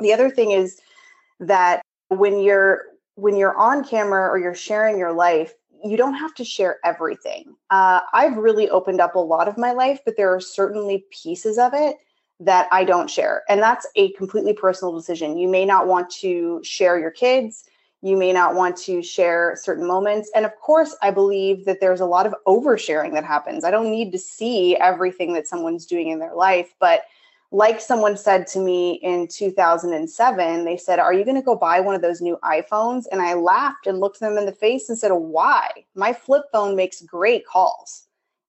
The 0.00 0.12
other 0.12 0.30
thing 0.30 0.50
is 0.50 0.80
that 1.40 1.82
when 2.08 2.40
you're 2.40 2.82
when 3.14 3.36
you're 3.36 3.56
on 3.56 3.84
camera 3.84 4.28
or 4.28 4.38
you're 4.38 4.54
sharing 4.54 4.98
your 4.98 5.12
life 5.12 5.54
you 5.86 5.98
don't 5.98 6.14
have 6.14 6.34
to 6.34 6.44
share 6.44 6.78
everything. 6.84 7.54
Uh, 7.70 8.00
i've 8.12 8.36
really 8.36 8.68
opened 8.70 9.00
up 9.00 9.14
a 9.14 9.18
lot 9.18 9.48
of 9.48 9.58
my 9.58 9.72
life 9.72 10.00
but 10.04 10.16
there 10.16 10.34
are 10.34 10.40
certainly 10.40 11.04
pieces 11.10 11.58
of 11.58 11.72
it 11.74 11.96
that 12.40 12.68
I 12.72 12.84
don't 12.84 13.08
share. 13.08 13.42
And 13.48 13.62
that's 13.62 13.86
a 13.96 14.12
completely 14.12 14.52
personal 14.52 14.94
decision. 14.94 15.38
You 15.38 15.48
may 15.48 15.64
not 15.64 15.86
want 15.86 16.10
to 16.20 16.60
share 16.62 16.98
your 16.98 17.10
kids. 17.10 17.64
You 18.02 18.16
may 18.16 18.32
not 18.32 18.54
want 18.54 18.76
to 18.78 19.02
share 19.02 19.56
certain 19.60 19.86
moments. 19.86 20.30
And 20.34 20.44
of 20.44 20.54
course, 20.60 20.94
I 21.00 21.10
believe 21.10 21.64
that 21.64 21.80
there's 21.80 22.00
a 22.00 22.06
lot 22.06 22.26
of 22.26 22.34
oversharing 22.46 23.14
that 23.14 23.24
happens. 23.24 23.64
I 23.64 23.70
don't 23.70 23.90
need 23.90 24.12
to 24.12 24.18
see 24.18 24.76
everything 24.76 25.32
that 25.34 25.46
someone's 25.46 25.86
doing 25.86 26.08
in 26.08 26.18
their 26.18 26.34
life. 26.34 26.74
But 26.78 27.04
like 27.50 27.80
someone 27.80 28.16
said 28.16 28.48
to 28.48 28.58
me 28.58 28.94
in 28.94 29.28
2007, 29.28 30.64
they 30.64 30.76
said, 30.76 30.98
Are 30.98 31.14
you 31.14 31.24
going 31.24 31.36
to 31.36 31.42
go 31.42 31.54
buy 31.54 31.80
one 31.80 31.94
of 31.94 32.02
those 32.02 32.20
new 32.20 32.36
iPhones? 32.42 33.04
And 33.12 33.22
I 33.22 33.34
laughed 33.34 33.86
and 33.86 34.00
looked 34.00 34.20
them 34.20 34.36
in 34.36 34.44
the 34.44 34.52
face 34.52 34.88
and 34.88 34.98
said, 34.98 35.12
Why? 35.12 35.70
My 35.94 36.12
flip 36.12 36.42
phone 36.52 36.74
makes 36.74 37.00
great 37.00 37.46
calls. 37.46 38.03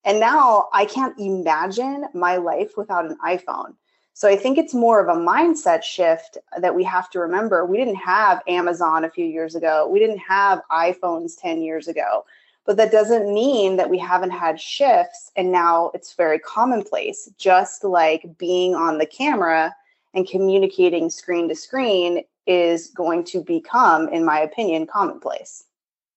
And 0.06 0.20
now 0.20 0.70
I 0.72 0.86
can't 0.86 1.20
imagine 1.20 2.06
my 2.14 2.38
life 2.38 2.74
without 2.78 3.06
an 3.06 3.18
iPhone. 3.26 3.74
So 4.14 4.30
I 4.30 4.38
think 4.38 4.58
it's 4.58 4.74
more 4.74 5.02
of 5.02 5.10
a 5.10 5.20
mindset 5.20 5.84
shift 5.84 6.38
that 6.58 6.76
we 6.76 6.84
have 6.86 7.10
to 7.10 7.20
remember. 7.20 7.66
We 7.66 7.78
didn't 7.78 7.96
have 7.96 8.42
Amazon 8.48 9.04
a 9.04 9.10
few 9.10 9.26
years 9.26 9.56
ago, 9.56 9.90
we 9.90 10.00
didn't 10.00 10.20
have 10.20 10.62
iPhones 10.72 11.34
10 11.42 11.62
years 11.62 11.88
ago. 11.88 12.24
But 12.66 12.78
that 12.78 12.92
doesn't 12.92 13.32
mean 13.32 13.76
that 13.76 13.92
we 13.92 14.00
haven't 14.00 14.32
had 14.32 14.60
shifts 14.60 15.32
and 15.36 15.52
now 15.52 15.92
it's 15.94 16.14
very 16.14 16.40
commonplace, 16.40 17.30
just 17.38 17.84
like 17.84 18.38
being 18.38 18.74
on 18.74 18.98
the 18.98 19.06
camera 19.06 19.76
and 20.14 20.28
communicating 20.28 21.10
screen 21.10 21.50
to 21.50 21.56
screen 21.56 22.24
is 22.48 22.88
going 22.88 23.24
to 23.26 23.44
become, 23.44 24.08
in 24.10 24.24
my 24.24 24.40
opinion, 24.40 24.88
commonplace. 24.88 25.66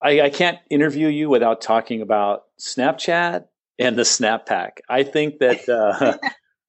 I, 0.01 0.21
I 0.23 0.31
can't 0.31 0.59
interview 0.71 1.09
you 1.09 1.29
without 1.29 1.61
talking 1.61 2.01
about 2.01 2.45
Snapchat 2.59 3.47
and 3.79 3.97
the 3.97 4.05
Snap 4.05 4.47
Pack. 4.47 4.81
I 4.89 5.03
think 5.03 5.39
that 5.39 5.69
uh, 5.69 6.17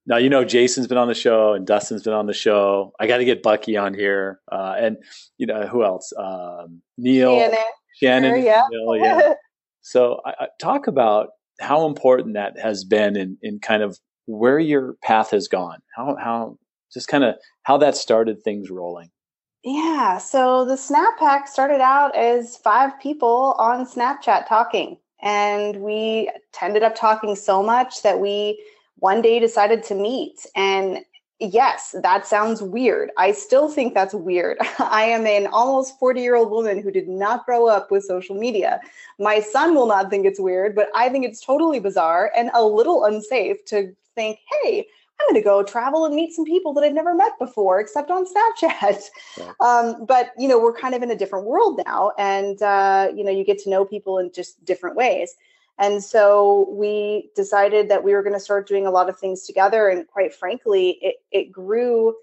now 0.06 0.17
you 0.17 0.30
know 0.30 0.45
Jason's 0.45 0.88
been 0.88 0.98
on 0.98 1.08
the 1.08 1.13
show 1.13 1.54
and 1.54 1.65
Dustin's 1.65 2.04
been 2.04 2.13
on 2.13 2.28
the 2.28 2.34
show. 2.34 2.93
I 3.00 3.08
got 3.08 3.17
to 3.17 3.26
get 3.26 3.43
Bucky 3.43 3.78
on 3.78 3.93
here, 3.93 4.39
uh, 4.52 4.76
and 4.78 4.98
you 5.38 5.45
know 5.45 5.67
who 5.67 5.84
else? 5.84 6.13
Um, 6.17 6.82
Neil, 6.98 7.38
Shannon, 7.38 7.60
Shannon, 8.02 8.32
sure, 8.36 8.43
yeah. 8.43 8.62
Neil, 8.69 8.95
yeah. 8.98 9.34
so 9.82 10.22
I, 10.26 10.34
I 10.39 10.48
talk 10.60 10.88
about 10.88 11.30
how 11.60 11.86
important 11.86 12.36
that 12.36 12.58
has 12.60 12.84
been 12.84 13.15
in, 13.17 13.38
in 13.41 13.60
kind 13.60 13.84
of 13.84 14.00
where 14.26 14.60
your 14.60 14.95
path 15.04 15.32
has 15.32 15.48
gone. 15.48 15.80
How 15.95 16.15
how 16.22 16.58
just 16.93 17.08
kind 17.08 17.24
of 17.24 17.36
how 17.63 17.78
that 17.78 17.95
started 17.95 18.43
things 18.43 18.69
rolling. 18.69 19.10
Yeah, 19.63 20.19
so 20.19 20.63
the 20.63 20.78
Snap 20.78 21.17
Pack 21.17 21.48
started 21.48 21.82
out 21.82 22.15
as 22.15 22.56
five 22.58 22.98
people 23.02 23.56
on 23.58 23.86
Snapchat 23.86 24.48
talking. 24.48 24.98
And 25.22 25.78
we 25.78 26.30
ended 26.62 26.84
up 26.84 26.96
talking 26.96 27.36
so 27.36 27.62
much 27.62 28.02
that 28.04 28.20
we 28.20 28.64
one 28.98 29.22
day 29.22 29.40
decided 29.40 29.84
to 29.84 29.96
meet. 29.96 30.46
And 30.56 31.00
yes, 31.40 31.96
that 32.04 32.28
sounds 32.28 32.62
weird. 32.62 33.12
I 33.18 33.32
still 33.32 33.70
think 33.70 33.94
that's 33.94 34.14
weird. 34.14 34.58
I 34.80 35.04
am 35.04 35.26
an 35.26 35.48
almost 35.48 35.98
40 36.00 36.22
year 36.22 36.36
old 36.36 36.52
woman 36.52 36.82
who 36.82 36.92
did 36.92 37.08
not 37.08 37.46
grow 37.46 37.68
up 37.68 37.92
with 37.92 38.04
social 38.04 38.36
media. 38.36 38.80
My 39.18 39.40
son 39.40 39.74
will 39.76 39.88
not 39.88 40.10
think 40.10 40.26
it's 40.26 40.40
weird, 40.40 40.76
but 40.76 40.90
I 40.96 41.10
think 41.10 41.26
it's 41.26 41.44
totally 41.44 41.80
bizarre 41.80 42.32
and 42.36 42.52
a 42.54 42.64
little 42.64 43.06
unsafe 43.06 43.64
to 43.66 43.96
think, 44.16 44.40
hey, 44.64 44.88
I'm 45.20 45.34
going 45.34 45.42
to 45.42 45.46
go 45.46 45.64
travel 45.64 46.06
and 46.06 46.16
meet 46.16 46.34
some 46.34 46.46
people 46.46 46.74
that 46.74 46.84
I've 46.84 46.94
never 46.94 47.14
met 47.14 47.38
before, 47.40 47.80
except 47.80 48.10
on 48.10 48.26
Snapchat. 48.26 49.04
Yeah. 49.38 49.54
Um, 49.60 50.06
but 50.06 50.32
you 50.38 50.48
know, 50.48 50.60
we're 50.60 50.74
kind 50.74 50.96
of 50.96 51.04
in 51.04 51.12
a 51.12 51.16
different 51.16 51.46
world 51.46 51.82
now, 51.86 52.12
and 52.18 52.62
uh, 52.62 53.10
you 53.14 53.24
know, 53.24 53.32
you 53.32 53.44
get 53.44 53.60
to 53.60 53.70
know 53.70 53.84
people 53.84 54.18
in 54.18 54.32
just 54.32 54.64
different 54.64 54.96
ways. 54.96 55.36
And 55.80 56.04
so 56.04 56.68
we 56.72 57.30
decided 57.36 57.90
that 57.90 58.04
we 58.04 58.14
were 58.14 58.22
going 58.22 58.36
to 58.36 58.40
start 58.40 58.68
doing 58.68 58.86
a 58.86 58.92
lot 58.92 59.10
of 59.10 59.18
things 59.18 59.46
together. 59.46 59.88
And 59.88 60.06
quite 60.08 60.34
frankly, 60.34 61.00
it, 61.02 61.16
it 61.32 61.52
grew 61.52 62.16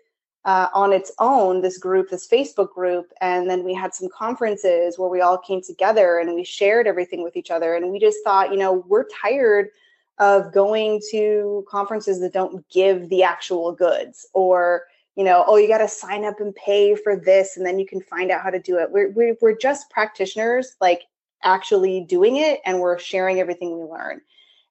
uh, 0.45 0.69
on 0.75 0.93
its 0.93 1.11
own, 1.19 1.63
this 1.63 1.79
group, 1.79 2.11
this 2.11 2.29
Facebook 2.29 2.73
group. 2.73 3.13
And 3.23 3.49
then 3.49 3.65
we 3.65 3.73
had 3.73 3.95
some 3.95 4.09
conferences 4.11 4.99
where 4.99 5.09
we 5.09 5.23
all 5.23 5.39
came 5.39 5.63
together 5.63 6.19
and 6.19 6.35
we 6.35 6.45
shared 6.45 6.87
everything 6.87 7.25
with 7.25 7.35
each 7.35 7.51
other. 7.51 7.75
And 7.75 7.91
we 7.91 7.99
just 7.99 8.19
thought, 8.23 8.53
you 8.53 8.59
know, 8.59 8.85
we're 8.87 9.07
tired 9.23 9.71
of 10.19 10.53
going 10.53 11.01
to 11.11 11.65
conferences 11.69 12.21
that 12.21 12.33
don't 12.33 12.67
give 12.71 13.09
the 13.09 13.23
actual 13.23 13.73
goods 13.73 14.27
or 14.35 14.85
you 15.15 15.25
know 15.25 15.45
oh 15.47 15.57
you 15.57 15.69
got 15.69 15.79
to 15.79 15.89
sign 15.89 16.25
up 16.25 16.41
and 16.41 16.55
pay 16.55 16.95
for 16.95 17.17
this 17.17 17.57
and 17.57 17.67
then 17.67 17.79
you 17.79 17.87
can 17.87 18.01
find 18.01 18.31
out 18.31 18.43
how 18.43 18.51
to 18.51 18.61
do 18.61 18.79
it 18.79 18.91
we're, 18.91 19.11
we're, 19.11 19.37
we're 19.41 19.57
just 19.57 19.91
practitioners 19.91 20.77
like 20.81 21.03
actually 21.43 22.01
doing 22.09 22.37
it 22.37 22.61
and 22.65 22.81
we're 22.81 22.99
sharing 22.99 23.41
everything 23.41 23.79
we 23.79 23.85
learn 23.85 24.21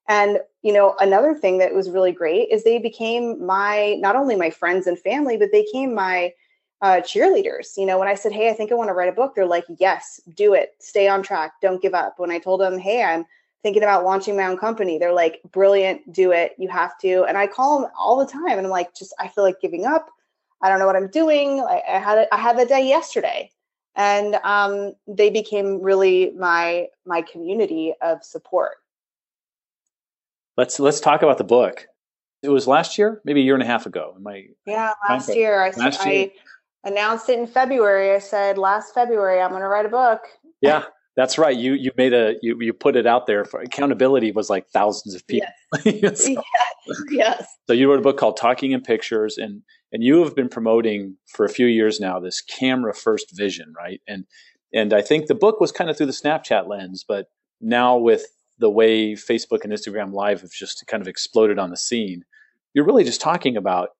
And, 0.08 0.40
you 0.62 0.72
know, 0.72 0.94
another 1.00 1.34
thing 1.34 1.58
that 1.58 1.74
was 1.74 1.90
really 1.90 2.12
great 2.12 2.48
is 2.50 2.62
they 2.64 2.78
became 2.78 3.44
my, 3.44 3.96
not 3.98 4.16
only 4.16 4.36
my 4.36 4.50
friends 4.50 4.86
and 4.86 4.98
family, 4.98 5.36
but 5.36 5.50
they 5.52 5.62
became 5.62 5.94
my 5.94 6.32
uh, 6.80 7.00
cheerleaders. 7.02 7.76
You 7.76 7.86
know, 7.86 7.98
when 7.98 8.08
I 8.08 8.14
said, 8.14 8.32
Hey, 8.32 8.50
I 8.50 8.52
think 8.52 8.70
I 8.70 8.76
want 8.76 8.88
to 8.88 8.94
write 8.94 9.08
a 9.08 9.12
book, 9.12 9.34
they're 9.34 9.46
like, 9.46 9.64
Yes, 9.78 10.20
do 10.34 10.54
it. 10.54 10.70
Stay 10.80 11.08
on 11.08 11.22
track. 11.22 11.54
Don't 11.62 11.82
give 11.82 11.94
up. 11.94 12.14
When 12.18 12.30
I 12.30 12.38
told 12.38 12.60
them, 12.60 12.78
Hey, 12.78 13.02
I'm 13.02 13.24
thinking 13.66 13.82
about 13.82 14.04
launching 14.04 14.36
my 14.36 14.44
own 14.44 14.56
company, 14.56 14.96
they're 14.96 15.12
like, 15.12 15.40
Brilliant. 15.50 16.12
Do 16.12 16.30
it. 16.30 16.52
You 16.56 16.68
have 16.68 16.96
to. 16.98 17.24
And 17.24 17.36
I 17.36 17.48
call 17.48 17.80
them 17.80 17.90
all 17.98 18.16
the 18.16 18.30
time. 18.30 18.58
And 18.58 18.66
I'm 18.66 18.70
like, 18.70 18.94
Just, 18.94 19.12
I 19.18 19.26
feel 19.26 19.42
like 19.42 19.60
giving 19.60 19.84
up. 19.84 20.08
I 20.62 20.68
don't 20.68 20.78
know 20.78 20.86
what 20.86 20.94
I'm 20.94 21.08
doing. 21.08 21.60
I, 21.60 21.82
I 21.88 21.98
had 21.98 22.18
it, 22.18 22.28
I 22.30 22.36
had 22.36 22.56
the 22.56 22.64
day 22.64 22.86
yesterday. 22.86 23.50
And 23.96 24.36
um, 24.44 24.92
they 25.08 25.30
became 25.30 25.80
really 25.82 26.30
my 26.38 26.86
my 27.06 27.22
community 27.22 27.94
of 28.02 28.22
support. 28.22 28.76
Let's 30.56 30.78
let's 30.78 31.00
talk 31.00 31.22
about 31.22 31.38
the 31.38 31.44
book. 31.44 31.88
It 32.42 32.50
was 32.50 32.68
last 32.68 32.98
year, 32.98 33.20
maybe 33.24 33.40
a 33.40 33.44
year 33.44 33.54
and 33.54 33.62
a 33.62 33.66
half 33.66 33.86
ago. 33.86 34.12
Am 34.14 34.26
I 34.26 34.48
yeah, 34.66 34.92
last 35.08 35.34
year. 35.34 35.62
I, 35.62 35.70
last 35.70 36.06
year. 36.06 36.30
I 36.84 36.88
announced 36.88 37.28
it 37.30 37.38
in 37.38 37.46
February. 37.46 38.14
I 38.14 38.18
said 38.18 38.58
last 38.58 38.94
February 38.94 39.40
I'm 39.40 39.50
going 39.50 39.62
to 39.62 39.68
write 39.68 39.86
a 39.86 39.90
book. 39.90 40.20
Yeah, 40.60 40.84
that's 41.16 41.38
right. 41.38 41.56
You 41.56 41.72
you 41.72 41.92
made 41.96 42.12
a 42.12 42.34
you 42.42 42.58
you 42.60 42.72
put 42.72 42.94
it 42.94 43.06
out 43.06 43.26
there 43.26 43.44
for 43.44 43.60
accountability 43.60 44.32
was 44.32 44.50
like 44.50 44.68
thousands 44.68 45.14
of 45.14 45.26
people. 45.26 45.48
Yes. 45.84 46.24
so, 46.24 46.30
yes. 46.30 47.02
yes. 47.10 47.56
So 47.66 47.72
you 47.72 47.90
wrote 47.90 47.98
a 47.98 48.02
book 48.02 48.18
called 48.18 48.36
Talking 48.36 48.72
in 48.72 48.82
Pictures 48.82 49.38
and 49.38 49.62
and 49.92 50.02
you 50.04 50.22
have 50.22 50.34
been 50.34 50.48
promoting 50.48 51.16
for 51.26 51.46
a 51.46 51.48
few 51.48 51.66
years 51.66 52.00
now 52.00 52.20
this 52.20 52.42
camera 52.42 52.94
first 52.94 53.34
vision, 53.34 53.72
right? 53.76 54.00
And 54.06 54.26
and 54.74 54.92
I 54.92 55.00
think 55.00 55.26
the 55.26 55.34
book 55.34 55.58
was 55.60 55.72
kind 55.72 55.88
of 55.88 55.96
through 55.96 56.06
the 56.06 56.12
Snapchat 56.12 56.68
lens, 56.68 57.04
but 57.06 57.28
now 57.60 57.96
with 57.96 58.26
the 58.58 58.70
way 58.70 59.12
Facebook 59.12 59.64
and 59.64 59.72
Instagram 59.72 60.12
Live 60.12 60.42
have 60.42 60.50
just 60.50 60.84
kind 60.86 61.00
of 61.00 61.08
exploded 61.08 61.58
on 61.58 61.70
the 61.70 61.76
scene, 61.76 62.24
you're 62.74 62.84
really 62.84 63.04
just 63.04 63.20
talking 63.20 63.56
about 63.56 63.90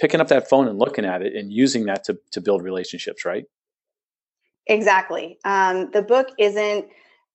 picking 0.00 0.20
up 0.20 0.28
that 0.28 0.48
phone 0.48 0.68
and 0.68 0.78
looking 0.78 1.04
at 1.04 1.22
it 1.22 1.34
and 1.34 1.52
using 1.52 1.84
that 1.84 2.04
to, 2.04 2.18
to 2.32 2.40
build 2.40 2.62
relationships, 2.62 3.24
right? 3.24 3.44
Exactly. 4.66 5.38
Um, 5.44 5.90
the 5.90 6.02
book 6.02 6.28
isn't 6.38 6.86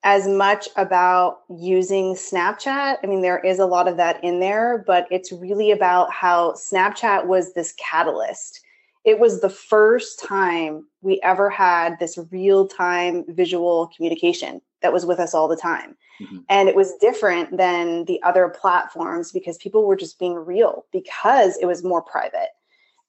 as 0.03 0.27
much 0.27 0.69
about 0.77 1.39
using 1.49 2.13
Snapchat. 2.13 2.97
I 3.03 3.07
mean, 3.07 3.21
there 3.21 3.39
is 3.39 3.59
a 3.59 3.65
lot 3.65 3.87
of 3.87 3.97
that 3.97 4.23
in 4.23 4.39
there, 4.39 4.83
but 4.87 5.07
it's 5.11 5.31
really 5.31 5.71
about 5.71 6.11
how 6.11 6.53
Snapchat 6.53 7.25
was 7.25 7.53
this 7.53 7.73
catalyst. 7.73 8.61
It 9.03 9.19
was 9.19 9.41
the 9.41 9.49
first 9.49 10.19
time 10.19 10.85
we 11.01 11.19
ever 11.23 11.49
had 11.49 11.97
this 11.99 12.19
real 12.31 12.67
time 12.67 13.25
visual 13.27 13.89
communication 13.95 14.61
that 14.81 14.93
was 14.93 15.05
with 15.05 15.19
us 15.19 15.33
all 15.33 15.47
the 15.47 15.55
time. 15.55 15.97
Mm-hmm. 16.21 16.37
And 16.49 16.69
it 16.69 16.75
was 16.75 16.95
different 16.97 17.57
than 17.57 18.05
the 18.05 18.21
other 18.23 18.49
platforms 18.49 19.31
because 19.31 19.57
people 19.57 19.85
were 19.85 19.95
just 19.95 20.19
being 20.19 20.35
real 20.35 20.85
because 20.91 21.57
it 21.57 21.65
was 21.65 21.83
more 21.83 22.01
private. 22.01 22.49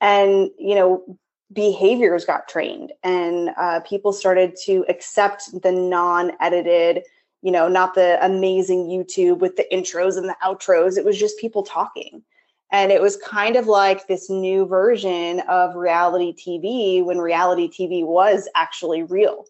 And, 0.01 0.51
you 0.59 0.75
know, 0.75 1.19
behaviors 1.53 2.25
got 2.25 2.49
trained 2.49 2.93
and 3.03 3.51
uh, 3.57 3.81
people 3.81 4.13
started 4.13 4.55
to 4.65 4.85
accept 4.89 5.63
the 5.63 5.73
non 5.73 6.33
edited, 6.41 7.05
you 7.43 7.51
know, 7.51 7.69
not 7.69 7.95
the 7.95 8.19
amazing 8.25 8.87
YouTube 8.87 9.39
with 9.39 9.57
the 9.57 9.67
intros 9.73 10.17
and 10.17 10.29
the 10.29 10.37
outros. 10.43 10.97
It 10.97 11.05
was 11.05 11.19
just 11.19 11.39
people 11.39 11.63
talking. 11.63 12.23
And 12.71 12.93
it 12.93 13.01
was 13.01 13.17
kind 13.17 13.57
of 13.57 13.67
like 13.67 14.07
this 14.07 14.29
new 14.29 14.67
version 14.67 15.41
of 15.49 15.75
reality 15.75 16.35
TV 16.35 17.03
when 17.03 17.19
reality 17.19 17.69
TV 17.69 18.05
was 18.05 18.47
actually 18.55 19.03
real 19.03 19.47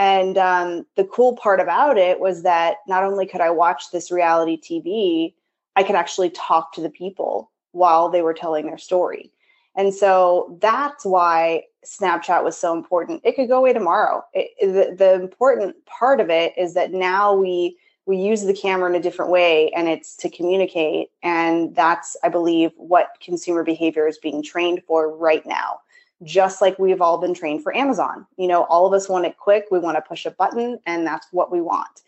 and 0.00 0.38
um, 0.38 0.86
the 0.96 1.04
cool 1.04 1.36
part 1.36 1.60
about 1.60 1.98
it 1.98 2.20
was 2.20 2.42
that 2.42 2.76
not 2.88 3.04
only 3.04 3.26
could 3.26 3.42
I 3.42 3.50
watch 3.50 3.90
this 3.90 4.10
reality 4.10 4.58
TV, 4.58 5.34
I 5.76 5.82
could 5.82 5.94
actually 5.94 6.30
talk 6.30 6.72
to 6.72 6.80
the 6.80 6.88
people 6.88 7.50
while 7.72 8.08
they 8.08 8.22
were 8.22 8.32
telling 8.32 8.64
their 8.64 8.78
story. 8.78 9.30
And 9.76 9.94
so 9.94 10.58
that's 10.60 11.04
why 11.04 11.64
Snapchat 11.84 12.44
was 12.44 12.56
so 12.56 12.76
important. 12.76 13.22
It 13.24 13.36
could 13.36 13.48
go 13.48 13.58
away 13.58 13.72
tomorrow. 13.72 14.24
It, 14.34 14.50
the, 14.60 14.94
the 14.96 15.14
important 15.14 15.76
part 15.86 16.20
of 16.20 16.28
it 16.30 16.52
is 16.58 16.74
that 16.74 16.92
now 16.92 17.34
we 17.34 17.76
we 18.06 18.16
use 18.16 18.42
the 18.42 18.54
camera 18.54 18.88
in 18.90 18.96
a 18.96 19.00
different 19.00 19.30
way 19.30 19.70
and 19.70 19.86
it's 19.86 20.16
to 20.16 20.28
communicate 20.30 21.10
and 21.22 21.76
that's 21.76 22.16
i 22.24 22.28
believe 22.28 22.72
what 22.76 23.10
consumer 23.22 23.62
behavior 23.62 24.08
is 24.08 24.18
being 24.18 24.42
trained 24.42 24.82
for 24.84 25.16
right 25.16 25.46
now 25.46 25.78
just 26.22 26.60
like 26.60 26.78
we've 26.78 27.00
all 27.00 27.18
been 27.18 27.34
trained 27.34 27.62
for 27.62 27.74
Amazon. 27.74 28.26
You 28.36 28.48
know, 28.48 28.64
all 28.64 28.86
of 28.86 28.92
us 28.92 29.08
want 29.08 29.26
it 29.26 29.38
quick. 29.38 29.66
We 29.70 29.78
want 29.78 29.96
to 29.96 30.02
push 30.02 30.26
a 30.26 30.30
button, 30.30 30.78
and 30.86 31.06
that's 31.06 31.26
what 31.32 31.50
we 31.50 31.60
want. 31.60 32.02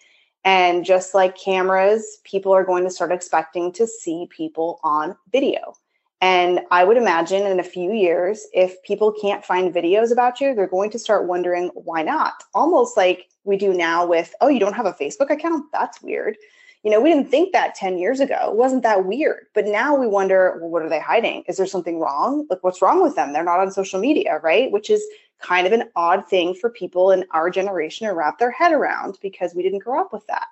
And 0.45 0.85
just 0.85 1.15
like 1.15 1.37
cameras, 1.39 2.19
people 2.25 2.53
are 2.53 2.65
going 2.65 2.85
to 2.85 2.91
start 2.91 3.13
expecting 3.13 3.73
to 3.73 3.87
see 3.87 4.27
people 4.31 4.81
on 4.83 5.17
video. 5.31 5.75
And 6.23 6.61
I 6.71 6.85
would 6.85 6.97
imagine 6.97 7.49
in 7.49 7.59
a 7.59 7.65
few 7.65 7.93
years, 7.93 8.47
if 8.53 8.81
people 8.85 9.13
can't 9.21 9.45
find 9.45 9.75
videos 9.75 10.13
about 10.13 10.41
you, 10.41 10.55
they're 10.55 10.69
going 10.69 10.91
to 10.91 10.99
start 10.99 11.27
wondering 11.27 11.71
why 11.75 12.03
not? 12.03 12.45
Almost 12.55 12.97
like 12.97 13.29
we 13.43 13.57
do 13.57 13.75
now 13.75 14.07
with, 14.07 14.33
oh, 14.41 14.47
you 14.47 14.61
don't 14.61 14.77
have 14.77 14.87
a 14.87 14.93
Facebook 14.93 15.31
account? 15.31 15.67
That's 15.73 16.01
weird. 16.01 16.37
You 16.85 16.93
know, 16.93 17.01
we 17.01 17.11
didn't 17.13 17.29
think 17.29 17.53
that 17.53 17.75
10 17.75 17.99
years 17.99 18.21
ago. 18.21 18.51
It 18.51 18.57
wasn't 18.57 18.85
that 18.85 19.05
weird. 19.05 19.47
But 19.53 19.67
now 19.67 19.97
we 19.97 20.07
wonder, 20.07 20.59
well, 20.61 20.71
what 20.71 20.83
are 20.83 20.89
they 20.89 21.01
hiding? 21.01 21.43
Is 21.49 21.57
there 21.57 21.67
something 21.67 21.99
wrong? 21.99 22.47
Like, 22.49 22.63
what's 22.63 22.81
wrong 22.81 23.03
with 23.03 23.17
them? 23.17 23.33
They're 23.33 23.43
not 23.43 23.59
on 23.59 23.73
social 23.73 23.99
media, 23.99 24.39
right? 24.45 24.71
Which 24.71 24.91
is 24.91 25.03
kind 25.41 25.67
of 25.67 25.73
an 25.73 25.91
odd 25.97 26.29
thing 26.29 26.55
for 26.55 26.71
people 26.71 27.11
in 27.11 27.25
our 27.33 27.51
generation 27.51 28.07
to 28.07 28.15
wrap 28.15 28.39
their 28.39 28.53
head 28.53 28.71
around 28.71 29.19
because 29.23 29.57
we 29.57 29.65
didn't 29.65 29.83
grow 29.83 30.01
up 30.01 30.13
with 30.13 30.27
that. 30.29 30.47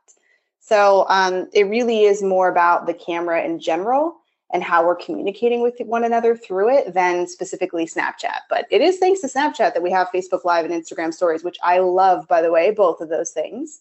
So 0.58 1.06
um, 1.08 1.48
it 1.52 1.64
really 1.64 2.02
is 2.04 2.24
more 2.24 2.48
about 2.48 2.86
the 2.86 2.94
camera 2.94 3.44
in 3.44 3.60
general 3.60 4.19
and 4.52 4.62
how 4.62 4.84
we're 4.84 4.96
communicating 4.96 5.62
with 5.62 5.76
one 5.80 6.04
another 6.04 6.36
through 6.36 6.76
it 6.76 6.92
than 6.92 7.26
specifically 7.26 7.86
Snapchat. 7.86 8.40
But 8.48 8.66
it 8.70 8.80
is 8.80 8.98
thanks 8.98 9.20
to 9.20 9.28
Snapchat 9.28 9.74
that 9.74 9.82
we 9.82 9.90
have 9.90 10.08
Facebook 10.14 10.44
Live 10.44 10.64
and 10.64 10.74
Instagram 10.74 11.14
Stories, 11.14 11.44
which 11.44 11.58
I 11.62 11.78
love, 11.78 12.26
by 12.26 12.42
the 12.42 12.50
way, 12.50 12.70
both 12.72 13.00
of 13.00 13.08
those 13.08 13.30
things 13.30 13.80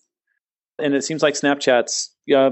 and 0.80 0.94
it 0.94 1.04
seems 1.04 1.22
like 1.22 1.34
Snapchat's 1.34 2.12
uh, 2.36 2.52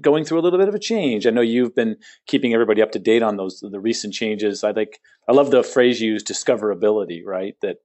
going 0.00 0.24
through 0.24 0.38
a 0.38 0.42
little 0.42 0.58
bit 0.58 0.68
of 0.68 0.74
a 0.74 0.78
change. 0.78 1.26
I 1.26 1.30
know 1.30 1.40
you've 1.40 1.74
been 1.74 1.96
keeping 2.26 2.54
everybody 2.54 2.82
up 2.82 2.92
to 2.92 2.98
date 2.98 3.22
on 3.22 3.36
those 3.36 3.60
the 3.60 3.80
recent 3.80 4.14
changes. 4.14 4.64
I 4.64 4.70
like 4.70 5.00
I 5.28 5.32
love 5.32 5.50
the 5.50 5.62
phrase 5.62 6.00
you 6.00 6.12
use, 6.12 6.24
discoverability, 6.24 7.24
right? 7.24 7.56
That 7.62 7.78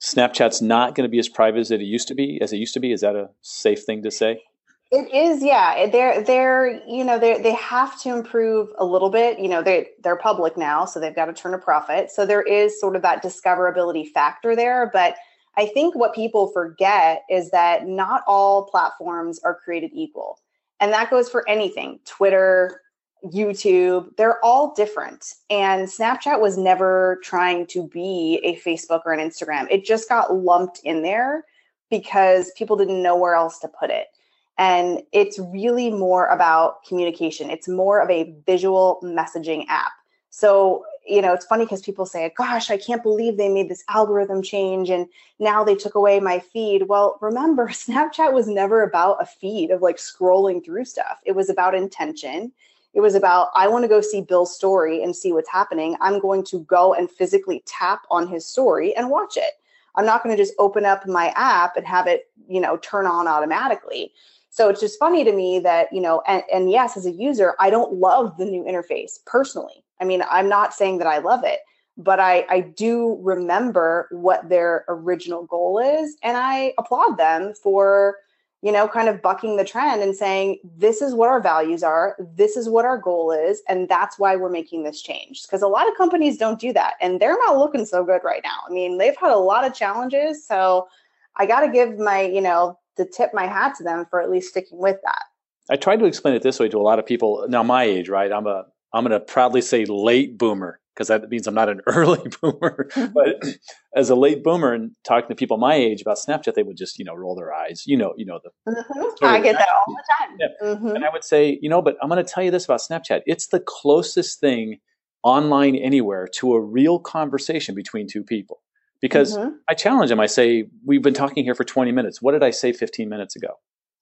Snapchat's 0.00 0.60
not 0.60 0.94
going 0.94 1.08
to 1.08 1.10
be 1.10 1.18
as 1.18 1.28
private 1.28 1.60
as 1.60 1.70
it 1.70 1.80
used 1.80 2.08
to 2.08 2.14
be. 2.14 2.38
As 2.40 2.52
it 2.52 2.58
used 2.58 2.74
to 2.74 2.80
be, 2.80 2.92
is 2.92 3.00
that 3.00 3.16
a 3.16 3.30
safe 3.42 3.84
thing 3.84 4.02
to 4.02 4.10
say? 4.10 4.42
It 4.90 5.12
is, 5.12 5.42
yeah. 5.42 5.86
They're 5.90 6.22
they're 6.22 6.80
you 6.86 7.04
know 7.04 7.18
they 7.18 7.40
they 7.40 7.54
have 7.54 8.00
to 8.02 8.10
improve 8.10 8.68
a 8.78 8.84
little 8.84 9.10
bit. 9.10 9.38
You 9.38 9.48
know 9.48 9.62
they 9.62 9.88
they're 10.02 10.16
public 10.16 10.56
now, 10.56 10.84
so 10.84 11.00
they've 11.00 11.14
got 11.14 11.26
to 11.26 11.32
turn 11.32 11.54
a 11.54 11.58
profit. 11.58 12.10
So 12.10 12.24
there 12.24 12.42
is 12.42 12.78
sort 12.78 12.94
of 12.94 13.02
that 13.02 13.22
discoverability 13.22 14.08
factor 14.08 14.54
there, 14.54 14.90
but 14.92 15.16
I 15.56 15.66
think 15.66 15.94
what 15.94 16.14
people 16.14 16.48
forget 16.48 17.22
is 17.30 17.50
that 17.50 17.86
not 17.86 18.22
all 18.26 18.64
platforms 18.64 19.40
are 19.44 19.54
created 19.54 19.90
equal. 19.94 20.38
And 20.80 20.92
that 20.92 21.10
goes 21.10 21.28
for 21.28 21.48
anything 21.48 22.00
Twitter, 22.04 22.80
YouTube, 23.24 24.16
they're 24.16 24.44
all 24.44 24.74
different. 24.74 25.34
And 25.50 25.88
Snapchat 25.88 26.40
was 26.40 26.58
never 26.58 27.20
trying 27.22 27.66
to 27.68 27.88
be 27.88 28.40
a 28.42 28.56
Facebook 28.56 29.02
or 29.06 29.12
an 29.12 29.20
Instagram. 29.20 29.66
It 29.70 29.84
just 29.84 30.08
got 30.08 30.34
lumped 30.34 30.80
in 30.84 31.02
there 31.02 31.44
because 31.90 32.50
people 32.56 32.76
didn't 32.76 33.02
know 33.02 33.16
where 33.16 33.34
else 33.34 33.58
to 33.60 33.68
put 33.68 33.90
it. 33.90 34.08
And 34.56 35.02
it's 35.12 35.38
really 35.38 35.90
more 35.90 36.26
about 36.26 36.84
communication, 36.84 37.50
it's 37.50 37.68
more 37.68 38.00
of 38.00 38.10
a 38.10 38.34
visual 38.46 39.00
messaging 39.02 39.66
app. 39.68 39.92
So 40.30 40.84
you 41.06 41.20
know, 41.20 41.34
it's 41.34 41.44
funny 41.44 41.64
because 41.64 41.82
people 41.82 42.06
say, 42.06 42.32
gosh, 42.36 42.70
I 42.70 42.76
can't 42.76 43.02
believe 43.02 43.36
they 43.36 43.48
made 43.48 43.68
this 43.68 43.84
algorithm 43.88 44.42
change 44.42 44.90
and 44.90 45.06
now 45.38 45.62
they 45.62 45.74
took 45.74 45.94
away 45.94 46.18
my 46.20 46.38
feed. 46.38 46.88
Well, 46.88 47.18
remember, 47.20 47.68
Snapchat 47.68 48.32
was 48.32 48.48
never 48.48 48.82
about 48.82 49.22
a 49.22 49.26
feed 49.26 49.70
of 49.70 49.82
like 49.82 49.96
scrolling 49.96 50.64
through 50.64 50.86
stuff. 50.86 51.18
It 51.24 51.32
was 51.32 51.50
about 51.50 51.74
intention. 51.74 52.52
It 52.94 53.00
was 53.00 53.14
about, 53.14 53.48
I 53.54 53.68
want 53.68 53.82
to 53.84 53.88
go 53.88 54.00
see 54.00 54.20
Bill's 54.20 54.54
story 54.54 55.02
and 55.02 55.14
see 55.14 55.32
what's 55.32 55.50
happening. 55.50 55.96
I'm 56.00 56.20
going 56.20 56.44
to 56.44 56.60
go 56.60 56.94
and 56.94 57.10
physically 57.10 57.62
tap 57.66 58.02
on 58.10 58.28
his 58.28 58.46
story 58.46 58.94
and 58.94 59.10
watch 59.10 59.36
it. 59.36 59.54
I'm 59.96 60.06
not 60.06 60.22
going 60.22 60.36
to 60.36 60.42
just 60.42 60.54
open 60.58 60.84
up 60.84 61.06
my 61.06 61.32
app 61.36 61.76
and 61.76 61.86
have 61.86 62.06
it, 62.06 62.28
you 62.48 62.60
know, 62.60 62.76
turn 62.78 63.06
on 63.06 63.28
automatically. 63.28 64.12
So 64.54 64.68
it's 64.68 64.80
just 64.80 65.00
funny 65.00 65.24
to 65.24 65.32
me 65.32 65.58
that, 65.58 65.92
you 65.92 66.00
know, 66.00 66.22
and, 66.28 66.44
and 66.52 66.70
yes, 66.70 66.96
as 66.96 67.06
a 67.06 67.10
user, 67.10 67.56
I 67.58 67.70
don't 67.70 67.94
love 67.94 68.36
the 68.38 68.44
new 68.44 68.62
interface 68.62 69.14
personally. 69.26 69.82
I 70.00 70.04
mean, 70.04 70.22
I'm 70.30 70.48
not 70.48 70.72
saying 70.72 70.98
that 70.98 71.08
I 71.08 71.18
love 71.18 71.42
it, 71.42 71.58
but 71.96 72.20
I, 72.20 72.46
I 72.48 72.60
do 72.60 73.18
remember 73.20 74.06
what 74.12 74.48
their 74.48 74.84
original 74.88 75.44
goal 75.46 75.80
is. 75.80 76.16
And 76.22 76.36
I 76.36 76.72
applaud 76.78 77.18
them 77.18 77.52
for, 77.60 78.18
you 78.62 78.70
know, 78.70 78.86
kind 78.86 79.08
of 79.08 79.20
bucking 79.20 79.56
the 79.56 79.64
trend 79.64 80.02
and 80.02 80.14
saying, 80.14 80.60
this 80.76 81.02
is 81.02 81.14
what 81.14 81.28
our 81.28 81.40
values 81.40 81.82
are, 81.82 82.16
this 82.36 82.56
is 82.56 82.68
what 82.68 82.84
our 82.84 82.96
goal 82.96 83.32
is, 83.32 83.60
and 83.68 83.88
that's 83.88 84.20
why 84.20 84.36
we're 84.36 84.48
making 84.48 84.84
this 84.84 85.02
change. 85.02 85.42
Because 85.42 85.62
a 85.62 85.66
lot 85.66 85.88
of 85.88 85.96
companies 85.96 86.38
don't 86.38 86.60
do 86.60 86.72
that, 86.74 86.94
and 87.00 87.18
they're 87.18 87.38
not 87.38 87.58
looking 87.58 87.84
so 87.84 88.04
good 88.04 88.20
right 88.22 88.42
now. 88.44 88.60
I 88.68 88.72
mean, 88.72 88.98
they've 88.98 89.16
had 89.16 89.32
a 89.32 89.36
lot 89.36 89.66
of 89.66 89.74
challenges. 89.74 90.46
So 90.46 90.86
I 91.34 91.44
got 91.44 91.62
to 91.62 91.72
give 91.72 91.98
my, 91.98 92.22
you 92.22 92.40
know, 92.40 92.78
to 92.96 93.04
tip 93.04 93.30
my 93.32 93.46
hat 93.46 93.74
to 93.78 93.84
them 93.84 94.06
for 94.10 94.20
at 94.20 94.30
least 94.30 94.50
sticking 94.50 94.78
with 94.78 94.98
that. 95.04 95.22
I 95.70 95.76
tried 95.76 95.98
to 96.00 96.04
explain 96.04 96.34
it 96.34 96.42
this 96.42 96.60
way 96.60 96.68
to 96.68 96.78
a 96.78 96.82
lot 96.82 96.98
of 96.98 97.06
people. 97.06 97.46
Now, 97.48 97.62
my 97.62 97.84
age, 97.84 98.08
right? 98.08 98.30
I'm 98.30 98.46
a 98.46 98.64
I'm 98.92 99.04
going 99.04 99.18
to 99.18 99.20
proudly 99.20 99.60
say 99.60 99.84
late 99.86 100.38
boomer 100.38 100.78
because 100.94 101.08
that 101.08 101.28
means 101.28 101.48
I'm 101.48 101.54
not 101.54 101.68
an 101.68 101.80
early 101.86 102.22
boomer. 102.40 102.88
but 103.14 103.42
as 103.96 104.10
a 104.10 104.14
late 104.14 104.44
boomer 104.44 104.72
and 104.72 104.92
talking 105.04 105.28
to 105.28 105.34
people 105.34 105.56
my 105.56 105.74
age 105.74 106.00
about 106.00 106.18
Snapchat, 106.18 106.54
they 106.54 106.62
would 106.62 106.76
just 106.76 106.98
you 106.98 107.04
know 107.04 107.14
roll 107.14 107.34
their 107.34 107.52
eyes. 107.52 107.82
You 107.86 107.96
know, 107.96 108.14
you 108.16 108.24
know 108.24 108.40
the. 108.42 108.50
Mm-hmm. 108.70 109.24
I 109.24 109.40
get 109.40 109.58
that 109.58 109.68
all 109.68 109.94
the 109.94 110.02
time. 110.18 110.36
Yeah. 110.38 110.68
Mm-hmm. 110.68 110.96
And 110.96 111.04
I 111.04 111.08
would 111.12 111.24
say, 111.24 111.58
you 111.60 111.68
know, 111.68 111.82
but 111.82 111.96
I'm 112.02 112.08
going 112.08 112.24
to 112.24 112.30
tell 112.30 112.44
you 112.44 112.50
this 112.50 112.64
about 112.64 112.80
Snapchat. 112.80 113.22
It's 113.26 113.48
the 113.48 113.60
closest 113.60 114.40
thing 114.40 114.78
online 115.22 115.74
anywhere 115.74 116.28
to 116.34 116.52
a 116.52 116.60
real 116.60 116.98
conversation 116.98 117.74
between 117.74 118.06
two 118.06 118.22
people. 118.22 118.60
Because 119.04 119.36
mm-hmm. 119.36 119.56
I 119.68 119.74
challenge 119.74 120.08
them. 120.08 120.18
I 120.18 120.24
say, 120.24 120.64
we've 120.82 121.02
been 121.02 121.12
talking 121.12 121.44
here 121.44 121.54
for 121.54 121.62
20 121.62 121.92
minutes. 121.92 122.22
What 122.22 122.32
did 122.32 122.42
I 122.42 122.50
say 122.50 122.72
15 122.72 123.06
minutes 123.06 123.36
ago? 123.36 123.58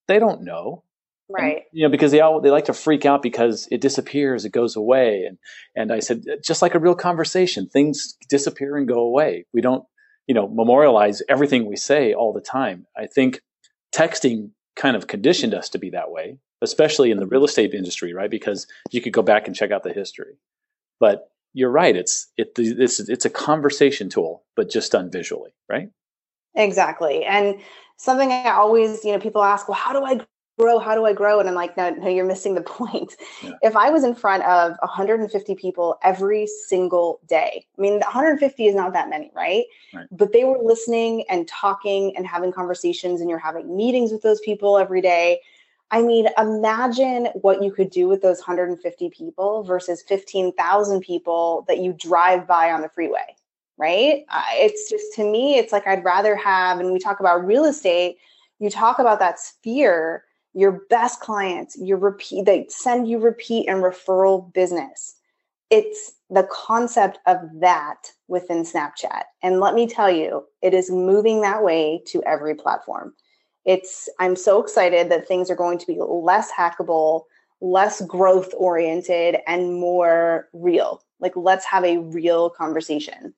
They 0.07 0.21
don't 0.21 0.45
know 0.45 0.85
right 1.29 1.57
and, 1.57 1.65
you 1.73 1.83
know 1.85 1.91
because 1.91 2.13
they 2.13 2.21
all 2.21 2.41
they 2.41 2.51
like 2.51 2.67
to 2.67 2.73
freak 2.73 3.07
out 3.07 3.23
because 3.23 3.69
it 3.71 3.81
disappears 3.81 4.45
it 4.45 4.53
goes 4.53 4.77
away 4.77 5.25
and 5.25 5.39
and 5.75 5.93
i 5.93 5.99
said 5.99 6.25
just 6.45 6.63
like 6.63 6.75
a 6.75 6.79
real 6.79 6.95
conversation 6.95 7.69
things 7.69 8.17
disappear 8.29 8.77
and 8.77 8.89
go 8.89 9.01
away 9.01 9.47
we 9.53 9.61
don't 9.61 9.85
you 10.27 10.35
know 10.35 10.49
memorialize 10.49 11.23
everything 11.29 11.67
we 11.67 11.77
say 11.77 12.13
all 12.13 12.33
the 12.33 12.41
time 12.41 12.87
i 12.97 13.07
think 13.07 13.41
texting 13.95 14.51
kind 14.77 14.97
of 14.97 15.07
conditioned 15.07 15.55
us 15.55 15.69
to 15.69 15.79
be 15.79 15.91
that 15.91 16.11
way 16.11 16.39
especially 16.61 17.11
in 17.11 17.19
the 17.19 17.27
real 17.27 17.45
estate 17.45 17.75
industry 17.75 18.13
right 18.13 18.31
because 18.31 18.67
you 18.91 19.01
could 19.01 19.13
go 19.13 19.23
back 19.23 19.47
and 19.47 19.57
check 19.57 19.71
out 19.71 19.83
the 19.83 19.93
history 19.93 20.35
but 21.01 21.29
you're 21.55 21.71
right 21.71 21.97
it's 21.97 22.29
it, 22.37 22.53
it's 22.57 23.01
it's 23.01 23.25
a 23.25 23.31
conversation 23.31 24.09
tool 24.09 24.45
but 24.57 24.71
just 24.71 24.93
done 24.93 25.11
visually 25.11 25.51
right? 25.69 25.89
Exactly 26.55 27.25
and 27.25 27.59
something 27.97 28.31
i 28.31 28.51
always 28.51 29.05
you 29.05 29.13
know 29.13 29.19
people 29.19 29.43
ask 29.43 29.69
well 29.69 29.77
how 29.77 29.93
do 29.93 30.05
i 30.05 30.21
grow? 30.59 30.79
How 30.79 30.95
do 30.95 31.07
i 31.07 31.15
grow? 31.15 31.41
And 31.41 31.49
i'm 31.49 31.55
like 31.55 31.77
no 31.77 31.91
no 31.91 32.09
you're 32.09 32.27
missing 32.27 32.55
the 32.55 32.63
point. 32.79 33.17
Yeah. 33.43 33.53
if 33.63 33.75
i 33.75 33.91
was 33.91 34.05
in 34.05 34.15
front 34.15 34.43
of 34.45 34.73
150 34.81 35.55
people 35.55 35.99
every 36.03 36.47
single 36.69 37.21
day 37.27 37.67
i 37.79 37.81
mean 37.81 37.95
150 37.95 38.67
is 38.67 38.75
not 38.75 38.93
that 38.93 39.09
many 39.09 39.31
right? 39.35 39.65
right. 39.95 40.07
But 40.11 40.33
they 40.33 40.45
were 40.45 40.59
listening 40.63 41.25
and 41.31 41.49
talking 41.49 42.15
and 42.17 42.27
having 42.27 42.53
conversations 42.53 43.21
and 43.21 43.31
you're 43.31 43.39
having 43.39 43.75
meetings 43.75 44.13
with 44.13 44.23
those 44.23 44.41
people 44.41 44.79
every 44.79 45.01
day 45.01 45.41
i 45.93 46.03
mean 46.03 46.29
imagine 46.37 47.27
what 47.43 47.63
you 47.63 47.71
could 47.71 47.91
do 47.91 48.09
with 48.09 48.21
those 48.21 48.39
150 48.39 49.11
people 49.11 49.63
versus 49.63 50.03
15,000 50.03 51.01
people 51.01 51.65
that 51.69 51.79
you 51.79 51.93
drive 51.93 52.47
by 52.47 52.73
on 52.73 52.83
the 52.83 52.89
freeway 52.89 53.37
right 53.79 54.25
it's 54.55 54.91
just 54.91 55.15
to 55.15 55.25
me 55.25 55.59
it's 55.59 55.73
like 55.73 55.87
i'd 55.87 56.05
rather 56.05 56.35
have 56.35 56.81
and 56.81 56.93
we 56.93 56.99
talk 56.99 57.21
about 57.21 57.47
real 57.47 57.65
estate 57.65 58.17
you 58.59 58.69
talk 58.69 58.99
about 58.99 59.21
that 59.21 59.39
sphere 59.39 60.25
your 60.55 60.73
best 60.91 61.21
clients, 61.21 61.77
your 61.79 61.99
repeat, 61.99 62.45
they 62.45 62.67
send 62.69 63.09
you 63.09 63.19
repeat 63.19 63.69
and 63.69 63.83
referral 63.83 64.53
business. 64.53 65.17
It's 65.71 66.13
the 66.29 66.47
concept 66.51 67.19
of 67.27 67.39
that 67.61 68.11
within 68.29 68.63
Snapchat. 68.63 69.23
And 69.43 69.61
let 69.61 69.75
me 69.75 69.87
tell 69.87 70.11
you, 70.11 70.45
it 70.61 70.75
is 70.75 70.91
moving 70.91 71.41
that 71.41 71.65
way 71.65 72.03
to 72.09 72.23
every 72.25 72.55
platform. 72.55 73.15
It's 73.65 74.09
I'm 74.19 74.37
so 74.37 74.63
excited 74.63 75.11
that 75.11 75.27
things 75.27 75.51
are 75.51 75.57
going 75.57 75.79
to 75.79 75.87
be 75.87 75.99
less 76.01 76.51
hackable, 76.51 77.25
less 77.61 78.01
growth 78.03 78.53
oriented 78.57 79.37
and 79.47 79.75
more 79.75 80.49
real. 80.53 81.03
Like 81.21 81.37
let's 81.37 81.65
have 81.67 81.85
a 81.85 81.99
real 81.99 82.51
conversation. 82.51 83.35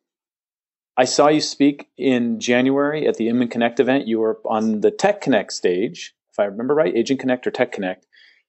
I 0.96 1.04
saw 1.04 1.28
you 1.28 1.40
speak 1.40 1.88
in 1.98 2.38
January 2.38 3.06
at 3.06 3.16
the 3.16 3.28
Inman 3.28 3.48
Connect 3.48 3.80
event. 3.80 4.06
You 4.06 4.20
were 4.20 4.38
on 4.44 4.80
the 4.80 4.92
Tech 4.92 5.20
Connect 5.20 5.52
stage 5.52 6.14
if 6.34 6.40
I 6.40 6.44
remember 6.44 6.74
right, 6.74 6.94
Agent 6.94 7.20
Connect 7.20 7.46
or 7.46 7.52
Tech 7.52 7.70
Connect, 7.70 8.06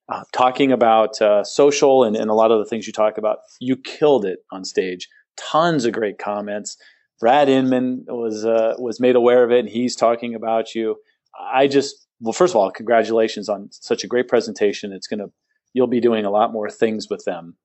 uh, 0.10 0.24
talking 0.34 0.72
about 0.72 1.22
uh, 1.22 1.44
social 1.44 2.04
and, 2.04 2.16
and 2.16 2.32
a 2.32 2.34
lot 2.34 2.50
of 2.50 2.58
the 2.58 2.66
things 2.66 2.88
you 2.88 2.94
talk 2.94 3.20
about. 3.20 3.40
You 3.60 3.78
killed 3.78 4.26
it 4.26 4.40
on 4.52 4.66
stage. 4.66 5.08
Tons 5.38 5.86
of 5.86 5.94
great 5.94 6.18
comments. 6.18 6.78
Brad 7.20 7.48
Inman 7.48 8.06
was 8.08 8.44
uh, 8.44 8.74
was 8.80 9.00
made 9.00 9.16
aware 9.16 9.44
of 9.44 9.52
it, 9.52 9.60
and 9.60 9.70
he's 9.70 9.96
talking 9.96 10.34
about 10.34 10.74
you. 10.74 10.96
I 11.40 11.68
just 11.68 12.08
well, 12.20 12.34
first 12.34 12.54
of 12.54 12.58
all, 12.58 12.72
congratulations 12.72 13.50
on 13.50 13.70
such 13.72 14.04
a 14.04 14.08
great 14.08 14.28
presentation. 14.28 14.94
It's 14.94 15.08
gonna 15.08 15.28
you'll 15.74 15.88
be 15.88 16.00
doing 16.00 16.26
a 16.26 16.32
lot 16.32 16.52
more 16.52 16.70
things 16.70 17.08
with 17.10 17.24
them. 17.26 17.56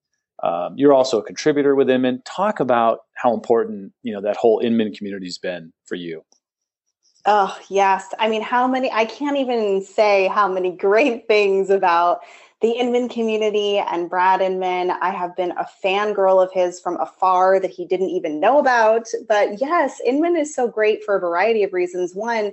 Um, 0.43 0.73
you're 0.75 0.93
also 0.93 1.19
a 1.19 1.23
contributor 1.23 1.75
with 1.75 1.89
Inman. 1.89 2.23
Talk 2.25 2.59
about 2.59 2.99
how 3.15 3.33
important 3.33 3.93
you 4.03 4.13
know 4.13 4.21
that 4.21 4.37
whole 4.37 4.59
Inman 4.59 4.93
community's 4.93 5.37
been 5.37 5.71
for 5.85 5.95
you. 5.95 6.23
Oh, 7.25 7.55
yes. 7.69 8.13
I 8.17 8.29
mean, 8.29 8.41
how 8.41 8.67
many, 8.67 8.91
I 8.91 9.05
can't 9.05 9.37
even 9.37 9.83
say 9.83 10.27
how 10.27 10.51
many 10.51 10.71
great 10.71 11.27
things 11.27 11.69
about 11.69 12.21
the 12.61 12.71
Inman 12.71 13.09
community 13.09 13.79
and 13.79 14.09
Brad 14.09 14.39
Inman. 14.39 14.91
I 14.91 15.09
have 15.09 15.35
been 15.35 15.51
a 15.51 15.67
fangirl 15.83 16.43
of 16.43 16.51
his 16.53 16.79
from 16.79 16.99
afar 16.99 17.59
that 17.59 17.71
he 17.71 17.85
didn't 17.85 18.09
even 18.09 18.39
know 18.39 18.59
about. 18.59 19.07
But 19.27 19.59
yes, 19.59 19.99
Inman 20.05 20.37
is 20.37 20.53
so 20.53 20.67
great 20.67 21.03
for 21.03 21.15
a 21.15 21.19
variety 21.19 21.63
of 21.63 21.73
reasons. 21.73 22.13
One, 22.13 22.51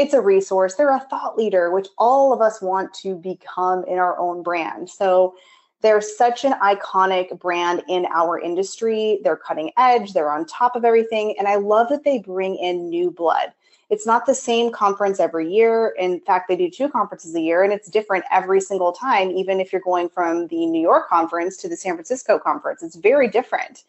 it's 0.00 0.14
a 0.14 0.20
resource, 0.20 0.74
they're 0.74 0.94
a 0.94 1.06
thought 1.10 1.36
leader, 1.36 1.70
which 1.70 1.88
all 1.98 2.32
of 2.32 2.40
us 2.40 2.60
want 2.60 2.92
to 2.94 3.14
become 3.14 3.84
in 3.84 3.98
our 3.98 4.18
own 4.18 4.42
brand. 4.42 4.88
So 4.88 5.34
they're 5.82 6.00
such 6.00 6.44
an 6.44 6.52
iconic 6.54 7.38
brand 7.38 7.82
in 7.88 8.06
our 8.12 8.38
industry. 8.38 9.20
They're 9.22 9.36
cutting 9.36 9.70
edge, 9.76 10.12
they're 10.12 10.32
on 10.32 10.46
top 10.46 10.76
of 10.76 10.84
everything. 10.84 11.34
And 11.38 11.46
I 11.46 11.56
love 11.56 11.88
that 11.90 12.04
they 12.04 12.18
bring 12.18 12.56
in 12.56 12.88
new 12.88 13.10
blood 13.10 13.52
it's 13.90 14.06
not 14.06 14.24
the 14.24 14.34
same 14.34 14.70
conference 14.70 15.18
every 15.18 15.52
year. 15.52 15.94
In 15.98 16.20
fact, 16.20 16.48
they 16.48 16.56
do 16.56 16.70
two 16.70 16.88
conferences 16.88 17.34
a 17.34 17.40
year 17.40 17.64
and 17.64 17.72
it's 17.72 17.90
different 17.90 18.24
every 18.30 18.60
single 18.60 18.92
time, 18.92 19.32
even 19.32 19.60
if 19.60 19.72
you're 19.72 19.82
going 19.82 20.08
from 20.08 20.46
the 20.46 20.64
New 20.66 20.80
York 20.80 21.08
conference 21.08 21.56
to 21.58 21.68
the 21.68 21.76
San 21.76 21.94
Francisco 21.94 22.38
conference. 22.38 22.84
It's 22.84 22.94
very 22.94 23.28
different. 23.28 23.82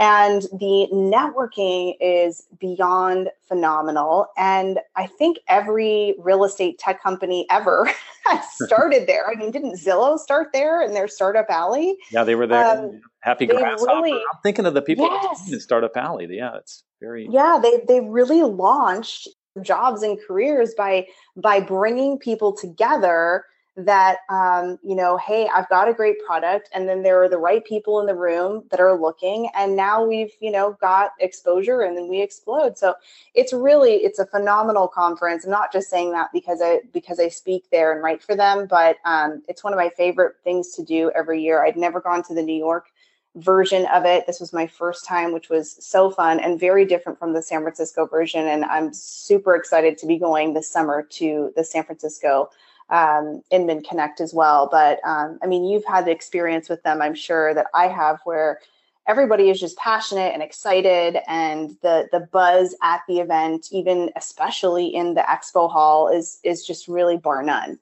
And 0.00 0.44
the 0.44 0.88
networking 0.90 1.94
is 2.00 2.46
beyond 2.58 3.28
phenomenal. 3.46 4.28
And 4.38 4.80
I 4.96 5.06
think 5.06 5.36
every 5.46 6.14
real 6.18 6.42
estate 6.42 6.78
tech 6.78 7.02
company 7.02 7.46
ever 7.50 7.88
has 8.24 8.44
started 8.66 9.06
there. 9.06 9.28
I 9.28 9.34
mean, 9.34 9.50
didn't 9.50 9.78
Zillow 9.78 10.18
start 10.18 10.48
there 10.54 10.80
in 10.80 10.94
their 10.94 11.06
startup 11.06 11.50
alley? 11.50 11.98
Yeah, 12.10 12.24
they 12.24 12.34
were 12.34 12.46
there. 12.46 12.64
Um, 12.64 13.02
Happy 13.20 13.44
Grasshopper. 13.44 13.84
Really, 13.84 14.12
I'm 14.12 14.40
thinking 14.42 14.64
of 14.64 14.72
the 14.72 14.80
people 14.80 15.04
yes. 15.04 15.52
in 15.52 15.60
Startup 15.60 15.94
Alley. 15.94 16.26
Yeah, 16.30 16.56
it's 16.56 16.84
very. 17.02 17.28
Yeah, 17.30 17.60
they 17.62 17.82
they 17.86 18.00
really 18.00 18.42
launched 18.42 19.28
jobs 19.60 20.02
and 20.02 20.18
careers 20.26 20.72
by 20.74 21.06
by 21.36 21.60
bringing 21.60 22.18
people 22.18 22.56
together 22.56 23.44
that 23.76 24.18
um, 24.28 24.78
you 24.82 24.94
know 24.94 25.16
hey 25.18 25.48
i've 25.54 25.68
got 25.68 25.88
a 25.88 25.94
great 25.94 26.16
product 26.26 26.68
and 26.74 26.88
then 26.88 27.02
there 27.02 27.22
are 27.22 27.28
the 27.28 27.38
right 27.38 27.64
people 27.64 28.00
in 28.00 28.06
the 28.06 28.14
room 28.14 28.64
that 28.70 28.80
are 28.80 28.98
looking 28.98 29.48
and 29.54 29.76
now 29.76 30.04
we've 30.04 30.32
you 30.40 30.50
know 30.50 30.76
got 30.80 31.12
exposure 31.20 31.82
and 31.82 31.96
then 31.96 32.08
we 32.08 32.20
explode 32.20 32.76
so 32.76 32.94
it's 33.34 33.52
really 33.52 33.94
it's 33.94 34.18
a 34.18 34.26
phenomenal 34.26 34.88
conference 34.88 35.44
i'm 35.44 35.50
not 35.50 35.72
just 35.72 35.88
saying 35.88 36.10
that 36.10 36.28
because 36.32 36.60
i 36.62 36.80
because 36.92 37.20
i 37.20 37.28
speak 37.28 37.64
there 37.70 37.92
and 37.92 38.02
write 38.02 38.22
for 38.22 38.34
them 38.34 38.66
but 38.66 38.96
um, 39.04 39.42
it's 39.48 39.62
one 39.62 39.72
of 39.72 39.78
my 39.78 39.90
favorite 39.90 40.34
things 40.42 40.74
to 40.74 40.84
do 40.84 41.10
every 41.14 41.40
year 41.40 41.64
i'd 41.64 41.76
never 41.76 42.00
gone 42.00 42.22
to 42.22 42.34
the 42.34 42.42
new 42.42 42.56
york 42.56 42.90
version 43.36 43.86
of 43.86 44.04
it. 44.04 44.26
This 44.26 44.40
was 44.40 44.52
my 44.52 44.66
first 44.66 45.04
time, 45.04 45.32
which 45.32 45.48
was 45.48 45.76
so 45.84 46.10
fun 46.10 46.40
and 46.40 46.58
very 46.58 46.84
different 46.84 47.18
from 47.18 47.32
the 47.32 47.42
San 47.42 47.62
Francisco 47.62 48.06
version. 48.06 48.46
And 48.46 48.64
I'm 48.64 48.92
super 48.92 49.54
excited 49.54 49.98
to 49.98 50.06
be 50.06 50.18
going 50.18 50.52
this 50.52 50.68
summer 50.68 51.02
to 51.10 51.52
the 51.54 51.64
San 51.64 51.84
Francisco 51.84 52.50
um, 52.90 53.42
Inman 53.50 53.82
Connect 53.82 54.20
as 54.20 54.34
well. 54.34 54.68
But 54.70 55.00
um, 55.04 55.38
I 55.42 55.46
mean, 55.46 55.64
you've 55.64 55.84
had 55.84 56.04
the 56.04 56.10
experience 56.10 56.68
with 56.68 56.82
them, 56.82 57.00
I'm 57.00 57.14
sure 57.14 57.54
that 57.54 57.66
I 57.74 57.88
have, 57.88 58.20
where 58.24 58.60
everybody 59.06 59.50
is 59.50 59.60
just 59.60 59.76
passionate 59.76 60.32
and 60.32 60.42
excited, 60.42 61.18
and 61.26 61.76
the 61.82 62.08
the 62.12 62.20
buzz 62.20 62.76
at 62.82 63.02
the 63.08 63.20
event, 63.20 63.68
even 63.72 64.10
especially 64.16 64.86
in 64.86 65.14
the 65.14 65.22
expo 65.22 65.70
hall, 65.70 66.08
is 66.08 66.38
is 66.44 66.66
just 66.66 66.88
really 66.88 67.16
bar 67.16 67.42
none. 67.42 67.78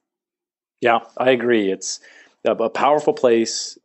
Yeah, 0.81 0.99
I 1.17 1.31
agree. 1.31 1.71
It's 1.71 1.99
a 2.45 2.69
powerful 2.69 3.13
place 3.13 3.77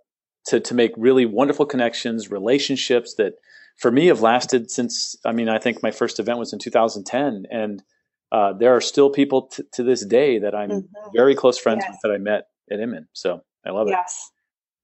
to 0.46 0.60
to 0.60 0.74
make 0.74 0.92
really 0.96 1.26
wonderful 1.26 1.66
connections, 1.66 2.30
relationships 2.30 3.14
that 3.14 3.34
for 3.76 3.90
me 3.90 4.06
have 4.06 4.20
lasted 4.20 4.70
since. 4.70 5.16
I 5.24 5.32
mean, 5.32 5.48
I 5.48 5.58
think 5.58 5.82
my 5.82 5.90
first 5.90 6.20
event 6.20 6.38
was 6.38 6.52
in 6.52 6.58
2010, 6.58 7.46
and 7.50 7.82
uh, 8.34 8.52
there 8.52 8.74
are 8.74 8.80
still 8.80 9.10
people 9.10 9.42
t- 9.42 9.62
to 9.72 9.84
this 9.84 10.04
day 10.04 10.40
that 10.40 10.56
I'm 10.56 10.68
mm-hmm. 10.68 11.10
very 11.14 11.36
close 11.36 11.56
friends 11.56 11.84
yes. 11.86 11.92
with 11.92 12.00
that 12.02 12.12
I 12.12 12.18
met 12.18 12.48
at 12.68 12.80
Inman. 12.80 13.06
So 13.12 13.42
I 13.64 13.70
love 13.70 13.86
it. 13.86 13.92
Yes. 13.92 14.32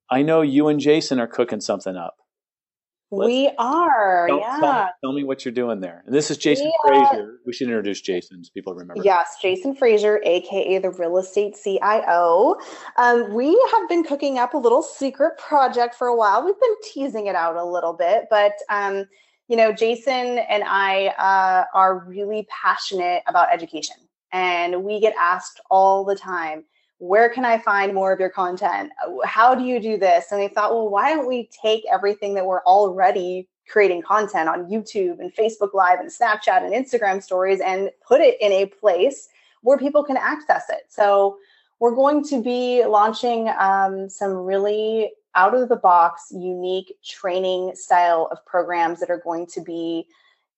I 0.08 0.22
know 0.22 0.42
you 0.42 0.68
and 0.68 0.78
Jason 0.78 1.18
are 1.18 1.26
cooking 1.26 1.60
something 1.60 1.96
up. 1.96 2.14
Let's, 3.10 3.26
we 3.26 3.50
are, 3.58 4.28
tell, 4.28 4.38
yeah. 4.38 4.58
Tell, 4.60 4.90
tell, 5.02 5.12
me 5.12 5.24
what 5.24 5.44
you're 5.44 5.52
doing 5.52 5.80
there. 5.80 6.04
And 6.06 6.14
this 6.14 6.30
is 6.30 6.38
Jason 6.38 6.66
we, 6.66 6.74
Frazier. 6.86 7.38
We 7.44 7.52
should 7.52 7.66
introduce 7.66 8.00
Jason 8.00 8.44
so 8.44 8.50
people 8.54 8.72
remember. 8.72 9.02
Yes, 9.04 9.38
Jason 9.42 9.74
Frazier, 9.74 10.20
aka 10.24 10.78
the 10.78 10.90
real 10.90 11.18
estate 11.18 11.56
CIO. 11.60 12.54
Um, 12.98 13.34
we 13.34 13.60
have 13.72 13.88
been 13.88 14.04
cooking 14.04 14.38
up 14.38 14.54
a 14.54 14.58
little 14.58 14.82
secret 14.82 15.38
project 15.38 15.96
for 15.96 16.06
a 16.06 16.14
while. 16.14 16.44
We've 16.44 16.60
been 16.60 16.76
teasing 16.84 17.26
it 17.26 17.34
out 17.34 17.56
a 17.56 17.64
little 17.64 17.94
bit, 17.94 18.26
but 18.30 18.52
um, 18.68 19.06
you 19.50 19.56
know, 19.56 19.72
Jason 19.72 20.38
and 20.38 20.62
I 20.64 21.08
uh, 21.18 21.64
are 21.74 22.04
really 22.06 22.46
passionate 22.48 23.24
about 23.26 23.52
education, 23.52 23.96
and 24.32 24.84
we 24.84 25.00
get 25.00 25.12
asked 25.18 25.60
all 25.70 26.04
the 26.04 26.14
time 26.14 26.64
where 26.98 27.28
can 27.30 27.44
I 27.44 27.58
find 27.58 27.92
more 27.92 28.12
of 28.12 28.20
your 28.20 28.28
content? 28.28 28.92
How 29.24 29.54
do 29.54 29.64
you 29.64 29.80
do 29.80 29.96
this? 29.96 30.26
And 30.30 30.40
they 30.40 30.48
thought, 30.48 30.70
well, 30.72 30.88
why 30.88 31.14
don't 31.14 31.26
we 31.26 31.48
take 31.50 31.82
everything 31.90 32.34
that 32.34 32.46
we're 32.46 32.62
already 32.62 33.48
creating 33.68 34.02
content 34.02 34.50
on 34.50 34.66
YouTube 34.66 35.18
and 35.18 35.34
Facebook 35.34 35.72
Live 35.72 35.98
and 35.98 36.10
Snapchat 36.10 36.62
and 36.62 36.72
Instagram 36.74 37.22
stories 37.22 37.60
and 37.60 37.90
put 38.06 38.20
it 38.20 38.36
in 38.40 38.52
a 38.52 38.66
place 38.66 39.30
where 39.62 39.78
people 39.78 40.04
can 40.04 40.18
access 40.18 40.68
it? 40.68 40.82
So 40.90 41.38
we're 41.80 41.94
going 41.94 42.22
to 42.24 42.42
be 42.42 42.84
launching 42.84 43.48
um, 43.58 44.10
some 44.10 44.32
really 44.32 45.10
out 45.34 45.54
of 45.54 45.68
the 45.68 45.76
box, 45.76 46.28
unique 46.30 46.94
training 47.04 47.72
style 47.74 48.28
of 48.30 48.44
programs 48.46 49.00
that 49.00 49.10
are 49.10 49.20
going 49.20 49.46
to 49.46 49.60
be 49.60 50.06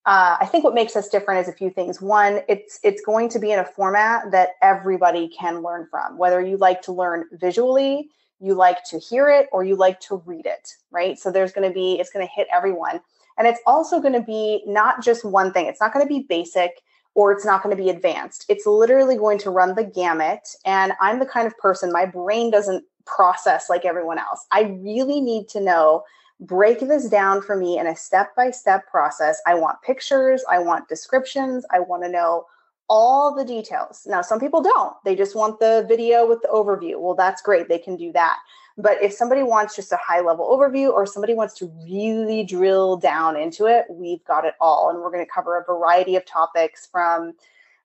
uh, 0.05 0.37
I 0.41 0.47
think 0.47 0.65
what 0.65 0.75
makes 0.75 0.97
us 0.97 1.09
different 1.09 1.43
is 1.43 1.49
a 1.49 1.57
few 1.57 1.71
things. 1.71 2.03
One, 2.03 2.41
it's 2.49 2.81
it's 2.83 3.01
going 3.03 3.29
to 3.29 3.39
be 3.39 3.53
in 3.53 3.61
a 3.61 3.65
format 3.65 4.33
that 4.33 4.51
everybody 4.61 5.29
can 5.29 5.63
learn 5.63 5.87
from. 5.89 6.19
Whether 6.19 6.41
you 6.41 6.57
like 6.57 6.83
to 6.83 6.93
learn 6.93 7.27
visually, 7.33 8.09
you 8.41 8.55
like 8.55 8.83
to 8.87 8.99
hear 8.99 9.29
it, 9.29 9.49
or 9.53 9.63
you 9.63 9.77
like 9.77 10.01
to 10.01 10.17
read 10.27 10.45
it, 10.45 10.75
right? 10.91 11.17
So 11.19 11.31
there's 11.31 11.53
going 11.53 11.69
to 11.69 11.73
be 11.73 12.01
it's 12.01 12.11
going 12.11 12.27
to 12.27 12.33
hit 12.33 12.49
everyone, 12.53 13.01
and 13.39 13.47
it's 13.47 13.61
also 13.65 14.01
going 14.01 14.15
to 14.15 14.21
be 14.23 14.65
not 14.67 15.05
just 15.05 15.25
one 15.25 15.53
thing. 15.53 15.67
It's 15.67 15.81
not 15.81 15.93
going 15.93 16.05
to 16.05 16.13
be 16.13 16.27
basic 16.29 16.83
or 17.15 17.33
it's 17.33 17.45
not 17.45 17.63
going 17.63 17.77
to 17.77 17.83
be 17.83 17.91
advanced. 17.91 18.45
It's 18.49 18.67
literally 18.67 19.17
going 19.17 19.39
to 19.41 19.51
run 19.51 19.75
the 19.75 19.85
gamut. 19.85 20.49
And 20.65 20.93
I'm 21.01 21.19
the 21.19 21.27
kind 21.27 21.47
of 21.47 21.57
person 21.59 21.93
my 21.93 22.07
brain 22.07 22.51
doesn't 22.51 22.85
process 23.07 23.69
like 23.69 23.85
everyone 23.85 24.19
else. 24.19 24.47
I 24.51 24.63
really 24.83 25.21
need 25.21 25.49
to 25.51 25.61
know 25.61 26.05
break 26.41 26.81
this 26.81 27.09
down 27.09 27.41
for 27.41 27.57
me 27.57 27.79
in 27.79 27.87
a 27.87 27.97
step 27.97 28.35
by 28.37 28.51
step 28.51 28.89
process. 28.91 29.41
I 29.47 29.55
want 29.55 29.81
pictures, 29.83 30.45
I 30.51 30.59
want 30.59 30.89
descriptions, 30.89 31.65
I 31.71 31.81
want 31.81 32.03
to 32.03 32.09
know 32.09 32.47
all 32.89 33.35
the 33.35 33.45
details. 33.45 34.07
Now, 34.07 34.23
some 34.23 34.41
people 34.41 34.61
don't, 34.61 34.95
they 35.05 35.15
just 35.15 35.37
want 35.37 35.61
the 35.61 35.87
video 35.89 36.27
with 36.27 36.43
the 36.43 36.49
overview. 36.49 37.01
Well, 37.01 37.15
that's 37.15 37.43
great, 37.43 37.69
they 37.69 37.79
can 37.79 37.97
do 37.97 38.13
that. 38.13 38.39
But 38.77 39.03
if 39.03 39.13
somebody 39.13 39.43
wants 39.43 39.77
just 39.77 39.93
a 39.93 39.99
high 39.99 40.21
level 40.21 40.49
overview 40.49 40.91
or 40.93 41.07
somebody 41.07 41.35
wants 41.35 41.55
to 41.59 41.67
really 41.85 42.43
drill 42.43 42.97
down 42.97 43.37
into 43.37 43.67
it, 43.67 43.85
we've 43.91 44.25
got 44.25 44.45
it 44.45 44.55
all. 44.61 44.91
And 44.91 44.99
we're 44.99 45.13
going 45.13 45.25
to 45.25 45.31
cover 45.31 45.59
a 45.59 45.65
variety 45.65 46.17
of 46.17 46.25
topics 46.25 46.89
from 46.91 47.35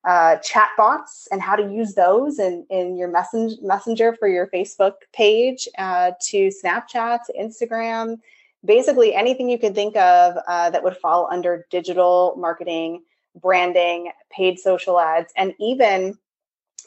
uh, 0.08 0.38
chat 0.38 0.70
bots 0.78 1.28
and 1.32 1.42
how 1.42 1.56
to 1.56 1.64
use 1.64 1.94
those 1.94 2.40
in, 2.40 2.66
in 2.70 2.96
your 2.96 3.10
messen- 3.10 3.62
messenger 3.62 4.16
for 4.16 4.30
your 4.30 4.48
Facebook 4.48 4.94
page 5.14 5.68
uh, 5.78 6.12
to 6.22 6.50
Snapchat, 6.64 7.20
to 7.26 7.34
Instagram, 7.38 8.18
basically 8.64 9.14
anything 9.14 9.50
you 9.50 9.60
could 9.60 9.76
think 9.76 9.98
of 9.98 10.36
uh, 10.48 10.70
that 10.70 10.82
would 10.82 10.96
fall 10.96 11.28
under 11.30 11.68
digital 11.70 12.36
marketing, 12.38 13.04
branding, 13.36 14.12
paid 14.32 14.58
social 14.58 14.98
ads, 14.98 15.34
and 15.36 15.54
even 15.60 16.18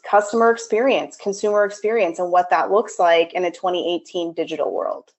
customer 0.02 0.50
experience, 0.50 1.18
consumer 1.18 1.66
experience, 1.66 2.18
and 2.18 2.32
what 2.32 2.48
that 2.48 2.70
looks 2.70 2.98
like 2.98 3.34
in 3.34 3.44
a 3.44 3.50
2018 3.50 4.32
digital 4.32 4.72
world. 4.72 5.12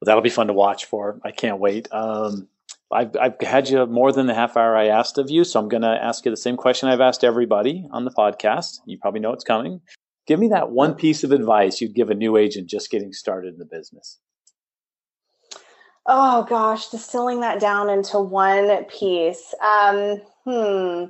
Well, 0.00 0.06
that'll 0.06 0.22
be 0.22 0.28
fun 0.28 0.48
to 0.48 0.52
watch 0.52 0.86
for. 0.86 1.20
I 1.22 1.30
can't 1.30 1.58
wait. 1.58 1.86
Um, 1.92 2.48
I've, 2.92 3.16
I've 3.20 3.40
had 3.40 3.68
you 3.68 3.84
more 3.86 4.12
than 4.12 4.26
the 4.26 4.34
half 4.34 4.56
hour 4.56 4.76
I 4.76 4.86
asked 4.86 5.18
of 5.18 5.30
you, 5.30 5.44
so 5.44 5.58
I'm 5.58 5.68
going 5.68 5.82
to 5.82 5.88
ask 5.88 6.24
you 6.24 6.30
the 6.30 6.36
same 6.36 6.56
question 6.56 6.88
I've 6.88 7.00
asked 7.00 7.24
everybody 7.24 7.86
on 7.90 8.04
the 8.04 8.12
podcast. 8.12 8.78
You 8.86 8.98
probably 8.98 9.20
know 9.20 9.32
it's 9.32 9.44
coming. 9.44 9.80
Give 10.26 10.38
me 10.38 10.48
that 10.48 10.70
one 10.70 10.94
piece 10.94 11.24
of 11.24 11.32
advice 11.32 11.80
you'd 11.80 11.94
give 11.94 12.10
a 12.10 12.14
new 12.14 12.36
agent 12.36 12.68
just 12.68 12.90
getting 12.90 13.12
started 13.12 13.54
in 13.54 13.58
the 13.58 13.64
business. 13.64 14.18
Oh 16.06 16.44
gosh, 16.48 16.88
distilling 16.88 17.40
that 17.40 17.60
down 17.60 17.90
into 17.90 18.20
one 18.20 18.84
piece. 18.84 19.54
Um, 19.60 20.20
hmm. 20.44 21.04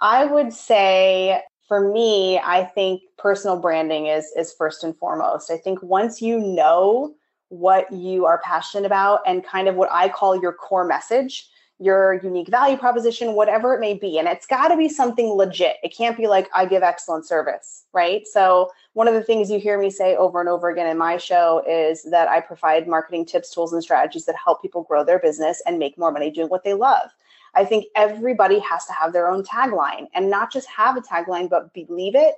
I 0.00 0.24
would 0.24 0.52
say 0.52 1.42
for 1.68 1.92
me, 1.92 2.40
I 2.40 2.64
think 2.64 3.02
personal 3.16 3.60
branding 3.60 4.06
is 4.06 4.26
is 4.36 4.52
first 4.52 4.82
and 4.82 4.96
foremost. 4.96 5.52
I 5.52 5.56
think 5.56 5.80
once 5.82 6.20
you 6.20 6.40
know 6.40 7.14
what 7.50 7.92
you 7.92 8.24
are 8.26 8.40
passionate 8.42 8.86
about 8.86 9.20
and 9.26 9.44
kind 9.44 9.68
of 9.68 9.74
what 9.74 9.90
I 9.92 10.08
call 10.08 10.40
your 10.40 10.52
core 10.52 10.84
message, 10.84 11.48
your 11.80 12.20
unique 12.22 12.48
value 12.48 12.76
proposition, 12.76 13.34
whatever 13.34 13.74
it 13.74 13.80
may 13.80 13.94
be. 13.94 14.18
And 14.18 14.28
it's 14.28 14.46
got 14.46 14.68
to 14.68 14.76
be 14.76 14.88
something 14.88 15.26
legit. 15.30 15.76
It 15.82 15.94
can't 15.94 16.16
be 16.16 16.26
like, 16.26 16.48
I 16.54 16.64
give 16.64 16.82
excellent 16.82 17.26
service, 17.26 17.84
right? 17.92 18.26
So, 18.26 18.70
one 18.92 19.08
of 19.08 19.14
the 19.14 19.22
things 19.22 19.50
you 19.50 19.58
hear 19.58 19.78
me 19.78 19.90
say 19.90 20.16
over 20.16 20.40
and 20.40 20.48
over 20.48 20.68
again 20.68 20.86
in 20.86 20.98
my 20.98 21.16
show 21.16 21.62
is 21.68 22.02
that 22.10 22.28
I 22.28 22.40
provide 22.40 22.86
marketing 22.86 23.24
tips, 23.24 23.52
tools, 23.52 23.72
and 23.72 23.82
strategies 23.82 24.26
that 24.26 24.36
help 24.42 24.62
people 24.62 24.82
grow 24.82 25.04
their 25.04 25.18
business 25.18 25.62
and 25.66 25.78
make 25.78 25.98
more 25.98 26.12
money 26.12 26.30
doing 26.30 26.48
what 26.48 26.64
they 26.64 26.74
love. 26.74 27.10
I 27.54 27.64
think 27.64 27.86
everybody 27.96 28.58
has 28.60 28.84
to 28.86 28.92
have 28.92 29.12
their 29.12 29.28
own 29.28 29.42
tagline 29.42 30.06
and 30.14 30.30
not 30.30 30.52
just 30.52 30.68
have 30.68 30.96
a 30.96 31.00
tagline, 31.00 31.48
but 31.48 31.72
believe 31.72 32.14
it 32.14 32.34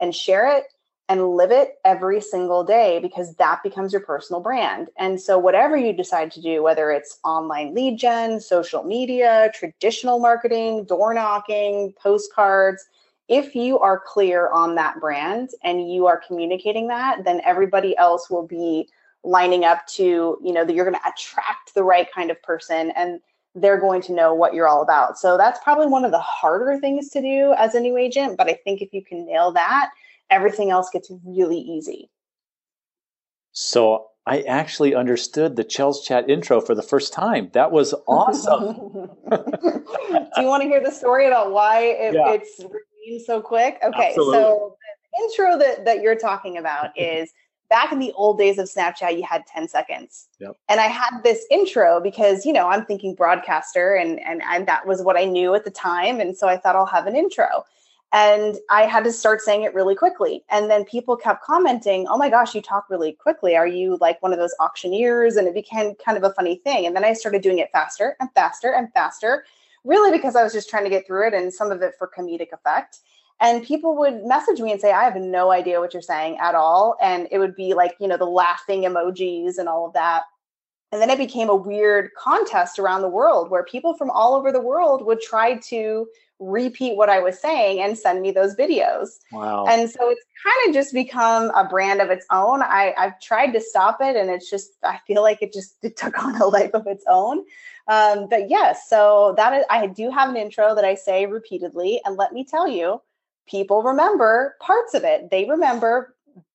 and 0.00 0.14
share 0.14 0.56
it 0.56 0.64
and 1.12 1.36
live 1.36 1.50
it 1.50 1.78
every 1.84 2.22
single 2.22 2.64
day 2.64 2.98
because 2.98 3.34
that 3.34 3.62
becomes 3.62 3.92
your 3.92 4.00
personal 4.00 4.40
brand. 4.40 4.88
And 4.96 5.20
so, 5.20 5.36
whatever 5.36 5.76
you 5.76 5.92
decide 5.92 6.32
to 6.32 6.40
do, 6.40 6.62
whether 6.62 6.90
it's 6.90 7.18
online 7.22 7.74
lead 7.74 7.98
gen, 7.98 8.40
social 8.40 8.82
media, 8.82 9.52
traditional 9.54 10.18
marketing, 10.20 10.84
door 10.84 11.12
knocking, 11.12 11.92
postcards, 12.02 12.88
if 13.28 13.54
you 13.54 13.78
are 13.78 14.00
clear 14.00 14.48
on 14.52 14.74
that 14.76 15.00
brand 15.00 15.50
and 15.62 15.92
you 15.92 16.06
are 16.06 16.16
communicating 16.26 16.88
that, 16.88 17.24
then 17.24 17.42
everybody 17.44 17.94
else 17.98 18.30
will 18.30 18.46
be 18.46 18.88
lining 19.22 19.66
up 19.66 19.86
to, 19.88 20.38
you 20.42 20.52
know, 20.52 20.64
that 20.64 20.74
you're 20.74 20.88
going 20.88 20.98
to 20.98 21.10
attract 21.10 21.74
the 21.74 21.84
right 21.84 22.08
kind 22.14 22.30
of 22.30 22.42
person 22.42 22.90
and 22.96 23.20
they're 23.54 23.78
going 23.78 24.00
to 24.00 24.14
know 24.14 24.32
what 24.32 24.54
you're 24.54 24.66
all 24.66 24.80
about. 24.80 25.18
So, 25.18 25.36
that's 25.36 25.60
probably 25.62 25.88
one 25.88 26.06
of 26.06 26.10
the 26.10 26.20
harder 26.20 26.78
things 26.80 27.10
to 27.10 27.20
do 27.20 27.52
as 27.58 27.74
a 27.74 27.80
new 27.80 27.98
agent. 27.98 28.38
But 28.38 28.48
I 28.48 28.54
think 28.64 28.80
if 28.80 28.94
you 28.94 29.04
can 29.04 29.26
nail 29.26 29.52
that, 29.52 29.90
everything 30.30 30.70
else 30.70 30.90
gets 30.90 31.10
really 31.24 31.58
easy. 31.58 32.10
So 33.52 34.06
I 34.26 34.42
actually 34.42 34.94
understood 34.94 35.56
the 35.56 35.64
Chels 35.64 36.04
Chat 36.04 36.28
intro 36.30 36.60
for 36.60 36.74
the 36.74 36.82
first 36.82 37.12
time. 37.12 37.50
That 37.52 37.72
was 37.72 37.94
awesome. 38.06 38.74
Do 39.30 40.40
you 40.40 40.46
want 40.46 40.62
to 40.62 40.68
hear 40.68 40.82
the 40.82 40.90
story 40.92 41.26
about 41.26 41.52
why 41.52 41.80
it, 41.80 42.14
yeah. 42.14 42.32
it's 42.32 43.26
so 43.26 43.40
quick? 43.40 43.78
Okay, 43.82 44.08
Absolutely. 44.10 44.34
so 44.34 44.76
the 45.12 45.24
intro 45.24 45.58
that, 45.58 45.84
that 45.84 46.02
you're 46.02 46.16
talking 46.16 46.56
about 46.56 46.90
is 46.96 47.32
back 47.68 47.90
in 47.90 47.98
the 47.98 48.12
old 48.12 48.38
days 48.38 48.58
of 48.58 48.68
Snapchat, 48.68 49.16
you 49.16 49.24
had 49.24 49.46
10 49.46 49.66
seconds. 49.66 50.28
Yep. 50.40 50.56
And 50.68 50.78
I 50.78 50.86
had 50.86 51.22
this 51.24 51.44
intro 51.50 52.00
because, 52.00 52.44
you 52.44 52.52
know, 52.52 52.68
I'm 52.68 52.84
thinking 52.84 53.14
broadcaster 53.14 53.94
and, 53.94 54.20
and, 54.20 54.42
and 54.42 54.68
that 54.68 54.86
was 54.86 55.02
what 55.02 55.16
I 55.16 55.24
knew 55.24 55.54
at 55.54 55.64
the 55.64 55.70
time. 55.70 56.20
And 56.20 56.36
so 56.36 56.48
I 56.48 56.58
thought 56.58 56.76
I'll 56.76 56.86
have 56.86 57.06
an 57.06 57.16
intro. 57.16 57.64
And 58.12 58.58
I 58.68 58.82
had 58.82 59.04
to 59.04 59.12
start 59.12 59.40
saying 59.40 59.62
it 59.62 59.74
really 59.74 59.94
quickly. 59.94 60.44
And 60.50 60.70
then 60.70 60.84
people 60.84 61.16
kept 61.16 61.42
commenting, 61.42 62.06
Oh 62.08 62.18
my 62.18 62.28
gosh, 62.28 62.54
you 62.54 62.60
talk 62.60 62.90
really 62.90 63.12
quickly. 63.12 63.56
Are 63.56 63.66
you 63.66 63.96
like 64.02 64.20
one 64.22 64.32
of 64.32 64.38
those 64.38 64.54
auctioneers? 64.60 65.36
And 65.36 65.48
it 65.48 65.54
became 65.54 65.94
kind 65.94 66.18
of 66.18 66.24
a 66.24 66.34
funny 66.34 66.56
thing. 66.56 66.84
And 66.86 66.94
then 66.94 67.04
I 67.04 67.14
started 67.14 67.42
doing 67.42 67.58
it 67.58 67.70
faster 67.72 68.16
and 68.20 68.28
faster 68.34 68.72
and 68.74 68.92
faster, 68.92 69.44
really 69.84 70.10
because 70.10 70.36
I 70.36 70.42
was 70.42 70.52
just 70.52 70.68
trying 70.68 70.84
to 70.84 70.90
get 70.90 71.06
through 71.06 71.28
it 71.28 71.34
and 71.34 71.52
some 71.52 71.72
of 71.72 71.80
it 71.80 71.94
for 71.98 72.10
comedic 72.16 72.52
effect. 72.52 72.98
And 73.40 73.64
people 73.64 73.96
would 73.96 74.24
message 74.24 74.60
me 74.60 74.70
and 74.70 74.80
say, 74.80 74.92
I 74.92 75.04
have 75.04 75.16
no 75.16 75.50
idea 75.50 75.80
what 75.80 75.94
you're 75.94 76.02
saying 76.02 76.38
at 76.38 76.54
all. 76.54 76.96
And 77.00 77.26
it 77.32 77.38
would 77.38 77.56
be 77.56 77.74
like, 77.74 77.96
you 77.98 78.06
know, 78.06 78.18
the 78.18 78.24
laughing 78.24 78.82
emojis 78.82 79.58
and 79.58 79.68
all 79.68 79.86
of 79.86 79.94
that. 79.94 80.24
And 80.92 81.00
then 81.00 81.08
it 81.08 81.18
became 81.18 81.48
a 81.48 81.56
weird 81.56 82.10
contest 82.16 82.78
around 82.78 83.00
the 83.00 83.08
world 83.08 83.50
where 83.50 83.64
people 83.64 83.94
from 83.94 84.10
all 84.10 84.34
over 84.34 84.52
the 84.52 84.60
world 84.60 85.04
would 85.06 85.20
try 85.20 85.56
to 85.56 86.06
repeat 86.42 86.96
what 86.96 87.08
I 87.08 87.20
was 87.20 87.38
saying 87.38 87.80
and 87.80 87.96
send 87.96 88.20
me 88.20 88.30
those 88.30 88.54
videos. 88.56 89.18
Wow. 89.30 89.66
And 89.66 89.90
so 89.90 90.10
it's 90.10 90.24
kind 90.42 90.68
of 90.68 90.74
just 90.74 90.92
become 90.92 91.50
a 91.50 91.66
brand 91.68 92.00
of 92.00 92.10
its 92.10 92.26
own. 92.30 92.62
I, 92.62 92.94
I've 92.98 93.20
tried 93.20 93.52
to 93.52 93.60
stop 93.60 93.98
it 94.00 94.16
and 94.16 94.30
it's 94.30 94.50
just, 94.50 94.72
I 94.82 94.98
feel 95.06 95.22
like 95.22 95.42
it 95.42 95.52
just 95.52 95.76
it 95.82 95.96
took 95.96 96.22
on 96.22 96.40
a 96.40 96.46
life 96.46 96.72
of 96.74 96.86
its 96.86 97.04
own. 97.08 97.44
Um, 97.88 98.28
but 98.28 98.48
yes, 98.50 98.88
so 98.88 99.34
that 99.36 99.52
is, 99.52 99.64
I 99.70 99.86
do 99.86 100.10
have 100.10 100.28
an 100.28 100.36
intro 100.36 100.74
that 100.74 100.84
I 100.84 100.94
say 100.94 101.26
repeatedly. 101.26 102.00
And 102.04 102.16
let 102.16 102.32
me 102.32 102.44
tell 102.44 102.68
you, 102.68 103.00
people 103.46 103.82
remember 103.82 104.56
parts 104.60 104.94
of 104.94 105.04
it. 105.04 105.30
They 105.30 105.46
remember 105.46 106.14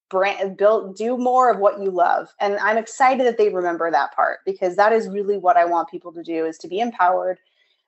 brand 0.09 0.55
build 0.55 0.95
do 0.95 1.17
more 1.17 1.51
of 1.51 1.59
what 1.59 1.81
you 1.81 1.91
love 1.91 2.33
and 2.39 2.57
i'm 2.59 2.77
excited 2.77 3.27
that 3.27 3.37
they 3.37 3.49
remember 3.49 3.91
that 3.91 4.15
part 4.15 4.39
because 4.45 4.77
that 4.77 4.93
is 4.93 5.09
really 5.09 5.37
what 5.37 5.57
i 5.57 5.65
want 5.65 5.89
people 5.89 6.13
to 6.13 6.23
do 6.23 6.45
is 6.45 6.57
to 6.57 6.69
be 6.69 6.79
empowered 6.79 7.37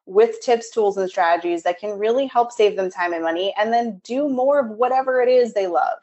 with 0.10 0.42
tips, 0.42 0.72
tools, 0.72 0.98
and 0.98 1.10
strategies 1.10 1.64
that 1.64 1.80
can 1.80 1.98
really 1.98 2.26
help 2.26 2.52
save 2.52 2.76
them 2.76 2.90
time 2.90 3.14
and 3.14 3.24
money 3.24 3.54
and 3.58 3.72
then 3.72 4.02
do 4.04 4.28
more 4.28 4.60
of 4.60 4.70
whatever 4.72 5.22
it 5.22 5.30
is 5.30 5.54
they 5.54 5.68
love. 5.68 6.00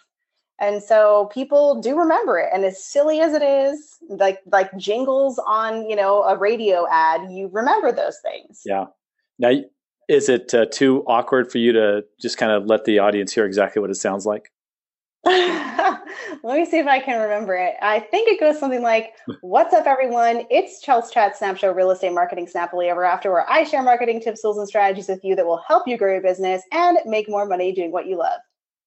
And 0.58 0.82
so 0.82 1.28
people 1.34 1.80
do 1.82 1.98
remember 1.98 2.38
it. 2.38 2.48
And 2.52 2.64
as 2.64 2.82
silly 2.82 3.20
as 3.20 3.34
it 3.34 3.42
is, 3.42 3.96
like 4.08 4.40
like 4.46 4.74
jingles 4.78 5.38
on, 5.46 5.88
you 5.88 5.96
know, 5.96 6.22
a 6.22 6.36
radio 6.36 6.86
ad, 6.90 7.30
you 7.30 7.48
remember 7.52 7.92
those 7.92 8.18
things. 8.22 8.62
Yeah. 8.64 8.86
Now, 9.38 9.52
is 10.08 10.28
it 10.28 10.54
uh, 10.54 10.66
too 10.66 11.04
awkward 11.06 11.50
for 11.50 11.58
you 11.58 11.72
to 11.72 12.04
just 12.20 12.38
kind 12.38 12.52
of 12.52 12.66
let 12.66 12.84
the 12.84 13.00
audience 13.00 13.32
hear 13.34 13.44
exactly 13.44 13.80
what 13.80 13.90
it 13.90 13.96
sounds 13.96 14.24
like? 14.24 14.50
Let 15.26 16.04
me 16.44 16.64
see 16.64 16.78
if 16.78 16.86
I 16.86 17.00
can 17.00 17.20
remember 17.20 17.54
it. 17.54 17.74
I 17.82 17.98
think 17.98 18.28
it 18.28 18.38
goes 18.38 18.60
something 18.60 18.82
like, 18.82 19.12
What's 19.40 19.74
up, 19.74 19.86
everyone? 19.86 20.44
It's 20.50 20.84
Chels 20.84 21.10
Chat 21.10 21.36
Snapshot 21.36 21.74
Real 21.74 21.90
Estate 21.90 22.12
Marketing 22.12 22.46
Snappily 22.46 22.88
Ever 22.88 23.04
After, 23.04 23.32
where 23.32 23.48
I 23.50 23.64
share 23.64 23.82
marketing 23.82 24.20
tips, 24.20 24.42
tools, 24.42 24.56
and 24.56 24.68
strategies 24.68 25.08
with 25.08 25.24
you 25.24 25.34
that 25.34 25.44
will 25.44 25.60
help 25.66 25.88
you 25.88 25.98
grow 25.98 26.12
your 26.12 26.22
business 26.22 26.62
and 26.72 26.98
make 27.06 27.28
more 27.28 27.44
money 27.44 27.72
doing 27.72 27.90
what 27.90 28.06
you 28.06 28.16
love. 28.16 28.38